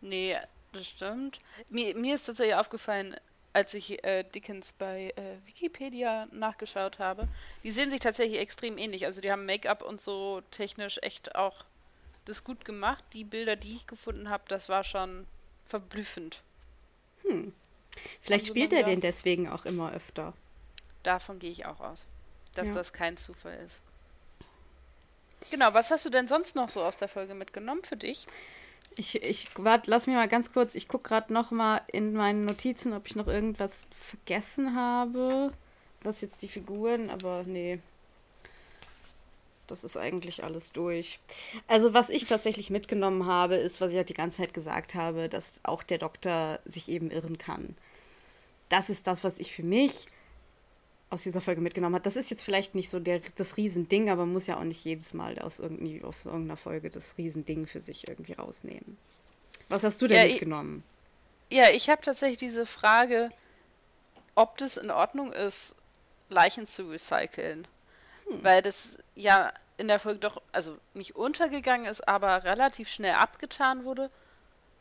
Nee, 0.00 0.38
das 0.72 0.88
stimmt. 0.88 1.40
Mir, 1.68 1.94
mir 1.94 2.14
ist 2.14 2.24
tatsächlich 2.24 2.54
aufgefallen, 2.54 3.14
als 3.52 3.74
ich 3.74 4.02
äh, 4.04 4.22
Dickens 4.22 4.72
bei 4.72 5.12
äh, 5.16 5.46
Wikipedia 5.46 6.28
nachgeschaut 6.32 6.98
habe, 6.98 7.28
die 7.62 7.70
sehen 7.70 7.90
sich 7.90 8.00
tatsächlich 8.00 8.38
extrem 8.38 8.78
ähnlich. 8.78 9.04
Also 9.04 9.20
die 9.20 9.30
haben 9.30 9.44
Make-up 9.44 9.82
und 9.82 10.00
so 10.00 10.40
technisch 10.50 10.98
echt 11.02 11.34
auch 11.34 11.64
das 12.24 12.44
gut 12.44 12.64
gemacht. 12.64 13.04
Die 13.12 13.24
Bilder, 13.24 13.56
die 13.56 13.72
ich 13.72 13.86
gefunden 13.86 14.30
habe, 14.30 14.44
das 14.48 14.68
war 14.68 14.84
schon 14.84 15.26
verblüffend. 15.64 16.42
Hm. 17.22 17.52
Vielleicht 18.22 18.44
also 18.44 18.52
spielt 18.52 18.72
er 18.72 18.84
den 18.84 19.00
deswegen 19.00 19.48
auch 19.48 19.64
immer 19.64 19.92
öfter. 19.92 20.34
Davon 21.02 21.38
gehe 21.38 21.50
ich 21.50 21.66
auch 21.66 21.80
aus, 21.80 22.06
dass 22.54 22.68
ja. 22.68 22.74
das 22.74 22.92
kein 22.92 23.16
Zufall 23.16 23.58
ist. 23.64 23.80
Genau, 25.50 25.72
was 25.72 25.90
hast 25.90 26.04
du 26.04 26.10
denn 26.10 26.28
sonst 26.28 26.54
noch 26.54 26.68
so 26.68 26.82
aus 26.82 26.96
der 26.96 27.08
Folge 27.08 27.34
mitgenommen 27.34 27.82
für 27.82 27.96
dich? 27.96 28.26
Ich, 28.96 29.22
ich 29.22 29.48
warte, 29.56 29.90
lass 29.90 30.06
mich 30.06 30.16
mal 30.16 30.28
ganz 30.28 30.52
kurz, 30.52 30.74
ich 30.74 30.88
gucke 30.88 31.08
gerade 31.08 31.32
noch 31.32 31.50
mal 31.50 31.80
in 31.86 32.12
meinen 32.12 32.44
Notizen, 32.44 32.92
ob 32.92 33.06
ich 33.06 33.16
noch 33.16 33.28
irgendwas 33.28 33.84
vergessen 33.90 34.76
habe. 34.76 35.52
Das 36.02 36.20
jetzt 36.20 36.42
die 36.42 36.48
Figuren, 36.48 37.08
aber 37.10 37.44
nee. 37.44 37.78
Das 39.70 39.84
ist 39.84 39.96
eigentlich 39.96 40.44
alles 40.44 40.72
durch. 40.72 41.20
Also, 41.66 41.94
was 41.94 42.10
ich 42.10 42.26
tatsächlich 42.26 42.70
mitgenommen 42.70 43.26
habe, 43.26 43.54
ist, 43.54 43.80
was 43.80 43.92
ich 43.92 43.96
halt 43.96 44.08
die 44.08 44.14
ganze 44.14 44.38
Zeit 44.38 44.54
gesagt 44.54 44.94
habe, 44.94 45.28
dass 45.28 45.60
auch 45.62 45.82
der 45.82 45.98
Doktor 45.98 46.60
sich 46.64 46.88
eben 46.88 47.10
irren 47.10 47.38
kann. 47.38 47.76
Das 48.68 48.90
ist 48.90 49.06
das, 49.06 49.24
was 49.24 49.38
ich 49.38 49.52
für 49.52 49.62
mich 49.62 50.06
aus 51.10 51.24
dieser 51.24 51.40
Folge 51.40 51.60
mitgenommen 51.60 51.96
habe. 51.96 52.04
Das 52.04 52.16
ist 52.16 52.30
jetzt 52.30 52.42
vielleicht 52.42 52.74
nicht 52.74 52.88
so 52.88 53.00
der, 53.00 53.20
das 53.36 53.56
Riesending, 53.56 54.10
aber 54.10 54.24
man 54.24 54.32
muss 54.32 54.46
ja 54.46 54.58
auch 54.58 54.64
nicht 54.64 54.84
jedes 54.84 55.12
Mal 55.12 55.38
aus, 55.40 55.58
irgendwie, 55.58 56.02
aus 56.02 56.24
irgendeiner 56.24 56.56
Folge 56.56 56.88
das 56.88 57.18
Riesending 57.18 57.66
für 57.66 57.80
sich 57.80 58.08
irgendwie 58.08 58.34
rausnehmen. 58.34 58.96
Was 59.68 59.82
hast 59.82 60.00
du 60.00 60.06
denn 60.06 60.18
ja, 60.18 60.24
mitgenommen? 60.24 60.84
Ich, 61.48 61.58
ja, 61.58 61.70
ich 61.70 61.90
habe 61.90 62.00
tatsächlich 62.02 62.38
diese 62.38 62.64
Frage, 62.64 63.30
ob 64.36 64.56
das 64.58 64.76
in 64.76 64.90
Ordnung 64.90 65.32
ist, 65.32 65.74
Leichen 66.28 66.66
zu 66.66 66.88
recyceln. 66.88 67.66
Hm. 68.30 68.44
Weil 68.44 68.62
das 68.62 68.98
ja 69.14 69.52
in 69.76 69.88
der 69.88 69.98
Folge 69.98 70.20
doch, 70.20 70.42
also 70.52 70.76
nicht 70.94 71.16
untergegangen 71.16 71.86
ist, 71.86 72.06
aber 72.06 72.44
relativ 72.44 72.88
schnell 72.88 73.14
abgetan 73.14 73.84
wurde. 73.84 74.10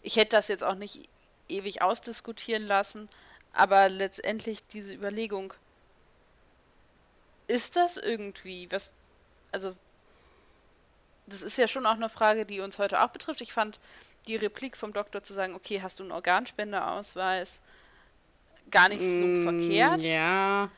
Ich 0.02 0.18
hätte 0.18 0.36
das 0.36 0.48
jetzt 0.48 0.64
auch 0.64 0.76
nicht 0.76 1.10
ewig 1.48 1.82
ausdiskutieren 1.82 2.64
lassen, 2.64 3.10
aber 3.54 3.90
letztendlich 3.90 4.66
diese 4.68 4.94
Überlegung, 4.94 5.54
ist 7.48 7.76
das 7.76 7.98
irgendwie, 7.98 8.72
was, 8.72 8.92
also, 9.52 9.76
das 11.26 11.42
ist 11.42 11.58
ja 11.58 11.68
schon 11.68 11.86
auch 11.86 11.96
eine 11.96 12.10
Frage, 12.10 12.46
die 12.46 12.60
uns 12.60 12.78
heute 12.78 13.02
auch 13.02 13.10
betrifft. 13.10 13.42
Ich 13.42 13.54
fand 13.54 13.80
die 14.28 14.36
Replik 14.36 14.78
vom 14.78 14.94
Doktor 14.94 15.24
zu 15.24 15.34
sagen, 15.34 15.56
okay, 15.56 15.82
hast 15.82 16.00
du 16.00 16.04
einen 16.04 16.12
Organspendeausweis, 16.12 17.60
gar 18.70 18.90
nicht 18.90 19.02
so 19.02 19.06
mm, 19.06 19.44
verkehrt. 19.44 20.02
Ja. 20.02 20.70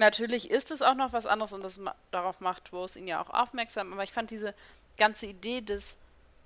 Natürlich 0.00 0.50
ist 0.50 0.70
es 0.70 0.80
auch 0.80 0.94
noch 0.94 1.12
was 1.12 1.26
anderes 1.26 1.52
und 1.52 1.62
das, 1.62 1.78
darauf 2.10 2.40
macht 2.40 2.72
Rose 2.72 2.98
ihn 2.98 3.06
ja 3.06 3.22
auch 3.22 3.28
aufmerksam, 3.28 3.92
aber 3.92 4.02
ich 4.02 4.14
fand 4.14 4.30
diese 4.30 4.54
ganze 4.96 5.26
Idee 5.26 5.60
des, 5.60 5.98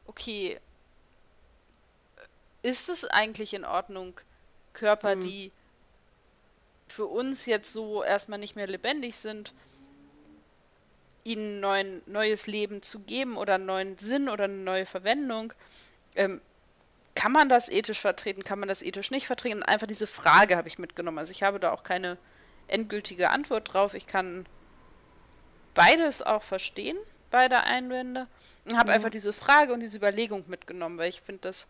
okay, 0.06 0.58
ist 2.62 2.88
es 2.88 3.04
eigentlich 3.04 3.54
in 3.54 3.64
Ordnung, 3.64 4.20
Körper, 4.72 5.14
mhm. 5.14 5.20
die 5.20 5.52
für 6.88 7.06
uns 7.06 7.46
jetzt 7.46 7.72
so 7.72 8.02
erstmal 8.02 8.40
nicht 8.40 8.56
mehr 8.56 8.66
lebendig 8.66 9.14
sind, 9.14 9.54
ihnen 11.22 11.60
neuen, 11.60 12.02
neues 12.06 12.48
Leben 12.48 12.82
zu 12.82 12.98
geben 12.98 13.36
oder 13.36 13.54
einen 13.54 13.66
neuen 13.66 13.98
Sinn 13.98 14.28
oder 14.28 14.44
eine 14.44 14.54
neue 14.54 14.84
Verwendung. 14.84 15.52
Ähm, 16.16 16.40
kann 17.14 17.30
man 17.30 17.48
das 17.48 17.68
ethisch 17.68 18.00
vertreten, 18.00 18.42
kann 18.42 18.58
man 18.58 18.68
das 18.68 18.82
ethisch 18.82 19.12
nicht 19.12 19.28
vertreten? 19.28 19.62
Einfach 19.62 19.86
diese 19.86 20.08
Frage 20.08 20.56
habe 20.56 20.66
ich 20.66 20.80
mitgenommen. 20.80 21.18
Also 21.18 21.30
ich 21.30 21.44
habe 21.44 21.60
da 21.60 21.70
auch 21.70 21.84
keine 21.84 22.18
endgültige 22.68 23.30
Antwort 23.30 23.72
drauf. 23.72 23.94
Ich 23.94 24.06
kann 24.06 24.46
beides 25.74 26.22
auch 26.22 26.42
verstehen, 26.42 26.96
beide 27.30 27.64
Einwände. 27.64 28.26
Und 28.64 28.78
habe 28.78 28.90
mhm. 28.90 28.94
einfach 28.94 29.10
diese 29.10 29.32
Frage 29.32 29.72
und 29.74 29.80
diese 29.80 29.98
Überlegung 29.98 30.44
mitgenommen, 30.46 30.98
weil 30.98 31.10
ich 31.10 31.20
finde, 31.20 31.42
dass 31.42 31.66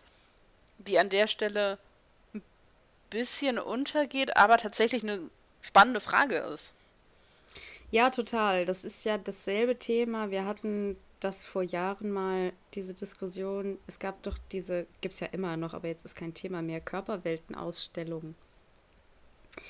die 0.79 0.99
an 0.99 1.09
der 1.09 1.27
Stelle 1.27 1.79
ein 2.35 2.43
bisschen 3.11 3.59
untergeht, 3.59 4.37
aber 4.37 4.59
tatsächlich 4.59 5.03
eine 5.03 5.21
spannende 5.61 6.01
Frage 6.01 6.37
ist. 6.37 6.75
Ja, 7.91 8.11
total. 8.11 8.65
Das 8.65 8.85
ist 8.85 9.05
ja 9.05 9.19
dasselbe 9.19 9.79
Thema. 9.79 10.31
Wir 10.31 10.45
hatten 10.45 10.97
das 11.21 11.47
vor 11.47 11.63
Jahren 11.63 12.11
mal, 12.11 12.53
diese 12.75 12.93
Diskussion. 12.93 13.79
Es 13.87 13.99
gab 13.99 14.23
doch 14.23 14.37
diese, 14.53 14.87
gibt 15.01 15.15
es 15.15 15.21
ja 15.21 15.29
immer 15.29 15.57
noch, 15.57 15.75
aber 15.75 15.89
jetzt 15.89 16.05
ist 16.05 16.17
kein 16.17 16.35
Thema 16.35 16.61
mehr, 16.61 16.81
Körperweltenausstellung. 16.81 18.35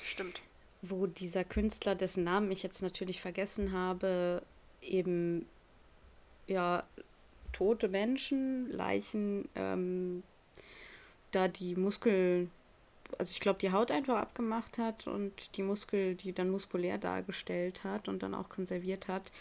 Stimmt 0.03 0.41
wo 0.81 1.07
dieser 1.07 1.43
Künstler, 1.43 1.95
dessen 1.95 2.23
Namen 2.23 2.51
ich 2.51 2.63
jetzt 2.63 2.81
natürlich 2.81 3.21
vergessen 3.21 3.71
habe, 3.71 4.41
eben 4.81 5.45
ja 6.47 6.83
tote 7.51 7.87
Menschen, 7.87 8.69
Leichen, 8.71 9.47
ähm, 9.55 10.23
da 11.31 11.47
die 11.47 11.75
Muskeln, 11.75 12.51
also 13.17 13.31
ich 13.31 13.39
glaube, 13.39 13.59
die 13.59 13.71
Haut 13.71 13.91
einfach 13.91 14.17
abgemacht 14.17 14.77
hat 14.77 15.07
und 15.07 15.55
die 15.57 15.63
Muskel, 15.63 16.15
die 16.15 16.33
dann 16.33 16.49
muskulär 16.49 16.97
dargestellt 16.97 17.83
hat 17.83 18.07
und 18.07 18.23
dann 18.23 18.35
auch 18.35 18.49
konserviert 18.49 19.07
hat 19.07 19.31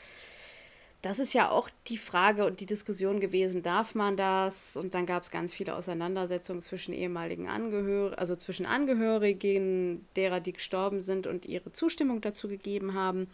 das 1.05 1.19
ist 1.19 1.35
ja 1.35 1.51
auch 1.51 1.69
die 1.89 1.99
Frage 1.99 2.47
und 2.47 2.61
die 2.61 2.67
Diskussion 2.67 3.21
gewesen, 3.21 3.63
darf 3.63 3.95
man 3.95 4.17
das? 4.17 4.75
Und 4.75 4.95
dann 4.95 5.05
gab 5.05 5.23
es 5.23 5.31
ganz 5.31 5.53
viele 5.53 5.77
Auseinandersetzungen 5.77 6.63
zwischen 6.63 6.95
ehemaligen 6.95 7.47
Angehörigen, 7.47 8.15
also 8.15 8.37
zwischen 8.37 8.65
Angehörigen 8.65 10.07
derer, 10.17 10.41
die 10.41 10.55
gestorben 10.55 11.03
sind 11.03 11.27
und 11.27 11.45
ihre 11.45 11.73
Zustimmung 11.73 12.23
dazu 12.23 12.49
gegeben 12.49 12.95
haben. 12.95 13.29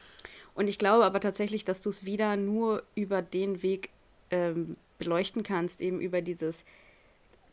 Und 0.57 0.68
ich 0.68 0.79
glaube 0.79 1.05
aber 1.05 1.21
tatsächlich, 1.21 1.64
dass 1.64 1.81
du 1.81 1.91
es 1.91 2.05
wieder 2.05 2.37
nur 2.37 2.83
über 2.97 3.23
den 3.23 3.62
Weg 3.62 3.91
ähm, 4.33 4.75
beleuchten 4.99 5.45
kannst, 5.45 5.81
eben 5.81 6.01
über 6.01 6.23
dieses 6.23 6.64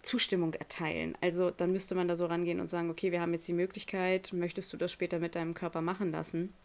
Zustimmung 0.02 0.56
erteilen. 0.56 1.16
Also 1.22 1.52
dann 1.52 1.72
müsste 1.72 1.94
man 1.94 2.08
da 2.08 2.16
so 2.16 2.26
rangehen 2.26 2.60
und 2.60 2.72
sagen, 2.72 2.90
okay, 2.90 3.12
wir 3.12 3.22
haben 3.22 3.34
jetzt 3.34 3.48
die 3.48 3.54
Möglichkeit, 3.54 4.34
möchtest 4.34 4.74
du 4.74 4.78
das 4.78 4.92
später 4.92 5.20
mit 5.20 5.36
deinem 5.36 5.54
Körper 5.54 5.82
machen 5.82 6.12
lassen? 6.12 6.56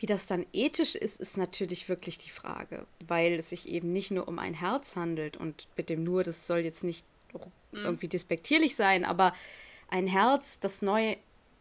Wie 0.00 0.06
das 0.06 0.26
dann 0.26 0.46
ethisch 0.54 0.94
ist, 0.94 1.20
ist 1.20 1.36
natürlich 1.36 1.90
wirklich 1.90 2.16
die 2.16 2.30
Frage, 2.30 2.86
weil 3.06 3.34
es 3.34 3.50
sich 3.50 3.68
eben 3.68 3.92
nicht 3.92 4.10
nur 4.10 4.28
um 4.28 4.38
ein 4.38 4.54
Herz 4.54 4.96
handelt 4.96 5.36
und 5.36 5.68
mit 5.76 5.90
dem 5.90 6.04
nur, 6.04 6.24
das 6.24 6.46
soll 6.46 6.60
jetzt 6.60 6.84
nicht 6.84 7.04
mhm. 7.34 7.84
irgendwie 7.84 8.08
despektierlich 8.08 8.76
sein, 8.76 9.04
aber 9.04 9.34
ein 9.90 10.06
Herz, 10.06 10.58
das 10.58 10.80
neu 10.80 11.16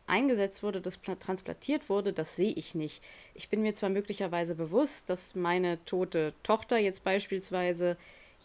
eingesetzt 0.08 0.64
wurde, 0.64 0.80
das 0.80 1.02
transplantiert 1.20 1.90
wurde, 1.90 2.14
das 2.14 2.38
sehe 2.38 2.54
ich 2.54 2.76
nicht. 2.76 3.04
Ich 3.34 3.50
bin 3.50 3.62
mir 3.62 3.74
zwar 3.74 3.90
möglicherweise 3.90 4.56
bewusst, 4.56 5.10
dass 5.10 5.36
meine 5.36 5.84
tote 5.84 6.34
Tochter 6.42 6.78
jetzt 6.78 7.04
beispielsweise 7.04 7.98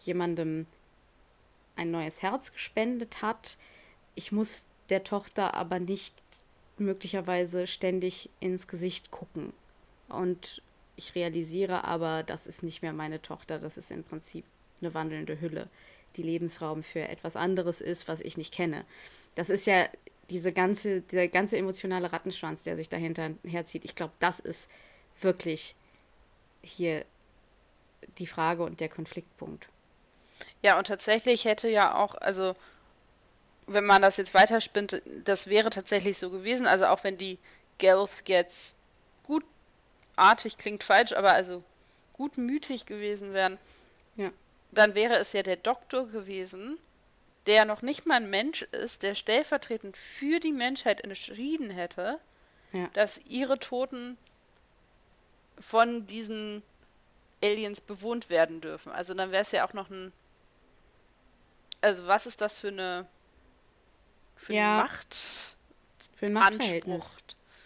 jemandem 0.03 0.67
ein 1.77 1.91
neues 1.91 2.21
Herz 2.21 2.51
gespendet 2.51 3.21
hat. 3.21 3.57
Ich 4.13 4.33
muss 4.33 4.67
der 4.89 5.05
Tochter 5.05 5.53
aber 5.53 5.79
nicht 5.79 6.21
möglicherweise 6.77 7.65
ständig 7.65 8.29
ins 8.41 8.67
Gesicht 8.67 9.09
gucken 9.09 9.53
und 10.09 10.61
ich 10.95 11.15
realisiere 11.15 11.83
aber, 11.83 12.23
das 12.23 12.47
ist 12.47 12.63
nicht 12.63 12.81
mehr 12.81 12.93
meine 12.93 13.21
Tochter, 13.21 13.59
das 13.59 13.77
ist 13.77 13.91
im 13.91 14.03
Prinzip 14.03 14.45
eine 14.81 14.93
wandelnde 14.93 15.39
Hülle, 15.41 15.67
die 16.15 16.23
Lebensraum 16.23 16.83
für 16.83 17.07
etwas 17.07 17.35
anderes 17.35 17.81
ist, 17.81 18.07
was 18.07 18.21
ich 18.21 18.37
nicht 18.37 18.53
kenne. 18.53 18.85
Das 19.35 19.49
ist 19.49 19.65
ja 19.65 19.87
diese 20.29 20.53
ganze, 20.53 21.01
der 21.01 21.27
ganze 21.27 21.57
emotionale 21.57 22.11
Rattenschwanz, 22.11 22.63
der 22.63 22.77
sich 22.77 22.89
dahinter 22.89 23.31
herzieht. 23.43 23.85
Ich 23.85 23.95
glaube, 23.95 24.13
das 24.19 24.39
ist 24.39 24.69
wirklich 25.21 25.75
hier 26.61 27.05
die 28.17 28.27
Frage 28.27 28.63
und 28.63 28.79
der 28.79 28.89
Konfliktpunkt. 28.89 29.67
Ja, 30.61 30.77
und 30.77 30.87
tatsächlich 30.87 31.45
hätte 31.45 31.69
ja 31.69 31.95
auch, 31.95 32.15
also 32.15 32.55
wenn 33.67 33.85
man 33.85 34.01
das 34.01 34.17
jetzt 34.17 34.33
weiterspinnt, 34.33 35.01
das 35.23 35.47
wäre 35.47 35.69
tatsächlich 35.69 36.17
so 36.17 36.29
gewesen. 36.29 36.67
Also 36.67 36.85
auch 36.85 37.03
wenn 37.03 37.17
die 37.17 37.37
Gelth 37.77 38.23
jetzt 38.27 38.74
gutartig 40.15 40.57
klingt 40.57 40.83
falsch, 40.83 41.13
aber 41.13 41.33
also 41.33 41.63
gutmütig 42.13 42.85
gewesen 42.85 43.33
wären, 43.33 43.57
ja. 44.15 44.31
dann 44.71 44.95
wäre 44.95 45.15
es 45.17 45.33
ja 45.33 45.43
der 45.43 45.57
Doktor 45.57 46.07
gewesen, 46.07 46.77
der 47.45 47.65
noch 47.65 47.81
nicht 47.81 48.05
mal 48.05 48.15
ein 48.15 48.29
Mensch 48.29 48.63
ist, 48.63 49.03
der 49.03 49.15
stellvertretend 49.15 49.97
für 49.97 50.39
die 50.39 50.53
Menschheit 50.53 51.01
entschieden 51.01 51.69
hätte, 51.69 52.19
ja. 52.71 52.87
dass 52.93 53.19
ihre 53.25 53.59
Toten 53.59 54.17
von 55.59 56.07
diesen 56.07 56.63
Aliens 57.43 57.81
bewohnt 57.81 58.29
werden 58.29 58.61
dürfen. 58.61 58.91
Also 58.91 59.13
dann 59.13 59.31
wäre 59.31 59.41
es 59.41 59.51
ja 59.51 59.67
auch 59.67 59.73
noch 59.73 59.89
ein. 59.89 60.11
Also 61.81 62.07
was 62.07 62.25
ist 62.25 62.41
das 62.41 62.59
für 62.59 62.69
eine 62.69 63.05
für 64.35 64.53
ja. 64.53 64.79
eine 64.79 64.83
Macht? 64.83 65.15
Für 66.15 66.25
ein 66.25 66.33
Machtverhältnis. 66.33 67.17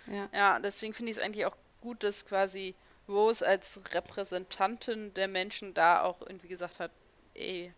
Ja. 0.07 0.27
ja, 0.33 0.59
deswegen 0.59 0.93
finde 0.93 1.11
ich 1.11 1.17
es 1.17 1.23
eigentlich 1.23 1.45
auch 1.45 1.55
gut, 1.81 2.03
dass 2.03 2.25
quasi 2.25 2.75
Rose 3.07 3.45
als 3.45 3.79
Repräsentantin 3.91 5.13
der 5.13 5.27
Menschen 5.27 5.73
da 5.73 6.03
auch 6.03 6.21
irgendwie 6.21 6.47
gesagt 6.47 6.79
hat, 6.79 6.91
ey, 7.33 7.73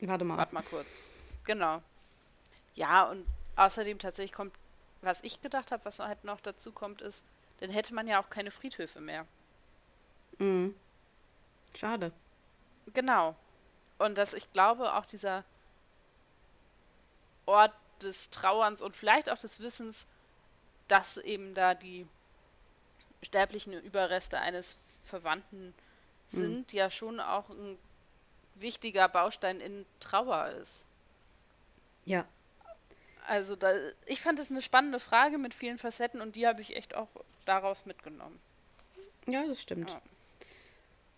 warte 0.00 0.24
mal. 0.24 0.36
Warte 0.36 0.54
mal 0.54 0.62
kurz. 0.62 0.86
Genau. 1.44 1.82
Ja, 2.74 3.04
und 3.10 3.26
außerdem 3.56 3.98
tatsächlich 3.98 4.32
kommt, 4.32 4.54
was 5.02 5.22
ich 5.22 5.40
gedacht 5.40 5.72
habe, 5.72 5.84
was 5.84 5.98
halt 5.98 6.24
noch 6.24 6.40
dazu 6.40 6.72
kommt, 6.72 7.02
ist, 7.02 7.22
dann 7.60 7.70
hätte 7.70 7.94
man 7.94 8.06
ja 8.06 8.20
auch 8.20 8.30
keine 8.30 8.50
Friedhöfe 8.50 9.00
mehr. 9.00 9.26
Mhm. 10.38 10.74
Schade. 11.74 12.12
Genau. 12.92 13.34
Und 13.98 14.16
dass 14.16 14.34
ich 14.34 14.52
glaube, 14.52 14.94
auch 14.94 15.06
dieser 15.06 15.44
Ort 17.46 17.72
des 18.02 18.30
Trauerns 18.30 18.82
und 18.82 18.96
vielleicht 18.96 19.30
auch 19.30 19.38
des 19.38 19.60
Wissens, 19.60 20.06
dass 20.88 21.16
eben 21.16 21.54
da 21.54 21.74
die 21.74 22.06
sterblichen 23.22 23.72
Überreste 23.72 24.38
eines 24.38 24.76
Verwandten 25.06 25.66
mhm. 25.66 25.72
sind, 26.36 26.72
mhm. 26.72 26.78
ja 26.78 26.90
schon 26.90 27.20
auch 27.20 27.48
ein 27.50 27.78
wichtiger 28.54 29.08
Baustein 29.08 29.60
in 29.60 29.86
Trauer 30.00 30.48
ist. 30.62 30.84
Ja. 32.04 32.24
Also 33.26 33.56
da, 33.56 33.72
ich 34.06 34.20
fand 34.20 34.38
es 34.38 34.50
eine 34.50 34.62
spannende 34.62 35.00
Frage 35.00 35.38
mit 35.38 35.52
vielen 35.52 35.78
Facetten 35.78 36.20
und 36.20 36.36
die 36.36 36.46
habe 36.46 36.60
ich 36.60 36.76
echt 36.76 36.94
auch 36.94 37.08
daraus 37.44 37.84
mitgenommen. 37.86 38.38
Ja, 39.26 39.44
das 39.46 39.60
stimmt. 39.60 39.90
Ja. 39.90 40.00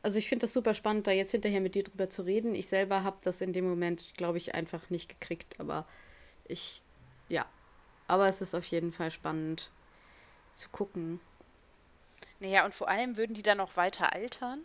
Also 0.01 0.19
ich 0.19 0.29
finde 0.29 0.45
das 0.45 0.53
super 0.53 0.75
spannend, 0.75 1.07
da 1.07 1.11
jetzt 1.11 1.33
hinterher 1.33 1.61
mit 1.61 1.75
dir 1.75 1.85
drüber 1.85 2.09
zu 2.09 2.23
reden. 2.23 2.55
Ich 2.55 2.69
selber 2.69 3.03
habe 3.03 3.19
das 3.25 3.41
in 3.41 3.53
dem 3.53 3.69
Moment, 3.69 4.15
glaube 4.17 4.39
ich, 4.39 4.55
einfach 4.55 4.89
nicht 4.91 5.09
gekriegt, 5.09 5.59
aber 5.59 5.87
ich, 6.47 6.83
ja. 7.29 7.45
Aber 8.07 8.27
es 8.27 8.41
ist 8.41 8.55
auf 8.55 8.65
jeden 8.67 8.93
Fall 8.93 9.11
spannend 9.11 9.71
zu 10.55 10.69
gucken. 10.71 11.21
Naja, 12.41 12.65
und 12.65 12.75
vor 12.75 12.89
allem 12.89 13.17
würden 13.17 13.35
die 13.35 13.43
dann 13.43 13.59
noch 13.59 13.77
weiter 13.77 14.13
altern? 14.13 14.65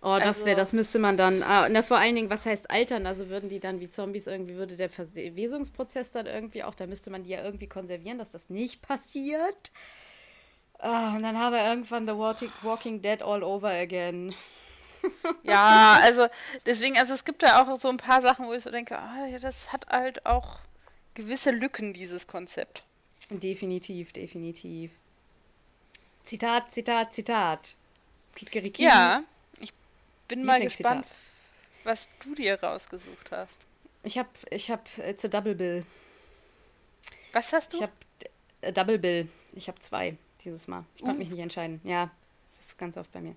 Oh, 0.00 0.16
das 0.18 0.44
wäre, 0.44 0.50
also 0.50 0.60
das 0.60 0.72
müsste 0.72 0.98
man 0.98 1.16
dann. 1.16 1.42
Ah, 1.42 1.68
na, 1.68 1.82
vor 1.82 1.98
allen 1.98 2.14
Dingen, 2.14 2.30
was 2.30 2.46
heißt 2.46 2.70
altern? 2.70 3.06
Also 3.06 3.28
würden 3.28 3.50
die 3.50 3.60
dann 3.60 3.80
wie 3.80 3.88
Zombies 3.88 4.26
irgendwie, 4.26 4.54
würde 4.54 4.76
der 4.76 4.88
Verwesungsprozess 4.88 6.12
dann 6.12 6.26
irgendwie 6.26 6.62
auch, 6.62 6.74
da 6.74 6.86
müsste 6.86 7.10
man 7.10 7.24
die 7.24 7.30
ja 7.30 7.42
irgendwie 7.42 7.66
konservieren, 7.66 8.18
dass 8.18 8.30
das 8.30 8.48
nicht 8.48 8.80
passiert. 8.80 9.72
Oh, 10.80 11.16
und 11.16 11.22
dann 11.22 11.36
haben 11.36 11.52
wir 11.52 11.64
irgendwann 11.64 12.06
The 12.06 12.14
Walking 12.14 13.02
Dead 13.02 13.22
all 13.22 13.42
over 13.42 13.70
again. 13.70 14.32
ja, 15.42 15.98
also 16.02 16.28
deswegen, 16.66 16.96
also 16.96 17.14
es 17.14 17.24
gibt 17.24 17.42
da 17.42 17.60
auch 17.60 17.80
so 17.80 17.88
ein 17.88 17.96
paar 17.96 18.22
Sachen, 18.22 18.46
wo 18.46 18.52
ich 18.52 18.62
so 18.62 18.70
denke, 18.70 18.96
ah, 18.96 19.26
ja, 19.26 19.38
das 19.38 19.72
hat 19.72 19.88
halt 19.88 20.24
auch 20.26 20.60
gewisse 21.14 21.50
Lücken, 21.50 21.92
dieses 21.92 22.28
Konzept. 22.28 22.84
Definitiv, 23.30 24.12
definitiv. 24.12 24.92
Zitat, 26.28 26.70
Zitat, 26.74 27.14
Zitat. 27.14 27.74
Kikeriki. 28.34 28.82
Ja, 28.82 29.24
ich 29.60 29.72
bin 30.28 30.44
mal 30.44 30.60
gespannt, 30.60 31.10
was 31.84 32.10
du 32.22 32.34
dir 32.34 32.62
rausgesucht 32.62 33.30
hast. 33.30 33.66
Ich 34.02 34.18
hab, 34.18 34.28
ich 34.50 34.70
hab, 34.70 34.86
it's 34.98 35.24
a 35.24 35.28
Double 35.28 35.54
Bill. 35.54 35.86
Was 37.32 37.54
hast 37.54 37.72
du? 37.72 37.78
Ich 37.78 37.82
hab 37.82 37.92
a 38.60 38.70
Double 38.72 38.98
Bill. 38.98 39.26
Ich 39.54 39.68
hab 39.68 39.82
zwei 39.82 40.18
dieses 40.44 40.68
Mal. 40.68 40.84
Ich 40.96 41.00
konnte 41.00 41.16
uh. 41.16 41.18
mich 41.18 41.30
nicht 41.30 41.40
entscheiden. 41.40 41.80
Ja, 41.82 42.10
das 42.46 42.60
ist 42.60 42.78
ganz 42.78 42.98
oft 42.98 43.10
bei 43.10 43.22
mir. 43.22 43.34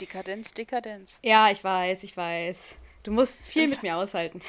Dekadenz, 0.00 0.54
Dekadenz. 0.54 1.18
Ja, 1.20 1.50
ich 1.50 1.64
weiß, 1.64 2.04
ich 2.04 2.16
weiß. 2.16 2.76
Du 3.02 3.10
musst 3.10 3.44
viel 3.44 3.66
mit 3.66 3.82
mir 3.82 3.96
aushalten. 3.96 4.40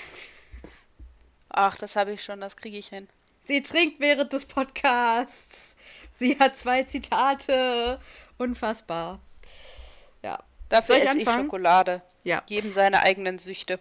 Ach, 1.50 1.76
das 1.78 1.96
habe 1.96 2.14
ich 2.14 2.24
schon, 2.24 2.42
das 2.42 2.56
kriege 2.56 2.78
ich 2.78 2.90
hin. 2.90 3.08
Sie 3.42 3.64
trinkt 3.64 4.00
während 4.00 4.32
des 4.34 4.46
Podcasts. 4.46 5.76
Sie 6.14 6.38
hat 6.39 6.55
zwei 6.55 6.84
Zitate. 6.84 7.99
Unfassbar. 8.38 9.20
Ja. 10.22 10.39
Dafür 10.70 10.95
esse 10.95 11.20
ich 11.20 11.30
Schokolade. 11.30 12.01
Ja. 12.24 12.43
Jedem 12.47 12.72
seine 12.72 13.01
eigenen 13.01 13.39
Süchte. 13.39 13.80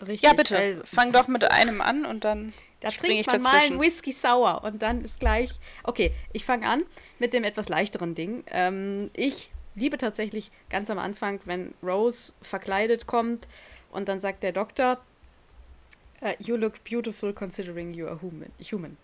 Richtig. 0.00 0.22
Ja, 0.22 0.32
bitte. 0.32 0.56
Also, 0.56 0.82
Fang 0.84 1.12
doch 1.12 1.28
mit 1.28 1.50
einem 1.50 1.80
an 1.80 2.06
und 2.06 2.24
dann. 2.24 2.52
Da 2.80 2.88
trinkt 2.88 3.20
ich 3.20 3.26
man 3.26 3.42
dazwischen. 3.42 3.44
mal 3.44 3.62
einen 3.64 3.80
Whisky 3.80 4.10
Sour 4.10 4.64
und 4.64 4.82
dann 4.82 5.04
ist 5.04 5.20
gleich. 5.20 5.50
Okay, 5.84 6.12
ich 6.32 6.44
fange 6.44 6.66
an 6.66 6.84
mit 7.20 7.32
dem 7.32 7.44
etwas 7.44 7.68
leichteren 7.68 8.16
Ding. 8.16 8.42
Ähm, 8.50 9.10
ich 9.14 9.52
liebe 9.76 9.98
tatsächlich 9.98 10.50
ganz 10.68 10.90
am 10.90 10.98
Anfang, 10.98 11.38
wenn 11.44 11.74
Rose 11.80 12.32
verkleidet 12.42 13.06
kommt 13.06 13.46
und 13.92 14.08
dann 14.08 14.20
sagt 14.20 14.42
der 14.42 14.50
Doktor, 14.50 15.00
uh, 16.22 16.32
You 16.40 16.56
look 16.56 16.82
beautiful 16.82 17.32
considering 17.32 17.92
you 17.92 18.06
are 18.08 18.20
human. 18.20 18.50
human. 18.60 18.96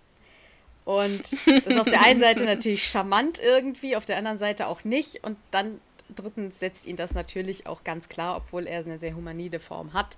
Und 0.88 1.32
das 1.32 1.66
ist 1.66 1.78
auf 1.78 1.90
der 1.90 2.00
einen 2.00 2.18
Seite 2.18 2.44
natürlich 2.44 2.88
charmant 2.88 3.38
irgendwie, 3.40 3.94
auf 3.94 4.06
der 4.06 4.16
anderen 4.16 4.38
Seite 4.38 4.68
auch 4.68 4.84
nicht. 4.84 5.22
Und 5.22 5.36
dann 5.50 5.82
drittens 6.16 6.60
setzt 6.60 6.86
ihn 6.86 6.96
das 6.96 7.12
natürlich 7.12 7.66
auch 7.66 7.84
ganz 7.84 8.08
klar, 8.08 8.38
obwohl 8.38 8.66
er 8.66 8.78
eine 8.78 8.98
sehr 8.98 9.14
humanide 9.14 9.60
Form 9.60 9.92
hat, 9.92 10.16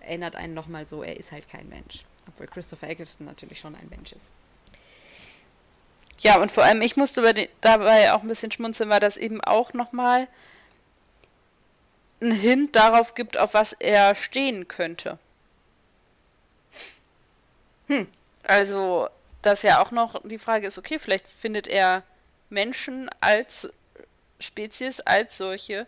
erinnert 0.00 0.34
einen 0.34 0.52
nochmal 0.52 0.88
so, 0.88 1.04
er 1.04 1.16
ist 1.16 1.30
halt 1.30 1.48
kein 1.48 1.68
Mensch. 1.68 2.04
Obwohl 2.26 2.48
Christopher 2.48 2.88
Eccleston 2.88 3.24
natürlich 3.24 3.60
schon 3.60 3.76
ein 3.76 3.86
Mensch 3.88 4.10
ist. 4.10 4.32
Ja, 6.18 6.40
und 6.40 6.50
vor 6.50 6.64
allem, 6.64 6.82
ich 6.82 6.96
musste 6.96 7.22
den, 7.32 7.48
dabei 7.60 8.12
auch 8.12 8.22
ein 8.22 8.28
bisschen 8.28 8.50
schmunzeln, 8.50 8.90
weil 8.90 8.98
das 8.98 9.16
eben 9.16 9.40
auch 9.40 9.74
nochmal 9.74 10.26
einen 12.20 12.32
Hint 12.32 12.74
darauf 12.74 13.14
gibt, 13.14 13.38
auf 13.38 13.54
was 13.54 13.74
er 13.74 14.16
stehen 14.16 14.66
könnte. 14.66 15.20
Hm. 17.86 18.08
Also, 18.42 19.08
dass 19.42 19.62
ja 19.62 19.82
auch 19.82 19.90
noch 19.90 20.20
die 20.24 20.38
Frage 20.38 20.66
ist, 20.66 20.78
okay, 20.78 20.98
vielleicht 20.98 21.28
findet 21.28 21.66
er 21.66 22.02
Menschen 22.48 23.10
als 23.20 23.72
Spezies, 24.38 25.00
als 25.00 25.36
solche 25.36 25.86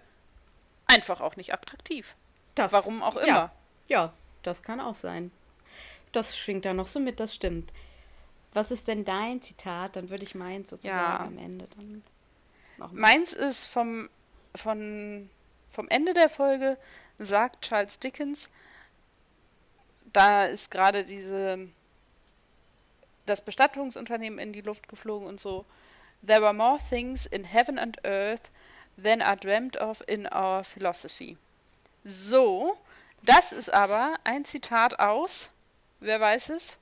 einfach 0.87 1.21
auch 1.21 1.37
nicht 1.37 1.53
attraktiv. 1.53 2.15
Das, 2.55 2.73
Warum 2.73 3.03
auch 3.03 3.17
immer. 3.17 3.27
Ja, 3.27 3.53
ja, 3.89 4.13
das 4.43 4.63
kann 4.63 4.81
auch 4.81 4.97
sein. 4.97 5.31
Das 6.13 6.37
schwingt 6.37 6.65
da 6.65 6.75
noch 6.75 6.87
so 6.87 7.01
mit, 7.01 7.21
das 7.21 7.35
stimmt. 7.35 7.73
Was 8.53 8.71
ist 8.71 8.89
denn 8.89 9.05
dein 9.05 9.41
Zitat? 9.41 9.97
Dann 9.97 10.11
würde 10.11 10.25
ich 10.25 10.35
meins 10.35 10.71
sozusagen 10.71 10.99
ja. 10.99 11.27
am 11.27 11.39
Ende 11.39 11.67
dann. 11.77 12.03
Meins 12.93 13.33
ist 13.33 13.67
vom, 13.67 14.11
von, 14.55 15.31
vom 15.71 15.89
Ende 15.89 16.13
der 16.13 16.29
Folge, 16.29 16.77
sagt 17.19 17.65
Charles 17.65 17.99
Dickens, 17.99 18.51
da 20.13 20.45
ist 20.45 20.71
gerade 20.71 21.05
diese 21.05 21.69
das 23.33 23.41
Bestattungsunternehmen 23.41 24.39
in 24.39 24.53
die 24.53 24.61
Luft 24.61 24.89
geflogen 24.89 25.27
und 25.27 25.41
so. 25.41 25.65
There 26.25 26.45
are 26.45 26.53
more 26.53 26.79
things 26.79 27.25
in 27.25 27.45
heaven 27.45 27.79
and 27.79 27.97
earth 28.05 28.51
than 29.03 29.23
are 29.23 29.37
dreamt 29.37 29.79
of 29.79 30.03
in 30.07 30.27
our 30.27 30.63
philosophy. 30.63 31.39
So, 32.05 32.77
das 33.23 33.53
ist 33.53 33.73
aber 33.73 34.17
ein 34.25 34.45
Zitat 34.45 34.99
aus, 35.01 35.51
wer 36.01 36.21
weiß 36.21 36.51
es? 36.51 36.77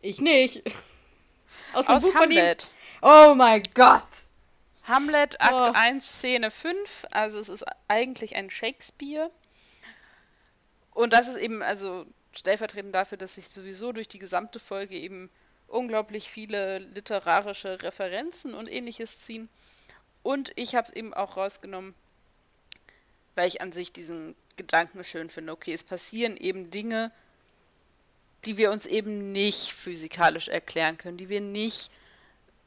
Ich 0.00 0.20
nicht. 0.20 0.62
Aus, 1.74 1.86
aus 1.86 2.14
Hamlet. 2.14 2.70
Oh 3.02 3.34
mein 3.36 3.62
Gott. 3.74 4.06
Hamlet, 4.84 5.38
Akt 5.40 5.52
oh. 5.52 5.72
1, 5.74 6.18
Szene 6.18 6.50
5. 6.50 7.06
Also 7.10 7.38
es 7.38 7.50
ist 7.50 7.64
eigentlich 7.88 8.36
ein 8.36 8.48
Shakespeare. 8.48 9.30
Und 10.92 11.12
das 11.12 11.28
ist 11.28 11.36
eben, 11.36 11.62
also 11.62 12.06
stellvertretend 12.38 12.94
dafür, 12.94 13.18
dass 13.18 13.34
sich 13.34 13.48
sowieso 13.48 13.92
durch 13.92 14.08
die 14.08 14.18
gesamte 14.18 14.60
Folge 14.60 14.96
eben 14.96 15.30
unglaublich 15.66 16.30
viele 16.30 16.78
literarische 16.78 17.82
Referenzen 17.82 18.54
und 18.54 18.68
ähnliches 18.68 19.20
ziehen. 19.20 19.48
Und 20.22 20.52
ich 20.56 20.74
habe 20.74 20.86
es 20.86 20.92
eben 20.92 21.14
auch 21.14 21.36
rausgenommen, 21.36 21.94
weil 23.34 23.48
ich 23.48 23.60
an 23.60 23.72
sich 23.72 23.92
diesen 23.92 24.34
Gedanken 24.56 25.04
schön 25.04 25.30
finde. 25.30 25.52
Okay, 25.52 25.72
es 25.72 25.84
passieren 25.84 26.36
eben 26.36 26.70
Dinge, 26.70 27.12
die 28.44 28.56
wir 28.56 28.70
uns 28.70 28.86
eben 28.86 29.32
nicht 29.32 29.72
physikalisch 29.72 30.48
erklären 30.48 30.96
können, 30.96 31.18
die 31.18 31.28
wir 31.28 31.40
nicht 31.40 31.90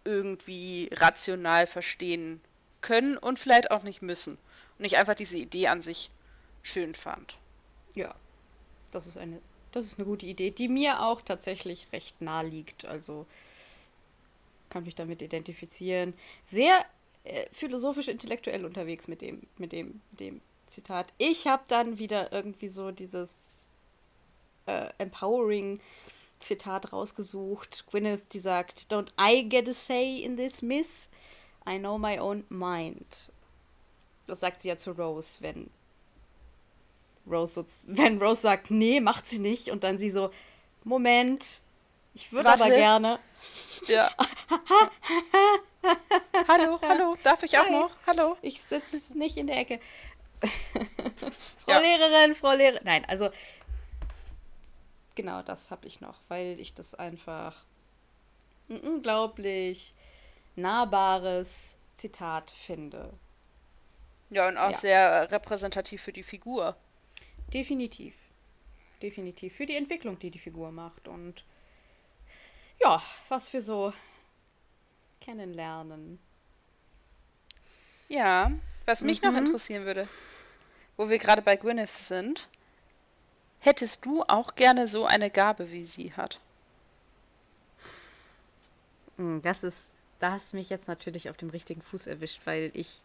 irgendwie 0.04 0.90
rational 0.94 1.68
verstehen 1.68 2.42
können 2.82 3.18
und 3.18 3.40
vielleicht 3.40 3.72
auch 3.72 3.84
nicht 3.84 4.02
müssen. 4.02 4.38
Und 4.78 4.86
ich 4.86 4.98
einfach 4.98 5.16
diese 5.16 5.38
Idee 5.38 5.68
an 5.68 5.82
sich 5.82 6.10
schön 6.64 6.96
fand. 6.96 7.38
Ja, 7.94 8.16
das 8.92 9.08
ist 9.08 9.18
eine, 9.18 9.40
das 9.72 9.86
ist 9.86 9.98
eine 9.98 10.06
gute 10.06 10.26
Idee, 10.26 10.52
die 10.52 10.68
mir 10.68 11.02
auch 11.02 11.22
tatsächlich 11.22 11.88
recht 11.94 12.22
nahe 12.22 12.48
liegt. 12.48 12.86
Also 12.86 13.26
kann 14.70 14.84
mich 14.84 14.96
damit 14.96 15.22
identifizieren. 15.22 16.14
Sehr 16.48 16.86
äh, 17.24 17.46
philosophisch 17.52 18.08
intellektuell 18.08 18.66
unterwegs 18.66 19.08
mit 19.08 19.22
dem, 19.22 19.42
mit 19.58 19.72
dem, 19.72 20.02
mit 20.12 20.20
dem 20.20 20.42
Zitat. 20.68 21.14
Ich 21.18 21.48
habe 21.48 21.64
dann 21.68 22.00
wieder 22.00 22.32
irgendwie 22.32 22.70
so 22.70 22.92
dieses 22.92 23.36
äh, 24.66 24.90
empowering 24.98 25.80
Zitat 26.40 26.92
rausgesucht. 26.92 27.86
Gwyneth, 27.88 28.34
die 28.34 28.40
sagt, 28.40 28.92
Don't 28.92 29.12
I 29.20 29.48
get 29.48 29.70
a 29.70 29.74
say 29.74 30.22
in 30.22 30.38
this, 30.38 30.62
miss? 30.62 31.10
I 31.68 31.78
know 31.78 31.98
my 31.98 32.20
own 32.20 32.46
mind. 32.50 33.32
Das 34.28 34.40
sagt 34.40 34.62
sie 34.62 34.70
ja 34.70 34.78
zu 34.78 34.92
Rose, 34.92 35.38
wenn 35.42 35.70
Rose, 37.30 37.66
wenn 37.88 38.22
Rose 38.22 38.42
sagt, 38.42 38.72
nee, 38.72 39.00
macht 39.00 39.28
sie 39.28 39.40
nicht. 39.40 39.70
Und 39.70 39.84
dann 39.84 39.98
sie 39.98 40.10
so, 40.10 40.32
Moment, 40.84 41.62
ich 42.14 42.32
würde 42.32 42.50
aber 42.50 42.70
gerne. 42.70 43.20
Ja. 43.88 44.12
hallo, 46.48 46.80
hallo, 46.82 47.18
darf 47.24 47.44
ich 47.44 47.58
auch 47.58 47.66
Hi. 47.66 47.72
noch? 47.72 47.92
Hallo. 48.06 48.38
Ich 48.42 48.62
sitze 48.62 49.18
nicht 49.18 49.38
in 49.38 49.48
der 49.48 49.58
Ecke. 49.58 49.80
Frau 51.66 51.72
ja. 51.72 51.80
Lehrerin, 51.80 52.36
Frau 52.36 52.54
Lehrerin. 52.54 52.84
Nein, 52.84 53.06
also 53.06 53.30
genau 55.16 55.42
das 55.42 55.72
habe 55.72 55.88
ich 55.88 56.02
noch, 56.02 56.20
weil 56.28 56.60
ich 56.60 56.74
das 56.74 56.96
einfach 56.96 57.64
ein 58.70 58.80
unglaublich 58.80 59.94
nahbares 60.56 61.78
Zitat 61.96 62.52
finde. 62.52 63.14
Ja, 64.30 64.48
und 64.48 64.58
auch 64.58 64.72
ja. 64.72 64.78
sehr 64.78 65.32
repräsentativ 65.32 66.02
für 66.02 66.14
die 66.14 66.24
Figur. 66.24 66.76
Definitiv. 67.54 68.16
Definitiv. 69.02 69.56
Für 69.56 69.66
die 69.66 69.76
Entwicklung, 69.76 70.20
die 70.20 70.32
die 70.32 70.40
Figur 70.40 70.72
macht. 70.72 71.08
Und 71.08 71.44
ja, 72.80 73.02
was 73.30 73.52
wir 73.52 73.62
so 73.62 73.94
kennenlernen. 75.20 76.20
Ja, 78.10 78.52
was 78.86 79.02
mich 79.02 79.22
mhm. 79.22 79.30
noch 79.30 79.38
interessieren 79.38 79.86
würde, 79.86 80.08
wo 80.98 81.10
wir 81.10 81.18
gerade 81.18 81.42
bei 81.42 81.56
Gwyneth 81.56 81.90
sind, 81.90 82.48
hättest 83.60 84.06
du 84.06 84.24
auch 84.24 84.56
gerne 84.56 84.88
so 84.88 85.06
eine 85.06 85.30
Gabe, 85.30 85.72
wie 85.72 85.86
sie 85.86 86.14
hat? 86.14 86.40
Hm, 89.18 89.42
das 89.42 89.64
ist, 89.64 89.92
da 90.20 90.32
hast 90.32 90.54
mich 90.54 90.70
jetzt 90.70 90.88
natürlich 90.88 91.30
auf 91.30 91.38
dem 91.38 91.50
richtigen 91.50 91.82
Fuß 91.82 92.08
erwischt, 92.08 92.42
weil 92.46 92.72
ich 92.74 93.00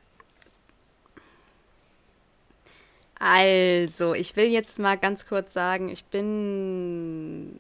also, 3.19 4.14
ich 4.14 4.37
will 4.37 4.47
jetzt 4.47 4.79
mal 4.79 4.97
ganz 4.97 5.27
kurz 5.27 5.53
sagen, 5.53 5.89
ich 5.89 6.05
bin 6.05 7.59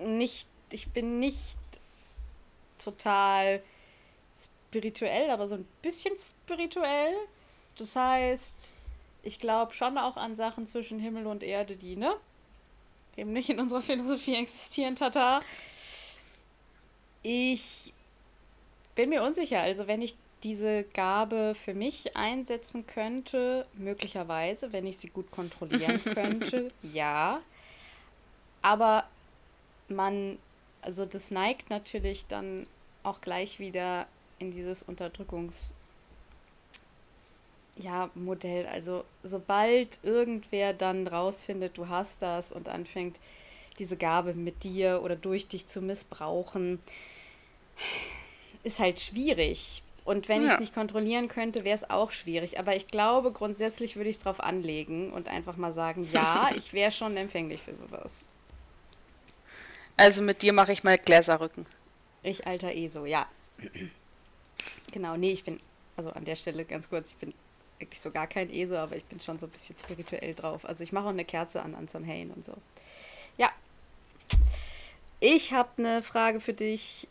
nicht, 0.00 0.48
ich 0.70 0.88
bin 0.88 1.20
nicht 1.20 1.58
total 2.78 3.62
spirituell, 4.36 5.30
aber 5.30 5.46
so 5.46 5.54
ein 5.54 5.68
bisschen 5.80 6.14
spirituell. 6.18 7.14
Das 7.76 7.94
heißt, 7.94 8.72
ich 9.22 9.38
glaube 9.38 9.74
schon 9.74 9.96
auch 9.96 10.16
an 10.16 10.36
Sachen 10.36 10.66
zwischen 10.66 10.98
Himmel 10.98 11.26
und 11.26 11.42
Erde, 11.42 11.76
die, 11.76 11.96
ne? 11.96 12.14
Eben 13.16 13.32
nicht 13.32 13.48
in 13.48 13.60
unserer 13.60 13.80
Philosophie 13.80 14.34
existieren, 14.34 14.96
tata. 14.96 15.40
Ich 17.22 17.94
bin 18.94 19.08
mir 19.10 19.22
unsicher. 19.22 19.60
Also, 19.60 19.86
wenn 19.86 20.02
ich 20.02 20.16
diese 20.46 20.84
Gabe 20.84 21.56
für 21.56 21.74
mich 21.74 22.16
einsetzen 22.16 22.86
könnte, 22.86 23.66
möglicherweise, 23.74 24.72
wenn 24.72 24.86
ich 24.86 24.96
sie 24.98 25.08
gut 25.08 25.32
kontrollieren 25.32 26.00
könnte, 26.14 26.70
ja. 26.84 27.42
Aber 28.62 29.08
man, 29.88 30.38
also 30.82 31.04
das 31.04 31.32
neigt 31.32 31.68
natürlich 31.68 32.26
dann 32.28 32.68
auch 33.02 33.20
gleich 33.20 33.58
wieder 33.58 34.06
in 34.38 34.52
dieses 34.52 34.86
Unterdrückungs- 34.86 35.72
ja, 37.74 38.08
Modell. 38.14 38.66
Also 38.66 39.04
sobald 39.24 39.98
irgendwer 40.04 40.74
dann 40.74 41.08
rausfindet, 41.08 41.76
du 41.76 41.88
hast 41.88 42.22
das 42.22 42.52
und 42.52 42.68
anfängt, 42.68 43.18
diese 43.80 43.96
Gabe 43.96 44.32
mit 44.32 44.62
dir 44.62 45.02
oder 45.02 45.16
durch 45.16 45.48
dich 45.48 45.66
zu 45.66 45.82
missbrauchen, 45.82 46.80
ist 48.62 48.78
halt 48.78 49.00
schwierig. 49.00 49.82
Und 50.06 50.28
wenn 50.28 50.42
ja. 50.42 50.46
ich 50.46 50.54
es 50.54 50.60
nicht 50.60 50.74
kontrollieren 50.74 51.26
könnte, 51.26 51.64
wäre 51.64 51.74
es 51.74 51.90
auch 51.90 52.12
schwierig. 52.12 52.60
Aber 52.60 52.76
ich 52.76 52.86
glaube, 52.86 53.32
grundsätzlich 53.32 53.96
würde 53.96 54.08
ich 54.08 54.16
es 54.16 54.22
drauf 54.22 54.38
anlegen 54.38 55.12
und 55.12 55.26
einfach 55.26 55.56
mal 55.56 55.72
sagen, 55.72 56.08
ja, 56.12 56.50
ich 56.56 56.72
wäre 56.72 56.92
schon 56.92 57.16
empfänglich 57.16 57.60
für 57.60 57.74
sowas. 57.74 58.24
Also 59.96 60.22
mit 60.22 60.42
dir 60.42 60.52
mache 60.52 60.72
ich 60.72 60.84
mal 60.84 60.96
Gläserrücken. 60.96 61.66
Ich 62.22 62.46
alter 62.46 62.72
ESO, 62.72 63.04
ja. 63.04 63.26
genau, 64.92 65.16
nee, 65.16 65.32
ich 65.32 65.42
bin, 65.42 65.58
also 65.96 66.10
an 66.10 66.24
der 66.24 66.36
Stelle 66.36 66.64
ganz 66.64 66.88
kurz, 66.88 67.10
ich 67.10 67.16
bin 67.16 67.34
wirklich 67.78 68.00
so 68.00 68.12
gar 68.12 68.28
kein 68.28 68.48
ESO, 68.48 68.76
aber 68.76 68.96
ich 68.96 69.04
bin 69.04 69.20
schon 69.20 69.40
so 69.40 69.46
ein 69.46 69.50
bisschen 69.50 69.76
spirituell 69.76 70.34
drauf. 70.34 70.64
Also 70.64 70.84
ich 70.84 70.92
mache 70.92 71.06
auch 71.06 71.10
eine 71.10 71.24
Kerze 71.24 71.62
an 71.62 71.74
an 71.74 71.88
Samhain 71.88 72.30
und 72.30 72.44
so. 72.44 72.52
Ja. 73.38 73.50
Ich 75.18 75.52
habe 75.52 75.70
eine 75.78 76.02
Frage 76.02 76.40
für 76.40 76.52
dich. 76.52 77.08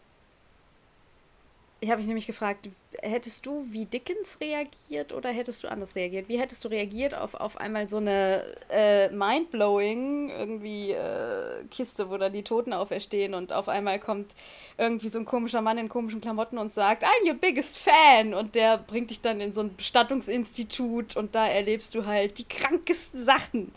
Ich 1.82 1.90
habe 1.90 2.00
mich 2.00 2.08
nämlich 2.08 2.28
gefragt, 2.28 2.70
hättest 3.06 3.46
du 3.46 3.66
wie 3.72 3.86
Dickens 3.86 4.40
reagiert 4.42 5.14
oder 5.14 5.30
hättest 5.30 5.64
du 5.64 5.68
anders 5.68 5.96
reagiert? 5.96 6.28
Wie 6.28 6.40
hättest 6.40 6.66
du 6.66 6.70
reagiert 6.70 7.14
auf, 7.14 7.36
auf 7.36 7.58
einmal 7.58 7.88
so 7.88 7.98
eine 7.98 8.44
äh, 8.70 9.10
mindblowing 9.10 10.30
irgendwie 10.30 10.92
äh, 10.92 11.64
Kiste, 11.72 12.10
wo 12.10 12.18
dann 12.18 12.34
die 12.34 12.44
Toten 12.44 12.74
auferstehen 12.74 13.34
und 13.34 13.54
auf 13.54 13.70
einmal 13.70 14.00
kommt 14.00 14.32
irgendwie 14.78 15.10
so 15.10 15.20
ein 15.20 15.26
komischer 15.26 15.62
Mann 15.62 15.78
in 15.78 15.90
komischen 15.90 16.22
Klamotten 16.22 16.58
und 16.58 16.74
sagt, 16.74 17.04
I'm 17.04 17.28
your 17.28 17.36
biggest 17.36 17.78
fan 17.78 18.34
und 18.34 18.56
der 18.56 18.78
bringt 18.78 19.10
dich 19.10 19.22
dann 19.22 19.40
in 19.40 19.54
so 19.54 19.62
ein 19.62 19.76
Bestattungsinstitut 19.76 21.16
und 21.16 21.36
da 21.36 21.48
erlebst 21.48 21.96
du 21.96 22.06
halt 22.06 22.38
die 22.38 22.46
krankesten 22.46 23.24
Sachen. 23.24 23.72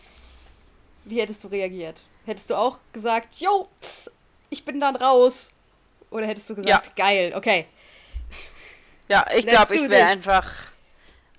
Wie 1.05 1.21
hättest 1.21 1.45
du 1.45 1.49
reagiert? 1.49 2.05
Hättest 2.27 2.51
du 2.51 2.57
auch 2.57 2.79
gesagt, 2.93 3.37
yo, 3.37 3.69
ich 4.51 4.65
bin 4.65 4.81
dann 4.81 4.97
raus? 4.97 5.53
Oder 6.11 6.27
hättest 6.27 6.51
du 6.51 6.55
gesagt, 6.55 6.87
ja. 6.87 6.93
geil, 6.97 7.33
okay. 7.37 7.67
Ja, 9.09 9.27
ich 9.35 9.47
glaube, 9.47 9.75
ich 9.75 9.89
wäre 9.89 10.07
einfach. 10.07 10.47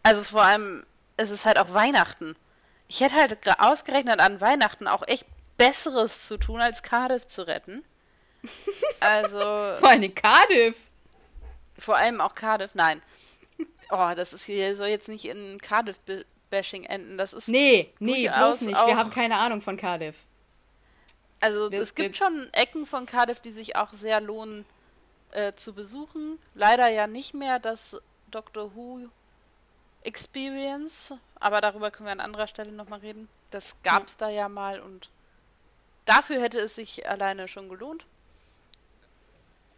Also 0.04 0.24
vor 0.24 0.44
allem, 0.44 0.86
es 1.18 1.30
ist 1.30 1.46
halt 1.46 1.58
auch 1.58 1.74
Weihnachten. 1.74 2.36
Ich 2.88 3.02
hätte 3.02 3.16
halt 3.16 3.38
ausgerechnet 3.60 4.20
an 4.20 4.42
Weihnachten 4.42 4.88
auch 4.88 5.08
echt 5.08 5.26
Besseres 5.58 6.26
zu 6.26 6.38
tun, 6.38 6.62
als 6.62 6.84
Cardiff 6.84 7.28
zu 7.28 7.48
retten. 7.48 7.84
Also. 9.02 9.38
vor 9.38 9.90
allem 9.90 10.16
Cardiff. 10.16 10.78
Vor 11.78 11.96
allem 11.96 12.22
auch 12.22 12.36
Cardiff, 12.36 12.72
nein. 12.74 13.02
Oh, 13.92 14.12
das 14.16 14.34
ist 14.34 14.46
hier, 14.46 14.76
soll 14.76 14.88
jetzt 14.88 15.10
nicht 15.10 15.26
in 15.26 15.60
Cardiff-Bashing 15.62 16.84
enden. 16.86 17.18
Das 17.18 17.34
ist. 17.34 17.48
Nee, 17.48 17.92
nee, 18.00 18.30
bloß 18.30 18.62
nicht. 18.62 18.86
Wir 18.86 18.98
haben 18.98 19.10
keine 19.10 19.38
Ahnung 19.38 19.62
von 19.62 19.78
Cardiff. 19.78 20.16
Also, 21.40 21.70
es 21.72 21.96
gibt 21.96 22.18
schon 22.18 22.50
Ecken 22.54 22.86
von 22.86 23.06
Cardiff, 23.06 23.40
die 23.40 23.52
sich 23.52 23.76
auch 23.76 23.92
sehr 23.94 24.22
lohnen 24.22 24.66
äh, 25.32 25.54
zu 25.56 25.74
besuchen. 25.74 26.40
Leider 26.56 26.88
ja 26.90 27.08
nicht 27.08 27.34
mehr 27.34 27.60
das 27.60 28.02
Doctor 28.32 28.76
Who 28.76 29.10
Experience, 30.04 31.14
aber 31.40 31.62
darüber 31.62 31.92
können 31.92 32.08
wir 32.08 32.12
an 32.14 32.20
anderer 32.20 32.48
Stelle 32.48 32.72
nochmal 32.72 33.00
reden. 33.00 33.28
Das 33.52 33.82
gab 33.84 34.08
es 34.08 34.14
ja. 34.14 34.28
da 34.28 34.30
ja 34.30 34.50
mal 34.50 34.80
und 34.80 35.10
dafür 36.06 36.42
hätte 36.42 36.60
es 36.60 36.76
sich 36.76 37.08
alleine 37.10 37.48
schon 37.48 37.70
gelohnt. 37.70 38.06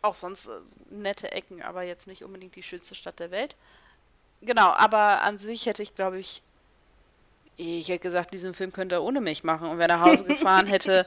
Auch 0.01 0.15
sonst 0.15 0.47
äh, 0.47 0.59
nette 0.89 1.31
Ecken, 1.31 1.61
aber 1.61 1.83
jetzt 1.83 2.07
nicht 2.07 2.23
unbedingt 2.23 2.55
die 2.55 2.63
schönste 2.63 2.95
Stadt 2.95 3.19
der 3.19 3.31
Welt. 3.31 3.55
Genau, 4.41 4.69
aber 4.69 5.21
an 5.21 5.37
sich 5.37 5.65
hätte 5.67 5.83
ich, 5.83 5.95
glaube 5.95 6.19
ich, 6.19 6.41
ich 7.57 7.89
hätte 7.89 7.99
gesagt, 7.99 8.33
diesen 8.33 8.53
Film 8.53 8.73
könnte 8.73 8.95
er 8.95 9.03
ohne 9.03 9.21
mich 9.21 9.43
machen. 9.43 9.69
Und 9.69 9.77
wer 9.77 9.87
nach 9.87 10.01
Hause 10.01 10.25
gefahren 10.27 10.65
hätte, 10.65 11.05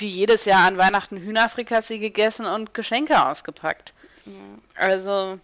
wie 0.00 0.08
jedes 0.08 0.44
Jahr 0.44 0.66
an 0.66 0.78
Weihnachten 0.78 1.18
Hühnerfrikassee 1.18 1.98
gegessen 1.98 2.46
und 2.46 2.74
Geschenke 2.74 3.26
ausgepackt. 3.26 3.92
Ja. 4.26 4.32
Also, 4.74 5.38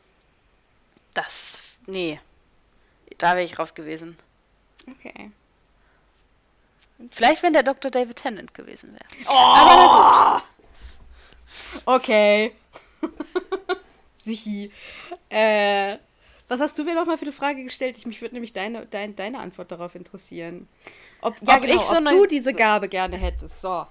das, 1.14 1.60
nee. 1.86 2.20
Da 3.18 3.32
wäre 3.32 3.44
ich 3.44 3.58
raus 3.58 3.74
gewesen. 3.74 4.18
Okay. 4.88 5.30
Vielleicht, 7.10 7.42
wenn 7.42 7.52
der 7.52 7.62
Dr. 7.62 7.90
David 7.90 8.16
Tennant 8.16 8.54
gewesen 8.54 8.92
wäre. 8.92 9.28
Oh! 9.28 9.32
Aber 9.32 10.42
Okay. 11.84 12.52
Sichi. 14.24 14.70
Äh, 15.28 15.96
Was 16.48 16.60
hast 16.60 16.78
du 16.78 16.84
mir 16.84 16.94
noch 16.94 17.06
mal 17.06 17.16
für 17.16 17.22
eine 17.22 17.32
Frage 17.32 17.64
gestellt? 17.64 17.96
Ich, 17.96 18.06
mich 18.06 18.20
würde 18.20 18.34
nämlich 18.34 18.52
deine, 18.52 18.86
dein, 18.86 19.16
deine 19.16 19.38
Antwort 19.38 19.70
darauf 19.70 19.94
interessieren. 19.94 20.68
Ob, 21.20 21.36
ja, 21.42 21.56
ob, 21.56 21.62
genau, 21.62 21.74
ich 21.74 21.80
so 21.80 21.96
ob 21.96 22.08
du 22.08 22.26
diese 22.26 22.52
Gabe 22.52 22.88
gerne 22.88 23.16
hättest. 23.16 23.60
So. 23.60 23.86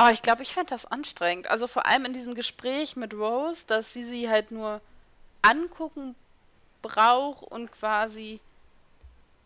Oh, 0.00 0.08
ich 0.12 0.22
glaube, 0.22 0.42
ich 0.42 0.54
fände 0.54 0.70
das 0.70 0.86
anstrengend. 0.86 1.48
Also 1.48 1.66
vor 1.66 1.86
allem 1.86 2.04
in 2.04 2.12
diesem 2.12 2.36
Gespräch 2.36 2.94
mit 2.94 3.14
Rose, 3.14 3.66
dass 3.66 3.92
sie 3.92 4.04
sie 4.04 4.28
halt 4.28 4.52
nur 4.52 4.80
angucken 5.42 6.14
braucht 6.82 7.42
und 7.42 7.72
quasi 7.72 8.40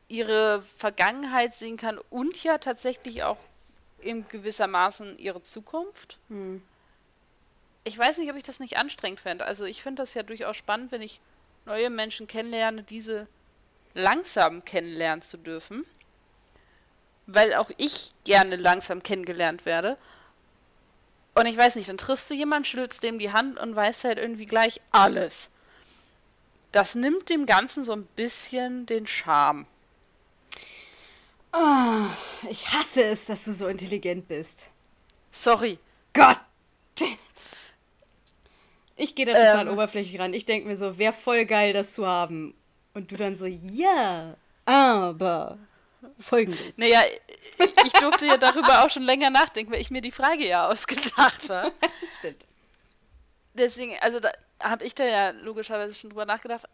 ihre 0.09 0.63
Vergangenheit 0.77 1.55
sehen 1.55 1.79
kann 1.79 1.99
und 2.11 2.43
ja 2.43 2.59
tatsächlich 2.59 3.23
auch 3.23 3.39
in 4.01 4.29
gewissermaßen 4.29 5.19
ihre 5.19 5.43
Zukunft. 5.43 6.19
Hm. 6.29 6.63
Ich 7.85 7.97
weiß 7.97 8.19
nicht, 8.19 8.31
ob 8.31 8.37
ich 8.37 8.43
das 8.43 8.61
nicht 8.61 8.77
anstrengend 8.77 9.21
fände. 9.21 9.47
Also 9.47 9.65
ich 9.65 9.83
finde 9.83 10.03
das 10.03 10.13
ja 10.13 10.23
durchaus 10.23 10.59
spannend, 10.59 10.93
wenn 10.93 11.01
ich 11.01 11.21
neue 11.65 11.89
Menschen 11.89 12.27
kennenlerne, 12.27 12.83
diese 12.83 13.27
langsam 13.95 14.67
kennenlernen 14.67 15.23
zu 15.23 15.39
dürfen. 15.39 15.87
Weil 17.27 17.55
auch 17.55 17.71
ich 17.79 18.13
gerne 18.25 18.57
langsam 18.57 19.03
kennengelernt 19.03 19.65
werde. 19.65 19.97
Und 21.35 21.47
ich 21.47 21.57
weiß 21.57 21.77
nicht, 21.77 21.89
dann 21.89 21.99
triffst 21.99 22.29
du 22.31 22.35
jemanden, 22.35 22.65
schüttelst 22.65 23.03
dem 23.03 23.19
die 23.19 23.33
Hand 23.33 23.59
und 23.59 23.75
weißt 23.75 24.05
halt 24.05 24.19
irgendwie 24.19 24.47
gleich 24.47 24.81
alles. 24.91 25.51
Das 26.73 26.95
nimmt 26.95 27.29
dem 27.29 27.47
Ganzen 27.47 27.85
so 27.85 27.93
ein 27.93 28.05
bisschen 28.17 28.87
den 28.87 29.07
Charme. 29.07 29.67
Oh, 31.53 32.07
ich 32.51 32.73
hasse 32.73 33.05
es, 33.05 33.27
dass 33.27 33.45
du 33.45 33.53
so 33.53 33.67
intelligent 33.67 34.27
bist. 34.29 34.69
Sorry. 35.31 35.79
Gott! 36.15 36.41
Ich 38.97 39.15
gehe 39.15 39.27
da 39.27 39.33
total 39.33 39.67
ähm, 39.67 39.73
oberflächlich 39.73 40.21
ran. 40.21 40.35
Ich 40.35 40.47
denke 40.47 40.69
mir 40.69 40.77
so, 40.77 40.99
wäre 40.99 41.13
voll 41.13 41.45
geil, 41.47 41.73
das 41.73 41.95
zu 41.95 42.07
haben. 42.07 42.55
Und 42.95 43.11
du 43.11 43.17
dann 43.17 43.37
so, 43.37 43.47
ja, 43.47 44.37
aber 44.65 45.59
folgendes. 46.19 46.77
Naja, 46.77 47.03
ich 47.85 47.93
durfte 47.93 48.27
ja 48.27 48.37
darüber 48.37 48.85
auch 48.85 48.91
schon 48.91 49.03
länger 49.03 49.31
nachdenken, 49.31 49.73
weil 49.73 49.81
ich 49.81 49.91
mir 49.91 50.01
die 50.01 50.13
Frage 50.13 50.47
ja 50.47 50.69
ausgedacht 50.69 51.49
habe. 51.49 51.73
Stimmt. 52.19 52.47
Deswegen, 53.55 53.97
also 54.01 54.21
da 54.21 54.33
habe 54.61 54.85
ich 54.85 54.95
da 54.95 55.05
ja 55.05 55.31
logischerweise 55.31 55.95
schon 55.95 56.11
drüber 56.11 56.25
nachgedacht. 56.25 56.67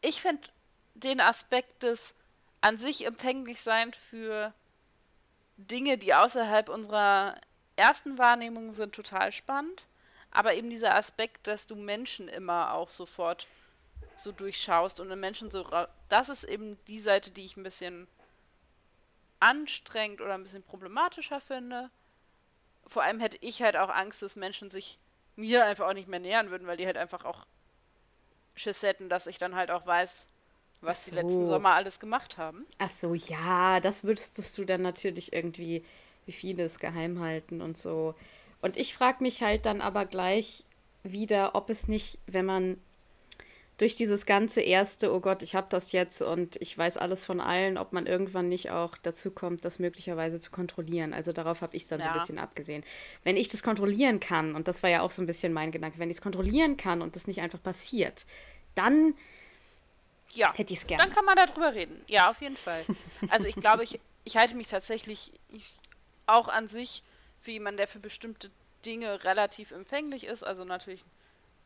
Ich 0.00 0.20
finde 0.20 0.48
den 0.94 1.20
Aspekt 1.20 1.82
des 1.82 2.14
an 2.60 2.76
sich 2.76 3.06
empfänglich 3.06 3.60
sein 3.60 3.92
für 3.92 4.52
Dinge, 5.56 5.98
die 5.98 6.14
außerhalb 6.14 6.68
unserer 6.68 7.36
ersten 7.76 8.18
Wahrnehmung 8.18 8.72
sind, 8.72 8.94
total 8.94 9.32
spannend. 9.32 9.86
Aber 10.30 10.54
eben 10.54 10.70
dieser 10.70 10.94
Aspekt, 10.94 11.46
dass 11.46 11.66
du 11.66 11.76
Menschen 11.76 12.28
immer 12.28 12.74
auch 12.74 12.90
sofort 12.90 13.46
so 14.16 14.32
durchschaust 14.32 15.00
und 15.00 15.10
in 15.10 15.20
Menschen 15.20 15.50
so. 15.50 15.66
Das 16.08 16.28
ist 16.28 16.44
eben 16.44 16.78
die 16.86 17.00
Seite, 17.00 17.30
die 17.30 17.44
ich 17.44 17.56
ein 17.56 17.62
bisschen 17.62 18.08
anstrengend 19.40 20.20
oder 20.20 20.34
ein 20.34 20.42
bisschen 20.42 20.62
problematischer 20.62 21.40
finde. 21.40 21.90
Vor 22.86 23.02
allem 23.02 23.20
hätte 23.20 23.38
ich 23.40 23.62
halt 23.62 23.76
auch 23.76 23.90
Angst, 23.90 24.22
dass 24.22 24.36
Menschen 24.36 24.70
sich 24.70 24.98
mir 25.36 25.64
einfach 25.64 25.86
auch 25.86 25.94
nicht 25.94 26.08
mehr 26.08 26.20
nähern 26.20 26.50
würden, 26.50 26.66
weil 26.66 26.76
die 26.76 26.86
halt 26.86 26.96
einfach 26.96 27.24
auch 27.24 27.46
Schiss 28.54 28.82
hätten, 28.82 29.08
dass 29.08 29.26
ich 29.28 29.38
dann 29.38 29.54
halt 29.54 29.70
auch 29.70 29.86
weiß, 29.86 30.26
was 30.80 31.04
so. 31.04 31.10
die 31.10 31.16
letzten 31.16 31.46
Sommer 31.46 31.74
alles 31.74 32.00
gemacht 32.00 32.38
haben. 32.38 32.66
Ach 32.78 32.90
so, 32.90 33.14
ja, 33.14 33.78
das 33.80 34.02
würdest 34.02 34.58
du 34.58 34.64
dann 34.64 34.82
natürlich 34.82 35.32
irgendwie 35.32 35.84
wie 36.26 36.32
vieles 36.32 36.78
geheim 36.78 37.20
halten 37.20 37.60
und 37.62 37.78
so. 37.78 38.14
Und 38.60 38.76
ich 38.76 38.94
frage 38.94 39.22
mich 39.22 39.42
halt 39.42 39.64
dann 39.66 39.80
aber 39.80 40.04
gleich 40.04 40.64
wieder, 41.04 41.54
ob 41.54 41.70
es 41.70 41.86
nicht, 41.86 42.18
wenn 42.26 42.44
man 42.44 42.82
durch 43.78 43.94
dieses 43.94 44.26
ganze 44.26 44.60
erste, 44.60 45.12
oh 45.14 45.20
Gott, 45.20 45.42
ich 45.42 45.54
habe 45.54 45.68
das 45.70 45.92
jetzt 45.92 46.20
und 46.20 46.56
ich 46.56 46.76
weiß 46.76 46.96
alles 46.96 47.24
von 47.24 47.40
allen, 47.40 47.78
ob 47.78 47.92
man 47.92 48.06
irgendwann 48.06 48.48
nicht 48.48 48.70
auch 48.70 48.96
dazu 48.98 49.30
kommt, 49.30 49.64
das 49.64 49.78
möglicherweise 49.78 50.40
zu 50.40 50.50
kontrollieren. 50.50 51.14
Also 51.14 51.32
darauf 51.32 51.62
habe 51.62 51.76
ich 51.76 51.84
es 51.84 51.88
dann 51.88 52.00
ja. 52.00 52.06
so 52.06 52.10
ein 52.10 52.18
bisschen 52.18 52.38
abgesehen. 52.40 52.84
Wenn 53.22 53.36
ich 53.36 53.48
das 53.48 53.62
kontrollieren 53.62 54.18
kann, 54.18 54.56
und 54.56 54.66
das 54.66 54.82
war 54.82 54.90
ja 54.90 55.02
auch 55.02 55.12
so 55.12 55.22
ein 55.22 55.26
bisschen 55.26 55.52
mein 55.52 55.70
Gedanke, 55.70 56.00
wenn 56.00 56.10
ich 56.10 56.16
es 56.16 56.22
kontrollieren 56.22 56.76
kann 56.76 57.02
und 57.02 57.14
das 57.14 57.28
nicht 57.28 57.40
einfach 57.40 57.62
passiert, 57.62 58.26
dann 58.74 59.14
ja, 60.32 60.52
hätte 60.54 60.72
ich 60.72 60.80
es 60.80 60.86
gerne. 60.88 61.04
Dann 61.04 61.12
kann 61.12 61.24
man 61.24 61.36
darüber 61.36 61.72
reden. 61.72 62.02
Ja, 62.08 62.30
auf 62.30 62.40
jeden 62.42 62.56
Fall. 62.56 62.84
Also 63.30 63.46
ich 63.46 63.54
glaube, 63.56 63.84
ich, 63.84 64.00
ich 64.24 64.36
halte 64.36 64.56
mich 64.56 64.68
tatsächlich 64.68 65.32
auch 66.26 66.48
an 66.48 66.66
sich 66.66 67.04
für 67.40 67.52
jemanden, 67.52 67.78
der 67.78 67.88
für 67.88 68.00
bestimmte 68.00 68.50
Dinge 68.84 69.24
relativ 69.24 69.70
empfänglich 69.70 70.24
ist. 70.24 70.42
Also 70.42 70.64
natürlich 70.64 71.04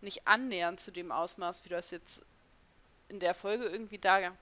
nicht 0.03 0.27
annähernd 0.27 0.81
zu 0.81 0.91
dem 0.91 1.13
Ausmaß, 1.13 1.65
wie 1.65 1.69
das 1.69 1.91
jetzt 1.91 2.25
in 3.09 3.21
der 3.21 3.35
Folge 3.35 3.65
irgendwie 3.65 3.99
da 3.99 4.33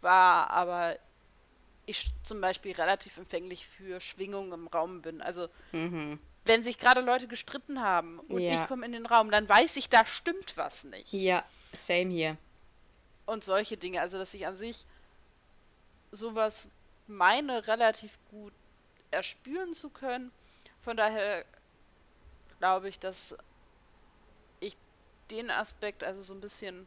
war, 0.00 0.50
aber 0.50 0.98
ich 1.86 2.10
zum 2.22 2.40
Beispiel 2.40 2.72
relativ 2.72 3.16
empfänglich 3.16 3.66
für 3.66 4.00
Schwingungen 4.00 4.52
im 4.52 4.66
Raum 4.66 5.00
bin. 5.02 5.22
Also 5.22 5.48
mhm. 5.72 6.18
wenn 6.44 6.62
sich 6.62 6.78
gerade 6.78 7.00
Leute 7.00 7.28
gestritten 7.28 7.80
haben 7.80 8.18
und 8.20 8.40
ja. 8.40 8.54
ich 8.54 8.66
komme 8.66 8.84
in 8.84 8.92
den 8.92 9.06
Raum, 9.06 9.30
dann 9.30 9.48
weiß 9.48 9.76
ich, 9.76 9.88
da 9.88 10.04
stimmt 10.04 10.56
was 10.56 10.84
nicht. 10.84 11.12
Ja, 11.12 11.44
same 11.72 12.10
hier. 12.10 12.36
Und 13.24 13.44
solche 13.44 13.76
Dinge, 13.76 14.00
also 14.00 14.18
dass 14.18 14.34
ich 14.34 14.46
an 14.46 14.56
sich 14.56 14.84
sowas 16.10 16.68
meine, 17.06 17.66
relativ 17.66 18.18
gut 18.30 18.52
erspüren 19.10 19.72
zu 19.74 19.88
können. 19.88 20.30
Von 20.82 20.96
daher 20.96 21.44
glaube 22.58 22.88
ich, 22.88 22.98
dass 22.98 23.36
den 25.30 25.50
Aspekt, 25.50 26.04
also 26.04 26.22
so 26.22 26.34
ein 26.34 26.40
bisschen 26.40 26.86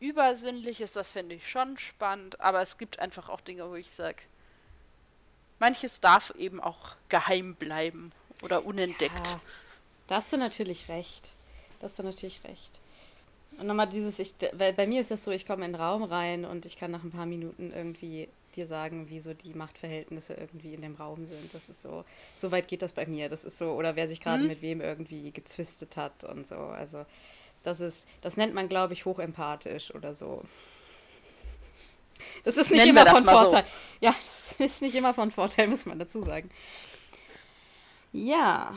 übersinnliches, 0.00 0.92
das 0.92 1.10
fände 1.10 1.34
ich 1.34 1.48
schon 1.50 1.78
spannend, 1.78 2.40
aber 2.40 2.62
es 2.62 2.78
gibt 2.78 2.98
einfach 2.98 3.28
auch 3.28 3.40
Dinge, 3.40 3.68
wo 3.68 3.74
ich 3.74 3.94
sage, 3.94 4.22
manches 5.58 6.00
darf 6.00 6.30
eben 6.36 6.60
auch 6.60 6.96
geheim 7.08 7.54
bleiben 7.54 8.12
oder 8.42 8.64
unentdeckt. 8.64 9.26
Ja, 9.26 9.40
da 10.08 10.16
hast 10.16 10.32
du 10.32 10.38
natürlich 10.38 10.88
recht. 10.88 11.32
Da 11.78 11.86
hast 11.86 11.98
du 11.98 12.02
natürlich 12.02 12.42
recht. 12.44 12.80
Und 13.58 13.66
nochmal 13.66 13.88
dieses, 13.88 14.18
ich, 14.18 14.34
weil 14.52 14.72
bei 14.72 14.86
mir 14.86 15.00
ist 15.00 15.10
das 15.10 15.24
so, 15.24 15.30
ich 15.30 15.46
komme 15.46 15.64
in 15.66 15.72
den 15.72 15.80
Raum 15.80 16.02
rein 16.02 16.44
und 16.44 16.64
ich 16.64 16.76
kann 16.76 16.90
nach 16.90 17.04
ein 17.04 17.10
paar 17.10 17.26
Minuten 17.26 17.72
irgendwie 17.72 18.28
dir 18.56 18.66
sagen, 18.66 19.08
wie 19.08 19.20
so 19.20 19.34
die 19.34 19.54
Machtverhältnisse 19.54 20.34
irgendwie 20.34 20.74
in 20.74 20.82
dem 20.82 20.94
Raum 20.94 21.26
sind. 21.26 21.52
Das 21.52 21.68
ist 21.68 21.82
so, 21.82 22.04
so 22.36 22.52
weit 22.52 22.68
geht 22.68 22.82
das 22.82 22.92
bei 22.92 23.06
mir. 23.06 23.28
Das 23.28 23.44
ist 23.44 23.58
so, 23.58 23.72
oder 23.72 23.96
wer 23.96 24.08
sich 24.08 24.20
gerade 24.20 24.42
mhm. 24.42 24.48
mit 24.48 24.62
wem 24.62 24.80
irgendwie 24.80 25.30
gezwistet 25.32 25.96
hat 25.96 26.24
und 26.24 26.46
so. 26.46 26.56
Also 26.56 27.04
das 27.62 27.80
ist, 27.80 28.06
das 28.22 28.36
nennt 28.36 28.54
man, 28.54 28.68
glaube 28.68 28.92
ich, 28.92 29.04
hochempathisch 29.04 29.94
oder 29.94 30.14
so. 30.14 30.42
Das 32.44 32.56
ist 32.56 32.70
nicht 32.70 32.84
Nennen 32.84 32.96
immer 32.96 33.14
von 33.14 33.24
Vorteil. 33.24 33.64
So. 33.64 34.06
Ja, 34.06 34.14
das 34.24 34.54
ist 34.58 34.82
nicht 34.82 34.94
immer 34.94 35.14
von 35.14 35.30
Vorteil, 35.30 35.68
muss 35.68 35.86
man 35.86 35.98
dazu 35.98 36.22
sagen. 36.22 36.50
Ja. 38.12 38.74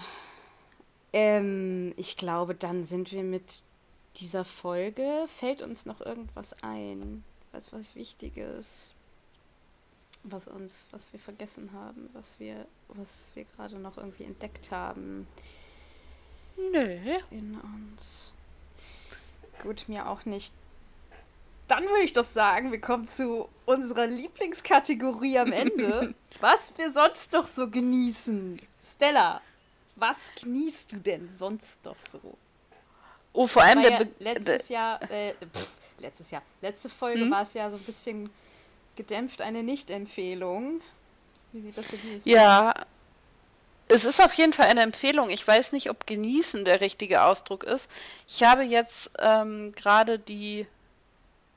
Ähm, 1.12 1.94
ich 1.98 2.18
glaube, 2.18 2.56
dann 2.56 2.86
sind 2.86 3.12
wir 3.12 3.24
mit 3.24 3.64
dieser 4.18 4.46
Folge. 4.46 5.26
Fällt 5.40 5.62
uns 5.62 5.86
noch 5.86 6.02
irgendwas 6.02 6.56
ein? 6.62 7.24
Was 7.52 7.72
was 7.72 7.96
Wichtiges? 7.96 8.93
Was 10.24 10.48
uns, 10.48 10.86
was 10.92 11.12
wir 11.12 11.20
vergessen 11.20 11.72
haben, 11.74 12.10
was 12.14 12.40
wir, 12.40 12.66
was 12.90 13.32
wir 13.36 13.46
gerade 13.56 13.78
noch 13.78 13.98
irgendwie 13.98 14.24
entdeckt 14.24 14.72
haben. 14.72 15.28
Nö. 16.58 17.00
In 17.32 17.60
uns. 17.60 18.32
Gut, 19.62 19.86
mir 19.88 20.08
auch 20.08 20.26
nicht. 20.26 20.54
Dann 21.68 21.84
würde 21.86 22.04
ich 22.04 22.14
doch 22.14 22.26
sagen, 22.26 22.72
wir 22.72 22.82
kommen 22.82 23.06
zu 23.06 23.50
unserer 23.66 24.08
Lieblingskategorie 24.08 25.40
am 25.40 25.52
Ende. 25.52 26.14
was 26.42 26.74
wir 26.78 26.92
sonst 26.92 27.32
noch 27.32 27.48
so 27.48 27.70
genießen. 27.70 28.62
Stella, 28.82 29.42
was 29.96 30.34
genießt 30.42 30.92
du 30.92 30.98
denn 30.98 31.30
sonst 31.36 31.84
noch 31.84 31.96
so? 32.12 32.20
Oh, 33.32 33.48
vor 33.48 33.64
allem 33.64 33.82
der 33.82 33.92
ja 33.92 34.08
letztes 34.20 34.70
Jahr, 34.70 35.02
äh, 35.12 35.34
pff, 35.34 35.74
letztes 36.00 36.30
Jahr, 36.32 36.44
letzte 36.62 36.90
Folge 36.90 37.22
hm? 37.22 37.32
war 37.32 37.44
es 37.44 37.54
ja 37.54 37.70
so 37.70 37.78
ein 37.78 37.84
bisschen 37.84 38.30
gedämpft 38.96 39.42
eine 39.42 39.64
Nicht-Empfehlung. 39.64 40.82
Wie 41.52 41.62
sieht 41.62 41.78
das 41.78 41.88
für 41.88 41.98
dieses 41.98 42.26
Ja, 42.26 42.74
es 43.88 44.06
ist 44.06 44.22
auf 44.24 44.34
jeden 44.34 44.54
Fall 44.54 44.68
eine 44.68 44.82
Empfehlung. 44.82 45.30
Ich 45.30 45.46
weiß 45.48 45.72
nicht, 45.72 45.90
ob 45.90 46.08
genießen 46.08 46.66
der 46.66 46.82
richtige 46.82 47.24
Ausdruck 47.24 47.64
ist. 47.64 47.90
Ich 48.28 48.44
habe 48.44 48.64
jetzt 48.64 49.12
ähm, 49.20 49.74
gerade 49.76 50.20
die 50.20 50.66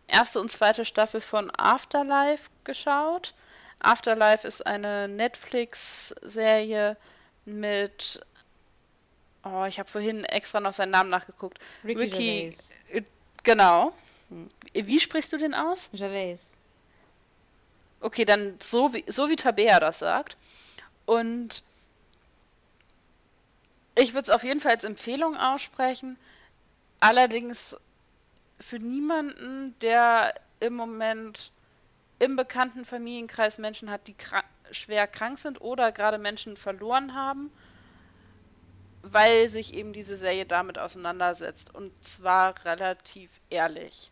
erste 0.08 0.40
und 0.40 0.50
zweite 0.50 0.84
Staffel 0.84 1.20
von 1.20 1.50
Afterlife 1.56 2.50
geschaut. 2.64 3.34
Afterlife 3.80 4.46
ist 4.46 4.66
eine 4.66 5.08
Netflix-Serie 5.08 6.96
mit. 7.44 8.20
Oh, 9.44 9.64
ich 9.64 9.78
habe 9.78 9.88
vorhin 9.88 10.24
extra 10.24 10.60
noch 10.60 10.72
seinen 10.72 10.90
Namen 10.90 11.10
nachgeguckt. 11.10 11.58
Ricky, 11.84 12.00
Ricky 12.00 12.56
äh, 12.92 13.02
Genau. 13.44 13.92
Wie 14.72 14.98
sprichst 14.98 15.32
du 15.32 15.38
den 15.38 15.54
aus? 15.54 15.88
Gervais. 15.92 16.40
Okay, 18.00 18.24
dann 18.24 18.56
so 18.60 18.92
wie, 18.94 19.04
so 19.08 19.28
wie 19.28 19.36
Tabea 19.36 19.80
das 19.80 19.98
sagt. 19.98 20.36
Und 21.06 21.62
ich 23.94 24.12
würde 24.12 24.24
es 24.24 24.30
auf 24.30 24.44
jeden 24.44 24.60
Fall 24.60 24.72
als 24.72 24.84
Empfehlung 24.84 25.36
aussprechen. 25.36 26.18
Allerdings 27.00 27.76
für 28.60 28.78
niemanden, 28.78 29.78
der 29.80 30.34
im 30.60 30.74
Moment 30.74 31.52
im 32.18 32.36
bekannten 32.36 32.84
Familienkreis 32.84 33.58
Menschen 33.58 33.90
hat, 33.90 34.06
die 34.06 34.14
krank, 34.14 34.46
schwer 34.70 35.06
krank 35.06 35.38
sind 35.38 35.60
oder 35.60 35.92
gerade 35.92 36.18
Menschen 36.18 36.56
verloren 36.56 37.14
haben, 37.14 37.52
weil 39.02 39.48
sich 39.48 39.74
eben 39.74 39.92
diese 39.92 40.16
Serie 40.16 40.46
damit 40.46 40.78
auseinandersetzt. 40.78 41.74
Und 41.74 41.92
zwar 42.04 42.64
relativ 42.64 43.30
ehrlich. 43.50 44.10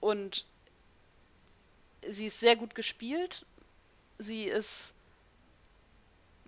Und 0.00 0.46
sie 2.10 2.26
ist 2.26 2.40
sehr 2.40 2.56
gut 2.56 2.74
gespielt. 2.74 3.46
Sie 4.18 4.44
ist 4.44 4.94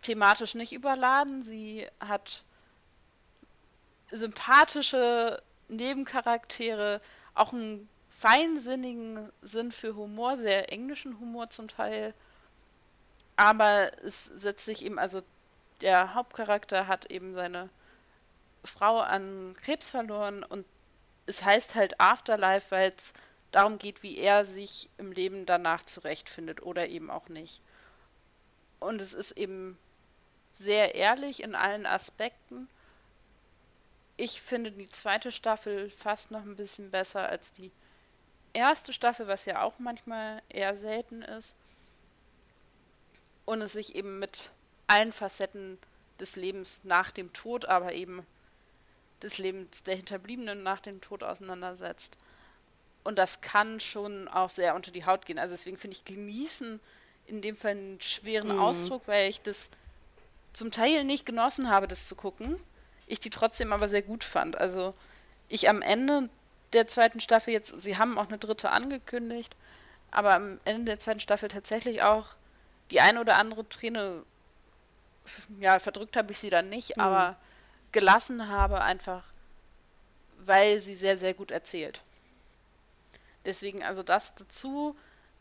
thematisch 0.02 0.54
nicht 0.54 0.72
überladen. 0.72 1.42
Sie 1.42 1.86
hat 2.00 2.44
sympathische 4.10 5.42
Nebencharaktere, 5.68 7.00
auch 7.34 7.52
einen 7.52 7.88
feinsinnigen 8.08 9.30
Sinn 9.42 9.70
für 9.70 9.94
Humor, 9.94 10.36
sehr 10.36 10.72
englischen 10.72 11.20
Humor 11.20 11.50
zum 11.50 11.68
Teil. 11.68 12.14
Aber 13.36 13.92
es 14.02 14.24
setzt 14.24 14.64
sich 14.64 14.84
eben, 14.84 14.98
also 14.98 15.22
der 15.80 16.14
Hauptcharakter 16.14 16.88
hat 16.88 17.10
eben 17.10 17.34
seine 17.34 17.68
Frau 18.64 18.98
an 18.98 19.54
Krebs 19.62 19.90
verloren 19.90 20.42
und 20.42 20.66
es 21.26 21.44
heißt 21.44 21.74
halt 21.74 22.00
Afterlife, 22.00 22.70
weil 22.70 22.92
es 22.96 23.12
darum 23.50 23.78
geht, 23.78 24.02
wie 24.02 24.18
er 24.18 24.44
sich 24.44 24.88
im 24.98 25.12
Leben 25.12 25.46
danach 25.46 25.84
zurechtfindet 25.84 26.62
oder 26.62 26.88
eben 26.88 27.10
auch 27.10 27.28
nicht. 27.28 27.62
Und 28.80 29.00
es 29.00 29.14
ist 29.14 29.32
eben 29.32 29.78
sehr 30.52 30.94
ehrlich 30.94 31.42
in 31.42 31.54
allen 31.54 31.86
Aspekten. 31.86 32.68
Ich 34.16 34.42
finde 34.42 34.72
die 34.72 34.88
zweite 34.88 35.32
Staffel 35.32 35.90
fast 35.90 36.30
noch 36.30 36.42
ein 36.42 36.56
bisschen 36.56 36.90
besser 36.90 37.28
als 37.28 37.52
die 37.52 37.70
erste 38.52 38.92
Staffel, 38.92 39.28
was 39.28 39.44
ja 39.44 39.62
auch 39.62 39.78
manchmal 39.78 40.42
eher 40.48 40.76
selten 40.76 41.22
ist. 41.22 41.54
Und 43.44 43.62
es 43.62 43.72
sich 43.72 43.94
eben 43.94 44.18
mit 44.18 44.50
allen 44.86 45.12
Facetten 45.12 45.78
des 46.18 46.36
Lebens 46.36 46.82
nach 46.84 47.12
dem 47.12 47.32
Tod, 47.32 47.64
aber 47.66 47.92
eben 47.92 48.26
des 49.22 49.38
Lebens 49.38 49.82
der 49.84 49.96
Hinterbliebenen 49.96 50.62
nach 50.62 50.80
dem 50.80 51.00
Tod 51.00 51.22
auseinandersetzt. 51.22 52.16
Und 53.04 53.18
das 53.18 53.40
kann 53.40 53.80
schon 53.80 54.28
auch 54.28 54.50
sehr 54.50 54.74
unter 54.74 54.90
die 54.90 55.06
Haut 55.06 55.26
gehen. 55.26 55.38
Also 55.38 55.54
deswegen 55.54 55.78
finde 55.78 55.96
ich 55.96 56.04
genießen 56.04 56.80
in 57.26 57.42
dem 57.42 57.56
Fall 57.56 57.72
einen 57.72 58.00
schweren 58.00 58.54
mhm. 58.54 58.60
Ausdruck, 58.60 59.02
weil 59.06 59.28
ich 59.28 59.42
das 59.42 59.70
zum 60.52 60.70
Teil 60.70 61.04
nicht 61.04 61.26
genossen 61.26 61.70
habe, 61.70 61.88
das 61.88 62.06
zu 62.06 62.16
gucken. 62.16 62.60
Ich 63.06 63.20
die 63.20 63.30
trotzdem 63.30 63.72
aber 63.72 63.88
sehr 63.88 64.02
gut 64.02 64.24
fand. 64.24 64.56
Also 64.56 64.94
ich 65.48 65.68
am 65.68 65.82
Ende 65.82 66.28
der 66.72 66.86
zweiten 66.86 67.20
Staffel 67.20 67.52
jetzt, 67.52 67.80
sie 67.80 67.96
haben 67.96 68.18
auch 68.18 68.28
eine 68.28 68.38
dritte 68.38 68.70
angekündigt, 68.70 69.56
aber 70.10 70.34
am 70.34 70.60
Ende 70.64 70.84
der 70.84 70.98
zweiten 70.98 71.20
Staffel 71.20 71.48
tatsächlich 71.48 72.02
auch 72.02 72.26
die 72.90 73.00
eine 73.00 73.20
oder 73.20 73.38
andere 73.38 73.68
Träne, 73.68 74.22
ja, 75.60 75.78
verdrückt 75.78 76.16
habe 76.16 76.32
ich 76.32 76.38
sie 76.38 76.50
dann 76.50 76.68
nicht, 76.68 76.96
mhm. 76.96 77.02
aber 77.02 77.36
gelassen 77.92 78.48
habe 78.48 78.82
einfach, 78.82 79.24
weil 80.38 80.80
sie 80.80 80.94
sehr, 80.94 81.16
sehr 81.18 81.34
gut 81.34 81.50
erzählt. 81.50 82.02
Deswegen 83.44 83.82
also 83.82 84.02
das 84.02 84.34
dazu. 84.34 84.96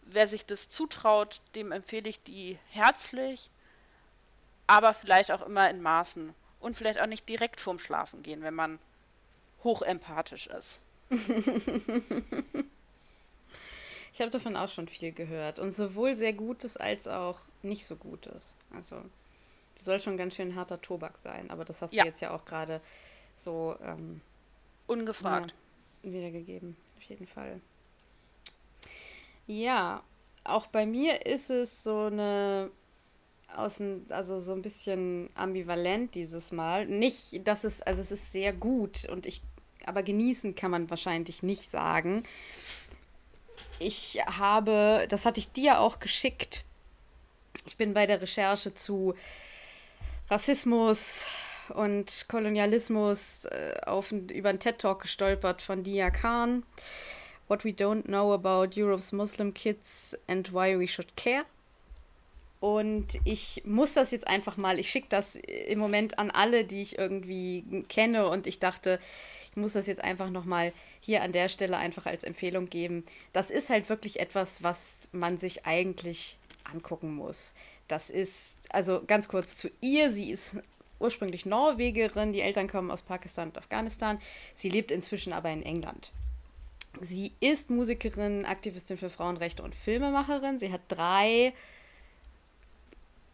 Wer 0.09 0.27
sich 0.27 0.45
das 0.45 0.69
zutraut, 0.69 1.41
dem 1.55 1.73
empfehle 1.73 2.09
ich 2.09 2.23
die 2.23 2.57
herzlich 2.69 3.49
aber 4.67 4.93
vielleicht 4.93 5.31
auch 5.31 5.45
immer 5.45 5.69
in 5.69 5.81
Maßen 5.81 6.33
und 6.59 6.75
vielleicht 6.75 6.99
auch 6.99 7.07
nicht 7.07 7.27
direkt 7.27 7.61
vorm 7.61 7.79
Schlafen 7.79 8.21
gehen, 8.21 8.43
wenn 8.43 8.53
man 8.53 8.79
hochempathisch 9.63 10.47
ist. 10.47 10.79
ich 11.09 11.19
habe 14.19 14.29
davon 14.29 14.57
auch 14.57 14.69
schon 14.69 14.89
viel 14.89 15.13
gehört 15.13 15.57
und 15.57 15.73
sowohl 15.73 16.15
sehr 16.15 16.33
Gutes 16.33 16.75
als 16.75 17.07
auch 17.07 17.39
nicht 17.63 17.85
so 17.85 17.95
Gutes. 17.95 18.53
Also, 18.73 19.01
die 19.77 19.83
soll 19.83 20.01
schon 20.01 20.17
ganz 20.17 20.35
schön 20.35 20.55
harter 20.55 20.81
Tobak 20.81 21.17
sein, 21.17 21.49
aber 21.49 21.63
das 21.63 21.81
hast 21.81 21.93
ja. 21.93 22.03
du 22.03 22.09
jetzt 22.09 22.19
ja 22.19 22.31
auch 22.31 22.43
gerade 22.43 22.81
so 23.37 23.77
ähm, 23.81 24.19
ungefragt 24.85 25.53
ja, 26.03 26.11
wiedergegeben, 26.11 26.75
auf 26.97 27.03
jeden 27.03 27.27
Fall. 27.27 27.61
Ja, 29.47 30.03
auch 30.43 30.67
bei 30.67 30.85
mir 30.85 31.25
ist 31.25 31.49
es 31.49 31.83
so 31.83 32.03
eine 32.03 32.69
außen, 33.55 34.07
also 34.09 34.39
so 34.39 34.53
ein 34.53 34.61
bisschen 34.61 35.29
ambivalent 35.35 36.15
dieses 36.15 36.51
Mal. 36.51 36.85
Nicht, 36.85 37.47
dass 37.47 37.63
es, 37.63 37.81
also 37.81 38.01
es 38.01 38.11
ist 38.11 38.31
sehr 38.31 38.53
gut 38.53 39.05
und 39.05 39.25
ich, 39.25 39.41
aber 39.85 40.03
genießen 40.03 40.55
kann 40.55 40.71
man 40.71 40.89
wahrscheinlich 40.89 41.43
nicht 41.43 41.71
sagen. 41.71 42.23
Ich 43.79 44.19
habe, 44.25 45.07
das 45.09 45.25
hatte 45.25 45.39
ich 45.39 45.51
dir 45.51 45.79
auch 45.79 45.99
geschickt. 45.99 46.65
Ich 47.65 47.77
bin 47.77 47.93
bei 47.93 48.05
der 48.05 48.21
Recherche 48.21 48.73
zu 48.73 49.15
Rassismus 50.29 51.25
und 51.69 52.25
Kolonialismus 52.27 53.45
äh, 53.45 53.79
auf, 53.85 54.11
über 54.11 54.49
einen 54.49 54.59
TED-Talk 54.59 55.03
gestolpert 55.03 55.61
von 55.61 55.83
Dia 55.83 56.09
Khan. 56.09 56.63
What 57.47 57.63
we 57.63 57.69
don't 57.69 58.03
know 58.03 58.33
about 58.33 58.79
Europe's 58.79 59.11
Muslim 59.11 59.53
kids 59.53 60.17
and 60.27 60.51
why 60.53 60.77
we 60.77 60.87
should 60.87 61.15
care. 61.15 61.45
Und 62.59 63.19
ich 63.23 63.61
muss 63.65 63.93
das 63.93 64.11
jetzt 64.11 64.27
einfach 64.27 64.57
mal, 64.57 64.79
ich 64.79 64.89
schicke 64.89 65.07
das 65.09 65.35
im 65.35 65.77
Moment 65.77 66.17
an 66.17 66.31
alle, 66.31 66.63
die 66.63 66.81
ich 66.81 66.97
irgendwie 66.97 67.85
kenne. 67.87 68.27
Und 68.27 68.47
ich 68.47 68.59
dachte, 68.59 68.99
ich 69.51 69.55
muss 69.55 69.73
das 69.73 69.87
jetzt 69.87 70.03
einfach 70.03 70.29
nochmal 70.29 70.73
hier 70.99 71.21
an 71.21 71.31
der 71.31 71.49
Stelle 71.49 71.77
einfach 71.77 72.05
als 72.05 72.23
Empfehlung 72.23 72.67
geben. 72.67 73.05
Das 73.31 73.51
ist 73.51 73.69
halt 73.69 73.89
wirklich 73.89 74.19
etwas, 74.19 74.63
was 74.63 75.07
man 75.11 75.37
sich 75.37 75.65
eigentlich 75.65 76.37
angucken 76.63 77.15
muss. 77.15 77.53
Das 77.87 78.09
ist, 78.09 78.57
also 78.69 79.01
ganz 79.05 79.27
kurz 79.27 79.55
zu 79.55 79.69
ihr, 79.79 80.11
sie 80.11 80.31
ist 80.31 80.57
ursprünglich 80.99 81.45
Norwegerin, 81.45 82.33
die 82.33 82.41
Eltern 82.41 82.67
kommen 82.67 82.91
aus 82.91 83.03
Pakistan 83.03 83.49
und 83.49 83.57
Afghanistan. 83.57 84.19
Sie 84.55 84.69
lebt 84.69 84.91
inzwischen 84.91 85.31
aber 85.31 85.51
in 85.51 85.63
England. 85.63 86.11
Sie 87.01 87.33
ist 87.39 87.69
Musikerin, 87.69 88.45
Aktivistin 88.45 88.97
für 88.97 89.09
Frauenrechte 89.09 89.63
und 89.63 89.75
Filmemacherin. 89.75 90.59
Sie 90.59 90.71
hat 90.71 90.81
drei 90.87 91.53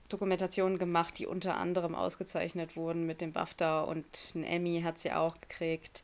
Dokumentationen 0.10 0.78
gemacht, 0.78 1.18
die 1.18 1.26
unter 1.26 1.58
anderem 1.58 1.96
ausgezeichnet 1.96 2.76
wurden 2.76 3.06
mit 3.06 3.22
dem 3.22 3.34
BAFTA 3.34 3.82
und 3.82 4.06
ein 4.36 4.44
Emmy 4.44 4.82
hat 4.84 5.00
sie 5.00 5.12
auch 5.12 5.40
gekriegt. 5.42 6.04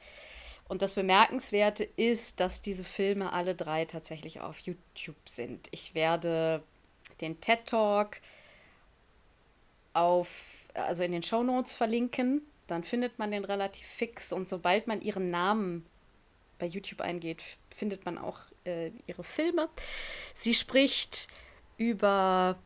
Und 0.68 0.82
das 0.82 0.94
Bemerkenswerte 0.94 1.84
ist, 1.84 2.40
dass 2.40 2.62
diese 2.62 2.84
Filme 2.84 3.34
alle 3.34 3.56
drei 3.56 3.86
tatsächlich 3.86 4.42
auf 4.42 4.60
YouTube 4.60 5.28
sind. 5.28 5.68
Ich 5.72 5.96
werde 5.96 6.64
den 7.22 7.42
TED 7.42 7.66
Talk 7.66 8.18
auf, 9.94 10.68
also 10.74 11.04
in 11.04 11.12
den 11.12 11.24
Show 11.24 11.44
Notes 11.44 11.76
verlinken. 11.76 12.42
Dann 12.68 12.84
findet 12.84 13.18
man 13.18 13.32
den 13.32 13.46
relativ 13.46 13.86
fix 13.86 14.32
und 14.32 14.48
sobald 14.48 14.86
man 14.88 15.02
ihren 15.02 15.32
Namen 15.32 15.86
bei 16.60 16.66
YouTube 16.66 17.02
eingeht, 17.02 17.44
findet 17.76 18.06
man 18.06 18.18
auch 18.18 18.40
äh, 18.66 18.92
ihre 19.08 19.24
Filme. 19.24 19.70
Sie 20.36 20.54
spricht 20.54 21.28
über 21.78 22.58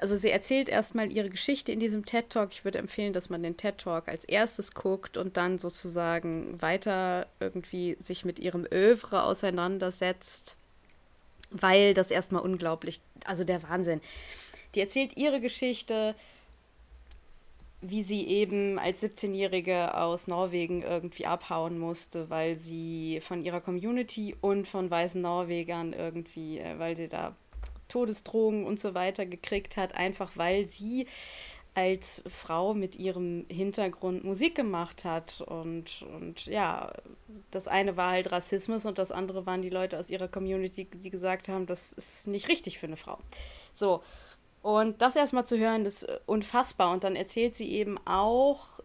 also 0.00 0.16
sie 0.16 0.30
erzählt 0.30 0.70
erstmal 0.70 1.12
ihre 1.12 1.28
Geschichte 1.28 1.72
in 1.72 1.78
diesem 1.78 2.06
TED 2.06 2.30
Talk. 2.30 2.52
Ich 2.52 2.64
würde 2.64 2.78
empfehlen, 2.78 3.12
dass 3.12 3.28
man 3.28 3.42
den 3.42 3.58
TED 3.58 3.76
Talk 3.78 4.08
als 4.08 4.24
erstes 4.24 4.72
guckt 4.72 5.18
und 5.18 5.36
dann 5.36 5.58
sozusagen 5.58 6.60
weiter 6.62 7.26
irgendwie 7.38 7.96
sich 7.98 8.24
mit 8.24 8.38
ihrem 8.38 8.66
Övre 8.72 9.24
auseinandersetzt, 9.24 10.56
weil 11.50 11.92
das 11.92 12.10
erstmal 12.10 12.42
unglaublich, 12.42 13.02
also 13.26 13.44
der 13.44 13.62
Wahnsinn. 13.62 14.00
Die 14.74 14.80
erzählt 14.80 15.18
ihre 15.18 15.40
Geschichte, 15.40 16.14
wie 17.82 18.02
sie 18.02 18.26
eben 18.26 18.78
als 18.78 19.02
17-Jährige 19.02 19.96
aus 19.96 20.26
Norwegen 20.26 20.82
irgendwie 20.82 21.26
abhauen 21.26 21.78
musste, 21.78 22.28
weil 22.28 22.56
sie 22.56 23.20
von 23.22 23.42
ihrer 23.42 23.60
Community 23.60 24.36
und 24.40 24.68
von 24.68 24.90
weißen 24.90 25.20
Norwegern 25.20 25.92
irgendwie, 25.92 26.58
äh, 26.58 26.78
weil 26.78 26.96
sie 26.96 27.08
da 27.08 27.34
Todesdrohungen 27.88 28.64
und 28.66 28.78
so 28.78 28.94
weiter 28.94 29.26
gekriegt 29.26 29.76
hat, 29.76 29.94
einfach 29.94 30.32
weil 30.36 30.68
sie 30.68 31.06
als 31.74 32.22
Frau 32.26 32.74
mit 32.74 32.96
ihrem 32.96 33.46
Hintergrund 33.48 34.24
Musik 34.24 34.54
gemacht 34.54 35.04
hat. 35.04 35.40
Und, 35.40 36.02
und 36.14 36.46
ja, 36.46 36.92
das 37.50 37.68
eine 37.68 37.96
war 37.96 38.10
halt 38.10 38.32
Rassismus 38.32 38.86
und 38.86 38.98
das 38.98 39.12
andere 39.12 39.46
waren 39.46 39.62
die 39.62 39.70
Leute 39.70 39.98
aus 39.98 40.10
ihrer 40.10 40.28
Community, 40.28 40.86
die 40.92 41.10
gesagt 41.10 41.48
haben, 41.48 41.66
das 41.66 41.92
ist 41.92 42.26
nicht 42.26 42.48
richtig 42.48 42.78
für 42.78 42.86
eine 42.86 42.96
Frau. 42.96 43.18
So. 43.74 44.02
Und 44.62 45.00
das 45.00 45.16
erstmal 45.16 45.46
zu 45.46 45.58
hören, 45.58 45.86
ist 45.86 46.06
unfassbar. 46.26 46.92
Und 46.92 47.04
dann 47.04 47.16
erzählt 47.16 47.56
sie 47.56 47.70
eben 47.70 47.98
auch 48.06 48.80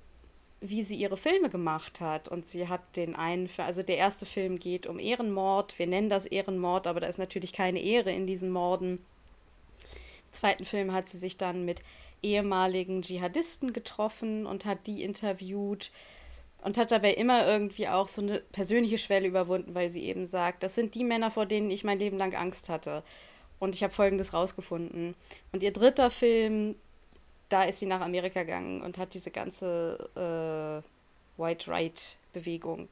wie 0.70 0.84
sie 0.84 0.96
ihre 0.96 1.18
Filme 1.18 1.50
gemacht 1.50 2.02
hat. 2.02 2.28
Und 2.28 2.50
sie 2.50 2.68
hat 2.68 2.82
den 2.96 3.16
einen, 3.16 3.50
also 3.58 3.84
der 3.84 3.98
erste 3.98 4.26
Film 4.26 4.60
geht 4.60 4.88
um 4.88 5.00
Ehrenmord. 5.00 5.78
Wir 5.78 5.88
nennen 5.88 6.10
das 6.10 6.26
Ehrenmord, 6.26 6.88
aber 6.88 7.00
da 7.00 7.08
ist 7.08 7.20
natürlich 7.20 7.54
keine 7.54 7.80
Ehre 7.80 8.12
in 8.12 8.28
diesen 8.28 8.52
Morden. 8.52 9.00
Im 9.80 10.34
zweiten 10.34 10.66
Film 10.66 10.94
hat 10.94 11.10
sie 11.10 11.18
sich 11.18 11.38
dann 11.38 11.66
mit 11.66 11.84
ehemaligen 12.22 13.02
Dschihadisten 13.02 13.74
getroffen 13.74 14.46
und 14.46 14.66
hat 14.66 14.88
die 14.88 15.04
interviewt. 15.04 15.92
und 16.64 16.80
hat 16.80 16.92
dabei 16.92 17.14
immer 17.14 17.46
irgendwie 17.46 17.88
auch 17.88 18.08
so 18.08 18.24
eine 18.24 18.40
persönliche 18.40 18.98
Schwelle 18.98 19.28
überwunden, 19.28 19.76
weil 19.76 19.92
sie 19.92 20.04
eben 20.06 20.26
sagt, 20.26 20.64
das 20.64 20.74
sind 20.74 20.96
die 20.96 21.04
Männer, 21.04 21.30
vor 21.30 21.46
denen 21.46 21.70
ich 21.70 21.84
mein 21.84 22.00
Leben 22.00 22.18
lang 22.18 22.34
Angst 22.34 22.70
hatte. 22.70 23.04
Und 23.60 23.76
ich 23.76 23.84
habe 23.84 23.94
Folgendes 23.94 24.34
rausgefunden. 24.34 25.16
Und 25.52 25.64
ihr 25.64 25.72
dritter 25.72 26.12
Film, 26.12 26.76
da 27.50 27.64
ist 27.64 27.80
sie 27.80 27.86
nach 27.86 28.02
Amerika 28.02 28.42
gegangen 28.44 28.82
und 28.82 28.98
hat 28.98 29.14
diese 29.14 29.32
ganze 29.32 30.84
äh, 31.38 31.42
White 31.42 31.70
Right-Bewegung 31.70 32.90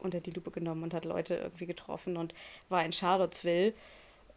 unter 0.00 0.20
die 0.20 0.30
Lupe 0.30 0.50
genommen 0.50 0.82
und 0.82 0.94
hat 0.94 1.04
Leute 1.04 1.36
irgendwie 1.36 1.66
getroffen 1.66 2.16
und 2.16 2.34
war 2.68 2.84
in 2.84 2.92
Charlottesville 2.92 3.72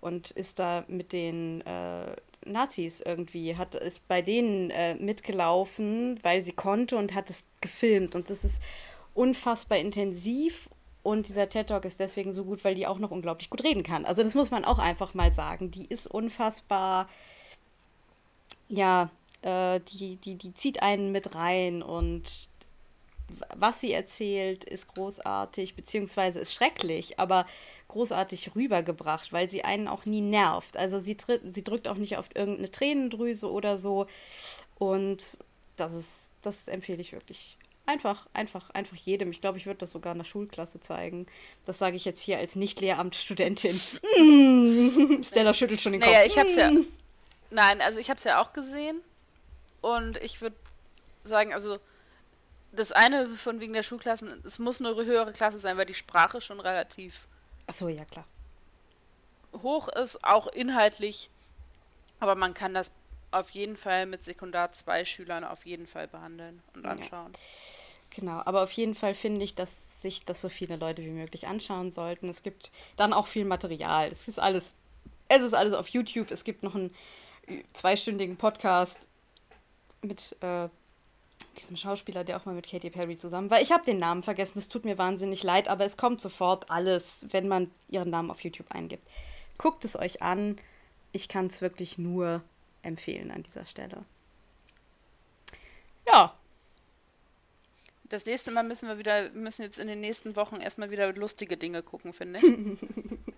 und 0.02 0.32
ist 0.32 0.60
da 0.60 0.86
mit 0.88 1.14
den 1.14 1.62
äh, 1.62 2.16
Nazis 2.46 3.02
irgendwie, 3.02 3.56
hat 3.56 3.76
ist 3.76 4.08
bei 4.08 4.22
denen 4.22 4.70
äh, 4.70 4.96
mitgelaufen, 4.96 6.20
weil 6.22 6.44
sie 6.44 6.52
konnte 6.52 6.98
und 6.98 7.14
hat 7.16 7.30
es 7.30 7.46
gefilmt. 7.60 8.16
Und 8.16 8.30
das 8.30 8.44
ist 8.44 8.62
unfassbar 9.16 9.80
intensiv. 9.80 10.70
Und 11.06 11.28
dieser 11.28 11.48
TED 11.48 11.68
Talk 11.68 11.86
ist 11.86 12.00
deswegen 12.00 12.34
so 12.34 12.44
gut, 12.46 12.64
weil 12.64 12.74
die 12.74 12.88
auch 12.88 12.98
noch 12.98 13.12
unglaublich 13.12 13.52
gut 13.52 13.64
reden 13.64 13.84
kann. 13.84 14.06
Also 14.06 14.24
das 14.24 14.34
muss 14.34 14.50
man 14.50 14.66
auch 14.66 14.80
einfach 14.80 15.14
mal 15.14 15.32
sagen. 15.32 15.70
Die 15.70 15.86
ist 15.86 16.08
unfassbar, 16.08 17.08
ja, 18.70 19.12
äh, 19.44 19.82
die, 19.82 20.16
die, 20.16 20.34
die 20.34 20.56
zieht 20.56 20.82
einen 20.82 21.12
mit 21.12 21.36
rein 21.36 21.84
und 21.84 22.50
was 23.56 23.82
sie 23.82 23.92
erzählt, 23.92 24.64
ist 24.64 24.96
großartig, 24.96 25.76
beziehungsweise 25.76 26.40
ist 26.40 26.56
schrecklich, 26.56 27.20
aber 27.20 27.46
großartig 27.88 28.56
rübergebracht, 28.56 29.32
weil 29.32 29.48
sie 29.48 29.64
einen 29.64 29.88
auch 29.88 30.08
nie 30.08 30.22
nervt. 30.22 30.76
Also 30.76 31.00
sie, 31.00 31.16
tritt, 31.16 31.54
sie 31.54 31.64
drückt 31.64 31.88
auch 31.88 31.98
nicht 31.98 32.18
auf 32.18 32.30
irgendeine 32.34 32.72
Tränendrüse 32.72 33.52
oder 33.52 33.78
so. 33.78 34.08
Und 34.80 35.38
das 35.76 35.94
ist, 35.94 36.32
das 36.42 36.68
empfehle 36.68 37.02
ich 37.02 37.12
wirklich. 37.12 37.60
Einfach, 37.88 38.26
einfach, 38.34 38.72
einfach 38.72 38.96
jedem. 38.96 39.30
Ich 39.30 39.42
glaube, 39.42 39.60
ich 39.60 39.68
würde 39.68 39.80
das 39.80 39.92
sogar 39.92 40.14
in 40.14 40.18
der 40.18 40.26
Schulklasse 40.26 40.80
zeigen. 40.80 41.28
Das 41.66 41.78
sage 41.78 41.96
ich 41.96 42.06
jetzt 42.06 42.22
hier 42.22 42.40
als 42.40 42.56
Nicht-Lehramtsstudentin. 42.56 43.80
Stella 45.24 45.54
schüttelt 45.54 45.82
schon 45.82 45.92
den 45.92 46.02
Kopf. 46.02 46.12
Naja, 46.12 46.26
ich 46.26 46.38
habe 46.38 46.50
es 46.50 46.56
ja. 46.56 46.72
Nein, 47.52 47.82
also 47.82 48.00
ich 48.00 48.10
habe 48.10 48.18
es 48.18 48.24
ja 48.24 48.42
auch 48.42 48.54
gesehen. 48.54 49.02
Und 49.82 50.18
ich 50.18 50.42
würde 50.42 50.56
sagen, 51.24 51.54
also 51.54 51.80
das 52.72 52.92
eine 52.92 53.30
von 53.38 53.60
wegen 53.60 53.74
der 53.74 53.84
Schulklassen, 53.84 54.42
es 54.44 54.58
muss 54.58 54.80
eine 54.80 54.96
höhere 54.96 55.32
Klasse 55.32 55.60
sein, 55.60 55.78
weil 55.78 55.86
die 55.86 55.94
Sprache 55.94 56.42
schon 56.42 56.60
relativ 56.60 57.28
Achso, 57.68 57.88
ja 57.88 58.06
klar. 58.06 58.26
hoch 59.62 59.88
ist, 59.90 60.24
auch 60.24 60.48
inhaltlich. 60.48 61.30
Aber 62.20 62.36
man 62.36 62.54
kann 62.56 62.74
das 62.74 62.92
auf 63.32 63.50
jeden 63.52 63.78
Fall 63.78 64.06
mit 64.06 64.24
Sekundar 64.24 64.72
2 64.72 65.06
Schülern 65.06 65.44
auf 65.44 65.66
jeden 65.66 65.88
Fall 65.88 66.08
behandeln 66.08 66.62
und 66.74 66.86
anschauen. 66.86 67.34
Ja. 67.34 67.40
Genau, 68.16 68.42
aber 68.46 68.64
auf 68.64 68.72
jeden 68.72 68.96
Fall 68.96 69.14
finde 69.14 69.44
ich, 69.44 69.56
dass 69.56 69.84
sich 70.00 70.24
das 70.24 70.40
so 70.40 70.48
viele 70.48 70.78
Leute 70.78 71.04
wie 71.04 71.10
möglich 71.10 71.48
anschauen 71.48 71.92
sollten. 71.92 72.30
Es 72.30 72.44
gibt 72.44 72.72
dann 72.96 73.12
auch 73.12 73.28
viel 73.28 73.44
Material. 73.44 74.08
Es 74.08 74.28
ist 74.30 74.40
alles, 74.40 74.74
es 75.28 75.44
ist 75.44 75.54
alles 75.54 75.74
auf 75.74 75.90
YouTube. 75.90 76.32
Es 76.32 76.46
gibt 76.46 76.64
noch 76.64 76.76
einen 76.76 76.96
zweistündigen 77.74 78.38
Podcast 78.38 79.08
mit 80.02 80.36
äh, 80.42 80.70
diesem 81.58 81.76
Schauspieler, 81.76 82.24
der 82.24 82.38
auch 82.38 82.46
mal 82.46 82.56
mit 82.56 82.68
Katy 82.68 82.90
Perry 82.90 83.18
zusammen 83.18 83.50
war. 83.50 83.62
Ich 83.62 83.72
habe 83.72 83.84
den 83.84 84.00
Namen 84.00 84.24
vergessen, 84.24 84.60
es 84.60 84.70
tut 84.70 84.86
mir 84.86 84.98
wahnsinnig 84.98 85.44
leid, 85.44 85.68
aber 85.68 85.86
es 85.86 85.98
kommt 85.98 86.22
sofort 86.22 86.70
alles, 86.72 87.26
wenn 87.32 87.50
man 87.50 87.70
ihren 87.90 88.10
Namen 88.10 88.32
auf 88.32 88.42
YouTube 88.42 88.72
eingibt. 88.72 89.06
Guckt 89.58 89.84
es 89.84 89.98
euch 89.98 90.22
an. 90.22 90.58
Ich 91.12 91.28
kann 91.28 91.48
es 91.48 91.62
wirklich 91.62 91.98
nur 91.98 92.42
empfehlen 92.82 93.32
an 93.32 93.44
dieser 93.44 93.66
Stelle. 93.66 94.06
Ja. 96.08 96.34
Das 98.10 98.26
nächste 98.26 98.52
Mal 98.52 98.64
müssen 98.64 98.88
wir 98.88 98.98
wieder, 99.00 99.32
müssen 99.32 99.64
jetzt 99.64 99.80
in 99.80 99.88
den 99.88 100.00
nächsten 100.00 100.36
Wochen 100.36 100.58
erstmal 100.58 100.92
wieder 100.92 101.12
lustige 101.14 101.58
Dinge 101.58 101.82
gucken, 101.84 102.14
finde 102.14 102.40
ich. 102.40 102.78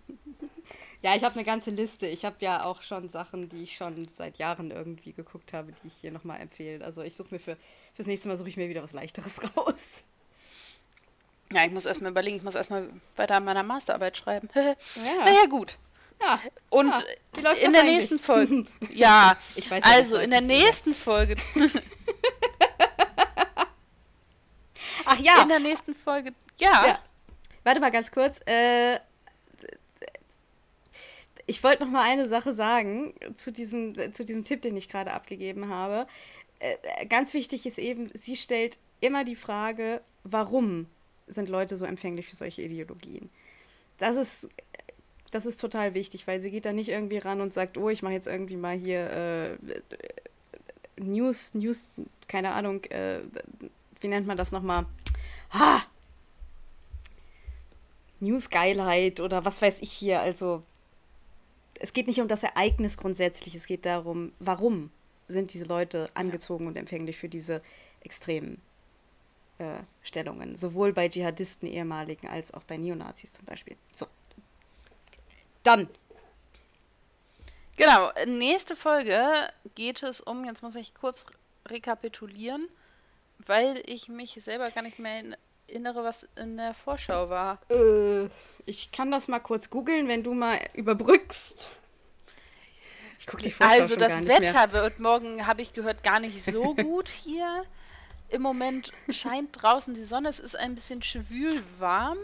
Ja, 1.04 1.16
ich 1.16 1.24
habe 1.24 1.36
eine 1.36 1.44
ganze 1.44 1.70
Liste. 1.70 2.08
Ich 2.08 2.26
habe 2.26 2.38
ja 2.40 2.64
auch 2.64 2.82
schon 2.82 3.10
Sachen, 3.10 3.50
die 3.50 3.64
ich 3.64 3.76
schon 3.76 4.08
seit 4.08 4.40
Jahren 4.40 4.72
irgendwie 4.72 5.14
geguckt 5.14 5.54
habe, 5.54 5.72
die 5.72 5.88
ich 5.88 5.94
hier 5.94 6.12
nochmal 6.12 6.42
empfehle. 6.42 6.84
Also 6.84 7.02
ich 7.04 7.16
suche 7.16 7.36
mir 7.36 7.40
für 7.40 7.56
fürs 7.94 8.08
nächste 8.08 8.28
Mal 8.28 8.38
suche 8.38 8.50
ich 8.50 8.58
mir 8.58 8.70
wieder 8.70 8.84
was 8.84 8.94
leichteres 8.94 9.40
raus. 9.58 10.04
Ja, 11.52 11.66
ich 11.66 11.72
muss 11.72 11.86
erstmal 11.86 12.12
überlegen, 12.12 12.38
ich 12.38 12.44
muss 12.44 12.56
erstmal 12.56 12.90
weiter 13.16 13.36
an 13.36 13.46
meiner 13.46 13.64
Masterarbeit 13.64 14.18
schreiben. 14.18 14.50
ja. 14.56 14.76
Naja, 14.96 15.46
gut. 15.50 15.78
Ja. 16.20 16.42
Und 16.70 16.88
ja, 16.88 17.52
in 17.52 17.72
der 17.72 17.82
eigentlich? 17.82 17.84
nächsten 17.84 18.20
Folge. 18.20 18.66
ja, 18.92 19.38
ich 19.56 19.70
weiß 19.70 19.84
also 19.84 20.18
in 20.18 20.32
der 20.32 20.42
nächsten 20.42 20.96
Folge. 20.96 21.36
Ach 25.08 25.20
ja. 25.20 25.42
In 25.42 25.50
der 25.50 25.60
nächsten 25.60 25.96
Folge. 25.96 26.34
Ja. 26.60 26.86
ja. 26.88 27.00
Warte 27.64 27.80
mal 27.80 27.92
ganz 27.92 28.12
kurz. 28.12 28.42
Äh, 28.46 29.00
ich 31.46 31.64
wollte 31.64 31.84
noch 31.84 31.92
mal 31.92 32.04
eine 32.04 32.28
Sache 32.28 32.54
sagen 32.54 33.14
zu 33.36 33.52
diesem, 33.52 34.14
zu 34.14 34.26
diesem 34.26 34.44
Tipp, 34.44 34.62
den 34.62 34.76
ich 34.76 34.90
gerade 34.90 35.12
abgegeben 35.12 35.70
habe. 35.70 36.08
Äh, 36.60 37.06
ganz 37.06 37.34
wichtig 37.34 37.66
ist 37.66 37.80
eben, 37.80 38.12
sie 38.14 38.36
stellt 38.36 38.78
immer 39.00 39.24
die 39.24 39.36
Frage, 39.36 40.02
warum 40.24 40.88
sind 41.28 41.50
Leute 41.50 41.78
so 41.78 41.86
empfänglich 41.86 42.28
für 42.28 42.36
solche 42.36 42.64
Ideologien? 42.64 43.30
Das 43.98 44.18
ist, 44.18 44.50
das 45.32 45.46
ist 45.46 45.62
total 45.62 45.94
wichtig, 45.94 46.28
weil 46.28 46.42
sie 46.42 46.52
geht 46.52 46.66
da 46.66 46.74
nicht 46.74 46.90
irgendwie 46.90 47.18
ran 47.18 47.42
und 47.42 47.54
sagt, 47.54 47.78
oh, 47.78 47.90
ich 47.90 48.04
mache 48.04 48.14
jetzt 48.14 48.28
irgendwie 48.28 48.58
mal 48.58 48.76
hier 48.76 49.10
äh, 49.10 49.82
News, 50.98 51.54
News, 51.54 51.88
keine 52.28 52.52
Ahnung, 52.52 52.84
äh, 52.86 53.22
wie 54.02 54.08
nennt 54.08 54.28
man 54.28 54.38
das 54.38 54.52
nochmal? 54.52 54.86
Ha! 55.52 55.84
News-Geilheit 58.20 59.20
oder 59.20 59.46
was 59.46 59.62
weiß 59.62 59.82
ich 59.82 59.92
hier, 59.92 60.20
also 60.22 60.64
es 61.80 61.94
geht 61.94 62.08
nicht 62.08 62.20
um 62.20 62.28
das 62.28 62.44
Ereignis 62.44 62.98
grundsätzlich, 62.98 63.54
es 63.56 63.68
geht 63.68 63.86
darum, 63.86 64.32
warum 64.40 64.92
sind 65.28 65.54
diese 65.54 65.66
Leute 65.66 66.10
angezogen 66.14 66.66
ja. 66.66 66.70
und 66.70 66.78
empfänglich 66.78 67.18
für 67.18 67.30
diese 67.30 67.62
extremen 68.02 68.62
äh, 69.60 69.80
Stellungen. 70.02 70.56
Sowohl 70.56 70.94
bei 70.94 71.10
Dschihadisten 71.10 71.68
ehemaligen 71.68 72.28
als 72.28 72.54
auch 72.54 72.64
bei 72.64 72.78
Neonazis 72.78 73.34
zum 73.34 73.46
Beispiel. 73.46 73.76
So. 73.96 74.08
Dann. 75.64 75.90
Genau, 77.76 78.12
nächste 78.26 78.76
Folge 78.76 79.50
geht 79.76 80.02
es 80.02 80.22
um, 80.22 80.46
jetzt 80.46 80.64
muss 80.64 80.76
ich 80.76 80.96
kurz 80.96 81.26
rekapitulieren, 81.68 82.68
weil 83.46 83.82
ich 83.86 84.10
mich 84.10 84.34
selber 84.42 84.70
gar 84.72 84.82
nicht 84.82 85.00
mehr 85.00 85.24
erinnere, 85.68 86.04
was 86.04 86.28
in 86.36 86.58
der 86.58 86.74
Vorschau 86.74 87.30
war. 87.30 87.60
Äh, 87.70 88.30
ich 88.66 88.92
kann 88.92 89.12
das 89.12 89.28
mal 89.28 89.40
kurz 89.40 89.70
googeln, 89.70 90.08
wenn 90.08 90.24
du 90.24 90.34
mal 90.34 90.60
überbrückst. 90.74 91.72
Ich 93.20 93.28
gucke 93.28 93.44
die 93.44 93.52
Vorschau 93.52 93.74
Also 93.74 93.96
das 93.96 94.26
Wetter 94.28 94.68
mehr. 94.68 94.74
wird 94.74 95.00
morgen, 95.00 95.48
habe 95.48 95.62
ich 95.62 95.74
gehört, 95.74 96.04
gar 96.04 96.20
nicht 96.20 96.44
so 96.44 96.76
gut 96.76 97.10
hier. 97.10 97.64
Im 98.30 98.42
Moment 98.42 98.92
scheint 99.10 99.62
draußen 99.62 99.94
die 99.94 100.04
Sonne, 100.04 100.30
es 100.30 100.40
ist 100.40 100.56
ein 100.56 100.76
bisschen 100.76 101.02
schwül 101.02 101.64
warm. 101.80 102.18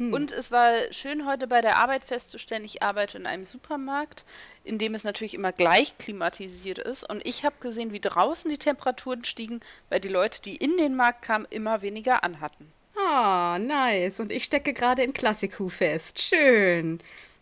Hm. 0.00 0.14
Und 0.14 0.32
es 0.32 0.50
war 0.50 0.90
schön 0.92 1.26
heute 1.26 1.46
bei 1.46 1.60
der 1.60 1.76
Arbeit 1.76 2.04
festzustellen, 2.04 2.64
ich 2.64 2.82
arbeite 2.82 3.18
in 3.18 3.26
einem 3.26 3.44
Supermarkt, 3.44 4.24
in 4.64 4.78
dem 4.78 4.94
es 4.94 5.04
natürlich 5.04 5.34
immer 5.34 5.52
gleich 5.52 5.98
klimatisiert 5.98 6.78
ist. 6.78 7.08
Und 7.08 7.24
ich 7.26 7.44
habe 7.44 7.56
gesehen, 7.60 7.92
wie 7.92 8.00
draußen 8.00 8.50
die 8.50 8.56
Temperaturen 8.56 9.24
stiegen, 9.24 9.60
weil 9.90 10.00
die 10.00 10.08
Leute, 10.08 10.40
die 10.40 10.56
in 10.56 10.78
den 10.78 10.96
Markt 10.96 11.20
kamen, 11.20 11.46
immer 11.50 11.82
weniger 11.82 12.24
anhatten. 12.24 12.72
Ah, 12.96 13.58
nice. 13.60 14.20
Und 14.20 14.32
ich 14.32 14.44
stecke 14.44 14.72
gerade 14.72 15.02
in 15.02 15.12
Klassiku 15.12 15.68
fest. 15.68 16.22
Schön. 16.22 17.00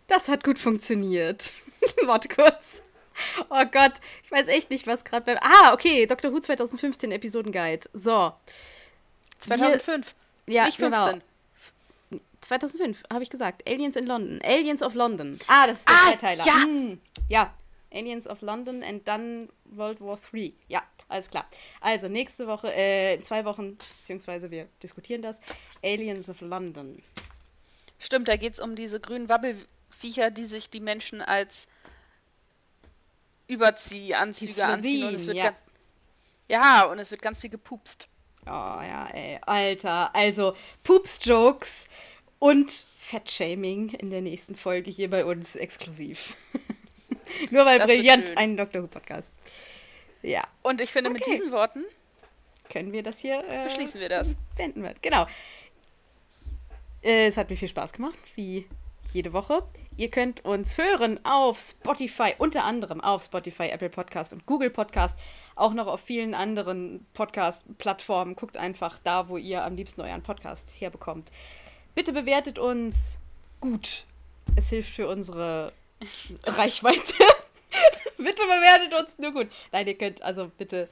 Das 0.09 0.27
hat 0.27 0.43
gut 0.43 0.59
funktioniert. 0.59 1.53
Warte 2.07 2.27
kurz. 2.27 2.83
Oh 3.51 3.65
Gott, 3.71 3.95
ich 4.25 4.33
weiß 4.33 4.49
echt 4.49 4.71
nicht, 4.71 4.89
was 4.89 5.05
gerade 5.05 5.25
beim. 5.25 5.39
Ah, 5.41 5.73
okay, 5.73 6.07
Dr. 6.07 6.33
Who 6.33 6.41
2015 6.41 7.13
Episodenguide. 7.13 7.89
So. 7.93 8.33
2005. 9.39 10.17
Wir, 10.47 10.55
ja, 10.55 10.65
nicht 10.67 10.79
15. 10.79 11.05
Genau. 11.05 11.25
2005, 12.41 13.05
habe 13.13 13.23
ich 13.23 13.31
gesagt. 13.31 13.69
Aliens 13.69 13.97
in 13.97 14.07
London. 14.07 14.41
Aliens 14.43 14.83
of 14.83 14.95
London. 14.95 15.39
Ah, 15.49 15.67
das 15.67 15.81
ist 15.81 15.89
der 15.89 15.97
ah, 15.97 16.11
Dreiteiler. 16.11 16.45
Ja. 16.45 16.63
Hm. 16.63 17.01
ja. 17.29 17.55
Aliens 17.93 18.27
of 18.27 18.43
London 18.43 18.83
and 18.83 19.07
dann 19.09 19.49
World 19.65 20.01
War 20.01 20.19
3. 20.31 20.53
Ja, 20.69 20.83
alles 21.09 21.31
klar. 21.31 21.47
Also, 21.81 22.09
nächste 22.09 22.47
Woche, 22.47 22.73
äh, 22.75 23.15
in 23.15 23.25
zwei 23.25 23.45
Wochen, 23.45 23.77
beziehungsweise 23.77 24.51
wir 24.51 24.69
diskutieren 24.83 25.23
das. 25.23 25.41
Aliens 25.83 26.29
of 26.29 26.41
London. 26.43 27.03
Stimmt, 27.99 28.29
da 28.29 28.37
geht 28.37 28.55
es 28.55 28.61
um 28.61 28.77
diese 28.77 29.01
grünen 29.01 29.29
Wabbelviecher, 29.29 30.31
die 30.31 30.47
sich 30.47 30.71
die 30.71 30.81
Menschen 30.81 31.23
als 31.23 31.67
Überziehanzüge 33.49 34.65
anziehen 34.65 35.09
und 35.09 35.15
es 35.15 35.27
wird 35.27 35.39
ja. 35.39 35.55
ja, 36.49 36.83
und 36.85 36.99
es 36.99 37.11
wird 37.11 37.23
ganz 37.23 37.39
viel 37.41 37.51
gepupst. 37.51 38.07
Oh 38.47 38.51
ja, 38.51 39.09
ey, 39.13 39.39
Alter. 39.43 40.15
Also, 40.15 40.55
Pups-Jokes 40.85 41.89
und 42.39 42.85
Fettshaming 42.99 43.91
in 43.95 44.11
der 44.11 44.21
nächsten 44.21 44.55
Folge 44.55 44.91
hier 44.91 45.11
bei 45.11 45.25
uns 45.25 45.57
exklusiv. 45.57 46.35
Nur 47.51 47.65
weil 47.65 47.79
das 47.79 47.87
brillant 47.87 48.37
ein 48.37 48.57
Dr. 48.57 48.83
Who 48.83 48.87
Podcast. 48.87 49.33
Ja. 50.23 50.43
Und 50.63 50.81
ich 50.81 50.91
finde, 50.91 51.11
okay. 51.11 51.19
mit 51.19 51.27
diesen 51.27 51.53
Worten 51.53 51.85
können 52.71 52.93
wir 52.93 53.03
das 53.03 53.19
hier. 53.19 53.45
Äh, 53.49 53.65
Beschließen 53.65 54.01
wir 54.01 54.09
das. 54.09 54.35
Beenden 54.57 54.83
wir. 54.83 54.95
Genau. 55.01 55.27
Äh, 57.03 57.27
es 57.29 57.37
hat 57.37 57.51
mir 57.51 57.57
viel 57.57 57.69
Spaß 57.69 57.93
gemacht, 57.93 58.19
wie 58.35 58.67
jede 59.13 59.33
Woche. 59.33 59.63
Ihr 59.97 60.11
könnt 60.11 60.45
uns 60.45 60.79
hören 60.79 61.19
auf 61.25 61.59
Spotify, 61.59 62.35
unter 62.39 62.65
anderem 62.65 63.01
auf 63.01 63.25
Spotify, 63.25 63.65
Apple 63.65 63.91
Podcast 63.91 64.33
und 64.33 64.47
Google 64.47 64.71
Podcast. 64.71 65.19
Auch 65.57 65.73
noch 65.73 65.87
auf 65.87 66.01
vielen 66.01 66.35
anderen 66.35 67.07
Podcast-Plattformen. 67.15 68.37
Guckt 68.37 68.57
einfach 68.57 68.99
da, 69.03 69.29
wo 69.29 69.39
ihr 69.39 69.65
am 69.65 69.75
liebsten 69.75 70.03
euren 70.03 70.23
Podcast 70.23 70.73
herbekommt. 70.79 71.33
Bitte 71.99 72.13
bewertet 72.13 72.61
uns 72.61 73.19
gut. 73.61 74.05
Es 74.55 74.69
hilft 74.69 74.95
für 74.95 75.09
unsere 75.09 75.73
Reichweite. 76.45 77.13
bitte 78.17 78.43
bewertet 78.43 78.95
uns 78.95 79.19
nur 79.19 79.33
gut. 79.33 79.49
Nein, 79.73 79.89
ihr 79.89 79.99
könnt, 79.99 80.23
also 80.23 80.49
bitte, 80.57 80.89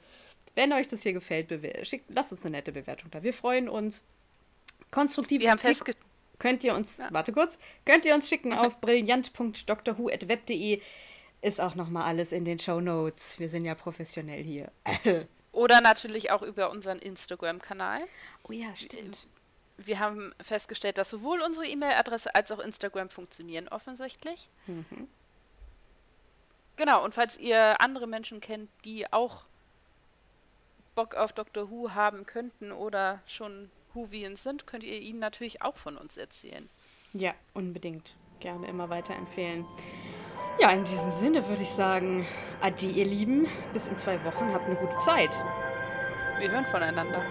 wenn 0.55 0.73
euch 0.73 0.89
das 0.89 1.03
hier 1.03 1.13
gefällt, 1.13 1.47
schickt, 1.87 2.09
lasst 2.09 2.33
uns 2.33 2.45
eine 2.45 2.57
nette 2.57 2.73
Bewertung 2.73 3.09
da. 3.09 3.23
Wir 3.23 3.33
freuen 3.33 3.69
uns. 3.69 4.03
Konstruktiv. 4.91 5.39
Wir 5.39 5.51
haben 5.51 5.59
festgestellt 5.59 6.05
könnt 6.39 6.65
ihr 6.65 6.75
uns, 6.75 6.97
ja. 6.97 7.07
warte 7.11 7.31
kurz, 7.31 7.57
könnt 7.85 8.03
ihr 8.03 8.13
uns 8.13 8.27
schicken 8.27 8.51
auf 8.57 8.81
brillant.drhu.web.de. 8.81 10.81
Ist 11.41 11.61
auch 11.61 11.75
nochmal 11.75 12.03
alles 12.03 12.33
in 12.33 12.43
den 12.43 12.59
Show 12.59 12.81
Notes. 12.81 13.39
Wir 13.39 13.47
sind 13.47 13.63
ja 13.63 13.75
professionell 13.75 14.43
hier. 14.43 14.73
Oder 15.53 15.79
natürlich 15.79 16.31
auch 16.31 16.41
über 16.41 16.69
unseren 16.69 16.99
Instagram-Kanal. 16.99 18.01
Oh 18.43 18.51
ja, 18.51 18.75
stimmt. 18.75 19.25
Wir 19.77 19.99
haben 19.99 20.33
festgestellt, 20.41 20.97
dass 20.97 21.09
sowohl 21.09 21.41
unsere 21.41 21.67
E-Mail-Adresse 21.67 22.33
als 22.33 22.51
auch 22.51 22.59
Instagram 22.59 23.09
funktionieren 23.09 23.67
offensichtlich. 23.67 24.49
Mhm. 24.65 25.07
Genau, 26.77 27.03
und 27.03 27.13
falls 27.13 27.37
ihr 27.37 27.81
andere 27.81 28.07
Menschen 28.07 28.39
kennt, 28.39 28.69
die 28.85 29.11
auch 29.11 29.45
Bock 30.95 31.15
auf 31.15 31.31
Doctor 31.31 31.69
Who 31.69 31.91
haben 31.91 32.25
könnten 32.25 32.71
oder 32.71 33.21
schon 33.27 33.69
Whovians 33.93 34.43
sind, 34.43 34.67
könnt 34.67 34.83
ihr 34.83 34.99
ihnen 34.99 35.19
natürlich 35.19 35.61
auch 35.61 35.77
von 35.77 35.97
uns 35.97 36.17
erzählen. 36.17 36.69
Ja, 37.13 37.33
unbedingt. 37.53 38.15
Gerne 38.39 38.67
immer 38.67 38.89
weiterempfehlen. 38.89 39.65
Ja, 40.59 40.71
in 40.71 40.85
diesem 40.85 41.11
Sinne 41.11 41.47
würde 41.47 41.61
ich 41.61 41.69
sagen, 41.69 42.27
adi 42.61 42.89
ihr 42.89 43.05
Lieben, 43.05 43.47
bis 43.73 43.87
in 43.87 43.97
zwei 43.97 44.23
Wochen, 44.25 44.53
habt 44.53 44.65
eine 44.65 44.75
gute 44.75 44.97
Zeit. 44.99 45.31
Wir 46.39 46.51
hören 46.51 46.65
voneinander. 46.65 47.23